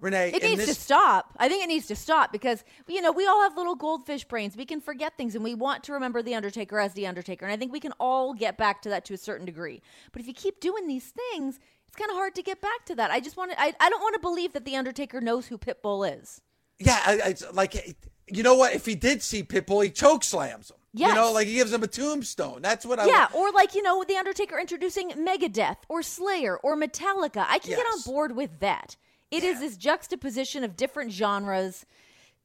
Renee, 0.00 0.32
It 0.32 0.42
needs 0.42 0.66
this, 0.66 0.76
to 0.76 0.80
stop. 0.80 1.34
I 1.38 1.48
think 1.48 1.62
it 1.62 1.66
needs 1.66 1.86
to 1.88 1.96
stop 1.96 2.32
because 2.32 2.64
you 2.88 3.02
know 3.02 3.12
we 3.12 3.26
all 3.26 3.42
have 3.42 3.56
little 3.56 3.74
goldfish 3.74 4.24
brains. 4.24 4.56
We 4.56 4.64
can 4.64 4.80
forget 4.80 5.16
things, 5.16 5.34
and 5.34 5.44
we 5.44 5.54
want 5.54 5.84
to 5.84 5.92
remember 5.92 6.22
the 6.22 6.34
Undertaker 6.34 6.80
as 6.80 6.94
the 6.94 7.06
Undertaker. 7.06 7.44
And 7.44 7.52
I 7.52 7.56
think 7.56 7.72
we 7.72 7.80
can 7.80 7.92
all 8.00 8.32
get 8.32 8.56
back 8.56 8.82
to 8.82 8.88
that 8.88 9.04
to 9.06 9.14
a 9.14 9.18
certain 9.18 9.44
degree. 9.44 9.82
But 10.12 10.22
if 10.22 10.28
you 10.28 10.32
keep 10.32 10.60
doing 10.60 10.86
these 10.86 11.12
things, 11.32 11.60
it's 11.86 11.96
kind 11.96 12.10
of 12.10 12.16
hard 12.16 12.34
to 12.36 12.42
get 12.42 12.60
back 12.60 12.86
to 12.86 12.94
that. 12.94 13.10
I 13.10 13.20
just 13.20 13.36
want 13.36 13.52
to. 13.52 13.60
I, 13.60 13.74
I 13.78 13.90
don't 13.90 14.00
want 14.00 14.14
to 14.14 14.20
believe 14.20 14.54
that 14.54 14.64
the 14.64 14.76
Undertaker 14.76 15.20
knows 15.20 15.46
who 15.46 15.58
Pitbull 15.58 16.20
is. 16.20 16.40
Yeah, 16.78 16.98
I, 17.04 17.12
I, 17.12 17.28
it's 17.28 17.52
like 17.52 17.98
you 18.26 18.42
know 18.42 18.54
what? 18.54 18.74
If 18.74 18.86
he 18.86 18.94
did 18.94 19.22
see 19.22 19.42
Pitbull, 19.42 19.84
he 19.84 19.90
choke 19.90 20.24
slams 20.24 20.70
him. 20.70 20.76
You 20.92 21.14
know, 21.14 21.32
like 21.32 21.46
he 21.46 21.54
gives 21.54 21.72
him 21.72 21.82
a 21.82 21.86
tombstone. 21.86 22.62
That's 22.62 22.84
what 22.84 22.98
I. 22.98 23.06
Yeah, 23.06 23.28
or 23.32 23.52
like 23.52 23.74
you 23.74 23.82
know 23.82 24.04
the 24.04 24.16
Undertaker 24.16 24.58
introducing 24.58 25.10
Megadeth 25.10 25.76
or 25.88 26.02
Slayer 26.02 26.56
or 26.58 26.76
Metallica. 26.76 27.46
I 27.48 27.58
can 27.60 27.70
get 27.70 27.86
on 27.86 28.00
board 28.02 28.34
with 28.34 28.58
that. 28.60 28.96
It 29.30 29.44
is 29.44 29.60
this 29.60 29.76
juxtaposition 29.76 30.64
of 30.64 30.76
different 30.76 31.12
genres 31.12 31.86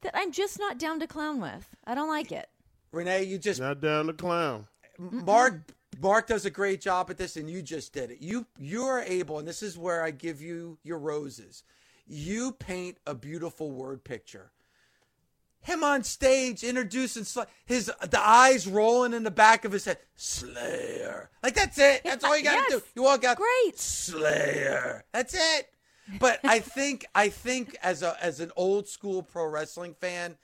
that 0.02 0.12
I'm 0.14 0.30
just 0.30 0.58
not 0.58 0.78
down 0.78 1.00
to 1.00 1.08
clown 1.08 1.40
with. 1.40 1.74
I 1.84 1.96
don't 1.96 2.08
like 2.08 2.30
it. 2.30 2.48
Renee, 2.92 3.24
you 3.24 3.38
just 3.38 3.60
Not 3.60 3.80
down 3.80 4.06
to 4.06 4.12
clown. 4.12 4.66
Mark 4.98 5.60
Mark 6.00 6.26
does 6.28 6.44
a 6.44 6.50
great 6.50 6.80
job 6.80 7.10
at 7.10 7.18
this, 7.18 7.36
and 7.36 7.50
you 7.50 7.62
just 7.62 7.92
did 7.92 8.10
it. 8.10 8.18
You 8.20 8.46
you 8.58 8.84
are 8.84 9.02
able, 9.02 9.38
and 9.38 9.48
this 9.48 9.62
is 9.62 9.76
where 9.76 10.02
I 10.02 10.10
give 10.12 10.40
you 10.40 10.78
your 10.82 10.98
roses. 10.98 11.64
You 12.06 12.52
paint 12.52 12.98
a 13.06 13.14
beautiful 13.14 13.72
word 13.72 14.04
picture. 14.04 14.52
Him 15.60 15.82
on 15.82 16.04
stage 16.04 16.62
introducing 16.62 17.24
Sla- 17.24 17.46
his 17.64 17.86
the 18.08 18.20
eyes 18.20 18.68
rolling 18.68 19.12
in 19.12 19.24
the 19.24 19.30
back 19.32 19.64
of 19.64 19.72
his 19.72 19.84
head. 19.84 19.98
Slayer, 20.14 21.30
like 21.42 21.54
that's 21.54 21.78
it. 21.78 22.02
That's 22.04 22.24
all 22.24 22.36
you 22.36 22.44
got 22.44 22.66
to 22.68 22.72
Yes. 22.74 22.80
do. 22.82 22.86
You 22.94 23.02
walk 23.02 23.24
out. 23.24 23.36
Great. 23.36 23.78
Slayer. 23.78 25.04
That's 25.12 25.34
it. 25.34 25.68
But 26.20 26.38
I 26.44 26.60
think 26.60 27.04
I 27.14 27.28
think 27.30 27.76
as 27.82 28.02
a 28.02 28.16
as 28.22 28.38
an 28.40 28.52
old 28.56 28.86
school 28.88 29.22
pro 29.24 29.46
wrestling 29.46 29.94
fan 30.00 30.36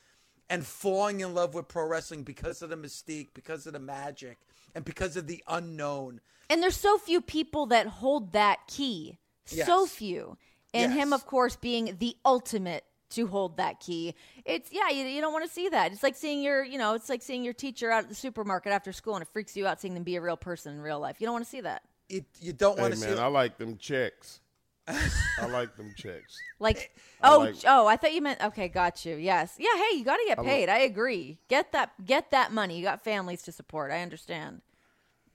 and 0.51 0.67
falling 0.67 1.21
in 1.21 1.35
love 1.35 1.55
with 1.55 1.69
pro 1.69 1.87
wrestling 1.87 2.25
because 2.25 2.63
of 2.63 2.71
the 2.71 2.77
mystique, 2.77 3.29
because 3.33 3.67
of 3.67 3.73
the 3.75 3.79
magic, 3.79 4.39
and 4.75 4.85
because 4.85 5.17
of 5.17 5.29
the 5.29 5.43
unknown. 5.47 6.21
And 6.51 6.61
there's 6.63 6.77
so 6.77 6.99
few 6.99 7.21
people 7.21 7.67
that 7.67 7.87
hold 7.87 8.33
that 8.33 8.67
key. 8.67 9.19
So 9.45 9.87
few. 9.87 10.37
And 10.75 10.93
him, 10.93 11.13
of 11.13 11.27
course, 11.27 11.55
being 11.57 11.97
the 11.99 12.17
ultimate 12.25 12.85
to 13.15 13.27
hold 13.27 13.57
that 13.57 13.81
key. 13.81 14.15
It's, 14.45 14.71
yeah, 14.73 14.89
you, 14.91 15.05
you 15.05 15.21
don't 15.21 15.33
want 15.33 15.45
to 15.47 15.51
see 15.51 15.69
that. 15.69 15.93
It's 15.93 16.03
like 16.03 16.17
seeing 16.17 16.43
your, 16.43 16.65
you 16.65 16.79
know, 16.79 16.95
it's 16.95 17.09
like 17.09 17.23
seeing 17.23 17.45
your 17.45 17.55
teacher 17.55 17.91
out 17.91 18.05
at 18.05 18.09
the 18.09 18.15
supermarket 18.15 18.73
after 18.73 18.93
school 18.93 19.15
and 19.15 19.23
it 19.23 19.29
freaks 19.29 19.57
you 19.57 19.67
out 19.67 19.81
seeing 19.81 19.95
them 19.95 20.03
be 20.03 20.17
a 20.17 20.21
real 20.21 20.37
person 20.37 20.75
in 20.75 20.81
real 20.81 21.01
life. 21.01 21.21
You 21.21 21.27
don't 21.27 21.35
want 21.35 21.45
to 21.45 21.51
see 21.51 21.61
that. 21.61 21.83
It, 22.09 22.25
you 22.41 22.53
don't 22.53 22.79
want 22.79 22.95
to 22.95 23.01
man, 23.01 23.17
see. 23.17 23.23
I 23.23 23.27
like 23.27 23.59
them 23.59 23.77
checks. 23.77 24.41
I 24.89 25.47
like 25.47 25.77
them 25.77 25.95
checks. 25.97 26.39
Like, 26.59 26.97
I 27.21 27.33
oh, 27.33 27.39
like- 27.39 27.55
oh, 27.67 27.87
I 27.87 27.97
thought 27.97 28.13
you 28.13 28.23
meant, 28.23 28.43
okay, 28.43 28.69
got 28.69 29.05
you. 29.05 29.17
Yes. 29.17 29.55
Yeah, 29.59 29.69
hey, 29.77 29.97
you 29.97 30.05
got 30.05 30.17
to 30.17 30.25
get 30.27 30.39
I 30.39 30.43
paid. 30.43 30.69
I 30.69 30.79
agree. 30.79 31.39
Get 31.49 31.73
that, 31.73 31.93
get 32.05 32.31
that 32.33 32.53
money. 32.53 32.77
You 32.77 32.85
got 32.85 33.03
families 33.03 33.43
to 33.43 33.53
support. 33.53 33.91
I 33.91 34.03
understand. 34.03 34.63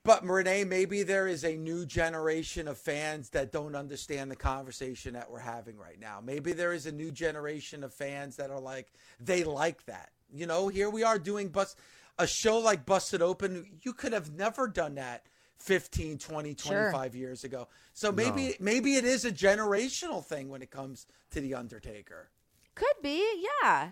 But 0.08 0.26
Renee, 0.26 0.64
maybe 0.64 1.04
there 1.04 1.28
is 1.28 1.44
a 1.44 1.58
new 1.58 1.86
generation 1.86 2.70
of 2.70 2.78
fans 2.78 3.32
that 3.32 3.52
don't 3.52 3.76
understand 3.76 4.32
the 4.32 4.38
conversation 4.38 5.16
that 5.16 5.30
we're 5.30 5.40
having 5.40 5.78
right 5.78 6.00
now. 6.00 6.22
Maybe 6.24 6.54
there 6.54 6.72
is 6.72 6.86
a 6.86 6.94
new 6.94 7.12
generation 7.12 7.84
of 7.84 7.94
fans 7.94 8.38
that 8.38 8.50
are 8.50 8.62
like 8.62 8.94
they 9.20 9.44
like 9.44 9.84
that. 9.88 10.12
You 10.34 10.48
know, 10.48 10.70
here 10.70 10.90
we 10.90 11.04
are 11.04 11.20
doing 11.20 11.50
bust 11.50 11.78
a 12.18 12.26
show 12.26 12.58
like 12.60 12.86
Busted 12.86 13.22
Open. 13.22 13.80
You 13.82 13.92
could 13.92 14.14
have 14.14 14.32
never 14.32 14.70
done 14.70 14.96
that 14.96 15.26
15, 15.58 16.20
20, 16.20 16.56
Sure. 16.56 16.90
25 16.92 17.14
years 17.14 17.44
ago. 17.44 17.68
So 17.94 18.10
maybe 18.10 18.56
maybe 18.62 18.96
it 18.96 19.04
is 19.04 19.26
a 19.26 19.32
generational 19.32 20.24
thing 20.24 20.48
when 20.48 20.62
it 20.62 20.72
comes 20.72 21.06
to 21.32 21.42
the 21.42 21.54
Undertaker. 21.54 22.30
Could 22.76 22.96
be, 23.04 23.44
yeah. 23.62 23.92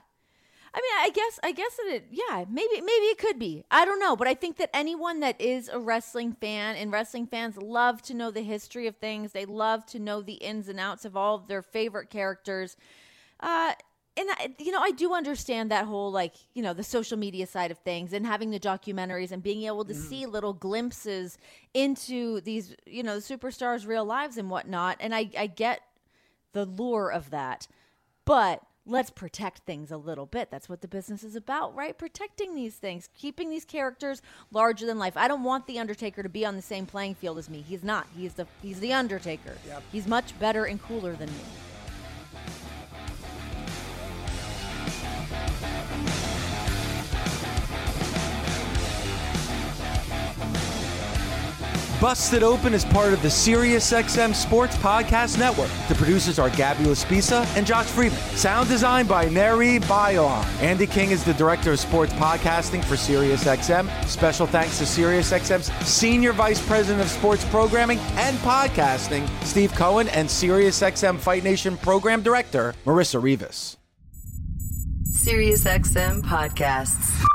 I 0.76 0.80
mean, 0.80 0.91
I 0.99 1.09
guess, 1.09 1.39
I 1.41 1.53
guess 1.53 1.78
that 1.78 1.88
it, 1.88 2.07
yeah, 2.11 2.43
maybe, 2.49 2.82
maybe 2.82 3.05
it 3.05 3.17
could 3.17 3.39
be. 3.39 3.63
I 3.71 3.86
don't 3.86 3.97
know, 3.97 4.17
but 4.17 4.28
I 4.28 4.34
think 4.34 4.57
that 4.57 4.69
anyone 4.73 5.21
that 5.21 5.39
is 5.39 5.69
a 5.69 5.80
wrestling 5.80 6.34
fan 6.34 6.76
and 6.76 6.91
wrestling 6.91 7.28
fans 7.28 7.55
love 7.55 8.01
to 8.03 8.13
know 8.13 8.30
the 8.30 8.41
history 8.41 8.86
of 8.86 8.97
things. 8.97 9.32
They 9.32 9.45
love 9.45 9.86
to 9.88 9.99
know 9.99 10.21
the 10.21 10.34
ins 10.34 10.67
and 10.67 10.78
outs 10.78 11.05
of 11.05 11.15
all 11.15 11.36
of 11.36 11.47
their 11.47 11.61
favorite 11.61 12.09
characters. 12.09 12.76
Uh, 13.39 13.71
and 14.17 14.28
I, 14.32 14.53
you 14.59 14.73
know, 14.73 14.82
I 14.82 14.91
do 14.91 15.13
understand 15.13 15.71
that 15.71 15.86
whole 15.86 16.11
like, 16.11 16.34
you 16.53 16.61
know, 16.61 16.73
the 16.73 16.84
social 16.84 17.17
media 17.17 17.47
side 17.47 17.71
of 17.71 17.78
things 17.78 18.11
and 18.11 18.26
having 18.26 18.51
the 18.51 18.59
documentaries 18.59 19.32
and 19.32 19.41
being 19.41 19.63
able 19.63 19.86
to 19.86 19.93
see 19.93 20.26
little 20.26 20.53
glimpses 20.53 21.38
into 21.73 22.41
these, 22.41 22.76
you 22.86 23.03
know, 23.03 23.17
superstars' 23.17 23.88
real 23.88 24.03
lives 24.03 24.36
and 24.38 24.49
whatnot. 24.49 24.97
And 24.99 25.15
I, 25.15 25.30
I 25.38 25.47
get 25.47 25.82
the 26.51 26.65
lure 26.65 27.09
of 27.09 27.30
that. 27.30 27.67
But 28.26 28.61
let's 28.86 29.10
protect 29.10 29.60
things 29.60 29.92
a 29.92 29.98
little 29.98 30.26
bit. 30.26 30.52
That's 30.52 30.70
what 30.70 30.82
the 30.82 30.88
business 30.88 31.24
is 31.24 31.36
about, 31.36 31.76
right? 31.76 31.98
Protecting 31.98 32.56
these 32.56 32.76
things, 32.76 33.10
keeping 33.16 33.50
these 33.50 33.66
characters 33.66 34.22
larger 34.52 34.86
than 34.86 35.00
life. 35.00 35.18
I 35.18 35.28
don't 35.28 35.44
want 35.44 35.68
the 35.68 35.80
Undertaker 35.80 36.24
to 36.24 36.30
be 36.30 36.46
on 36.46 36.56
the 36.56 36.62
same 36.62 36.86
playing 36.86 37.16
field 37.16 37.38
as 37.38 37.50
me. 37.50 37.64
He's 37.68 37.84
not. 37.84 38.08
He's 38.16 38.34
the 38.34 38.48
he's 38.62 38.80
the 38.80 38.94
Undertaker. 38.94 39.58
Yep. 39.68 39.84
He's 39.92 40.08
much 40.08 40.38
better 40.40 40.66
and 40.66 40.82
cooler 40.82 41.14
than 41.14 41.30
me. 41.30 41.44
Busted 52.06 52.43
Open 52.43 52.76
is 52.76 52.86
part 52.86 53.14
of 53.14 53.24
the 53.24 53.30
SiriusXM 53.30 54.36
Sports 54.36 54.78
Podcast 54.78 55.39
Network. 55.39 55.72
The 55.88 55.95
producers 55.95 56.38
are 56.38 56.51
Gabby 56.51 56.84
Laspisa 56.84 57.47
and 57.58 57.66
Josh 57.66 57.88
Friedman. 57.88 58.20
Sound 58.36 58.70
designed 58.70 59.10
by 59.10 59.28
Neri 59.28 59.80
Bayon. 59.80 60.45
Andy 60.62 60.86
King 60.86 61.10
is 61.10 61.24
the 61.24 61.34
director 61.34 61.72
of 61.72 61.80
sports 61.80 62.14
podcasting 62.14 62.86
for 62.86 62.93
SiriusXM. 62.93 63.89
Special 64.06 64.45
thanks 64.45 64.78
to 64.78 64.84
SiriusXM's 64.84 65.74
senior 65.84 66.32
vice 66.32 66.64
president 66.68 67.01
of 67.03 67.10
sports 67.10 67.43
programming 67.45 67.97
and 68.18 68.38
podcasting, 68.38 69.28
Steve 69.43 69.74
Cohen, 69.74 70.08
and 70.10 70.30
SiriusXM 70.30 71.18
Fight 71.18 71.43
Nation 71.43 71.76
program 71.76 72.22
director, 72.22 72.76
Marissa 72.86 73.20
Rivas. 73.20 73.78
SiriusXM 75.12 76.22
podcasts. 76.22 77.35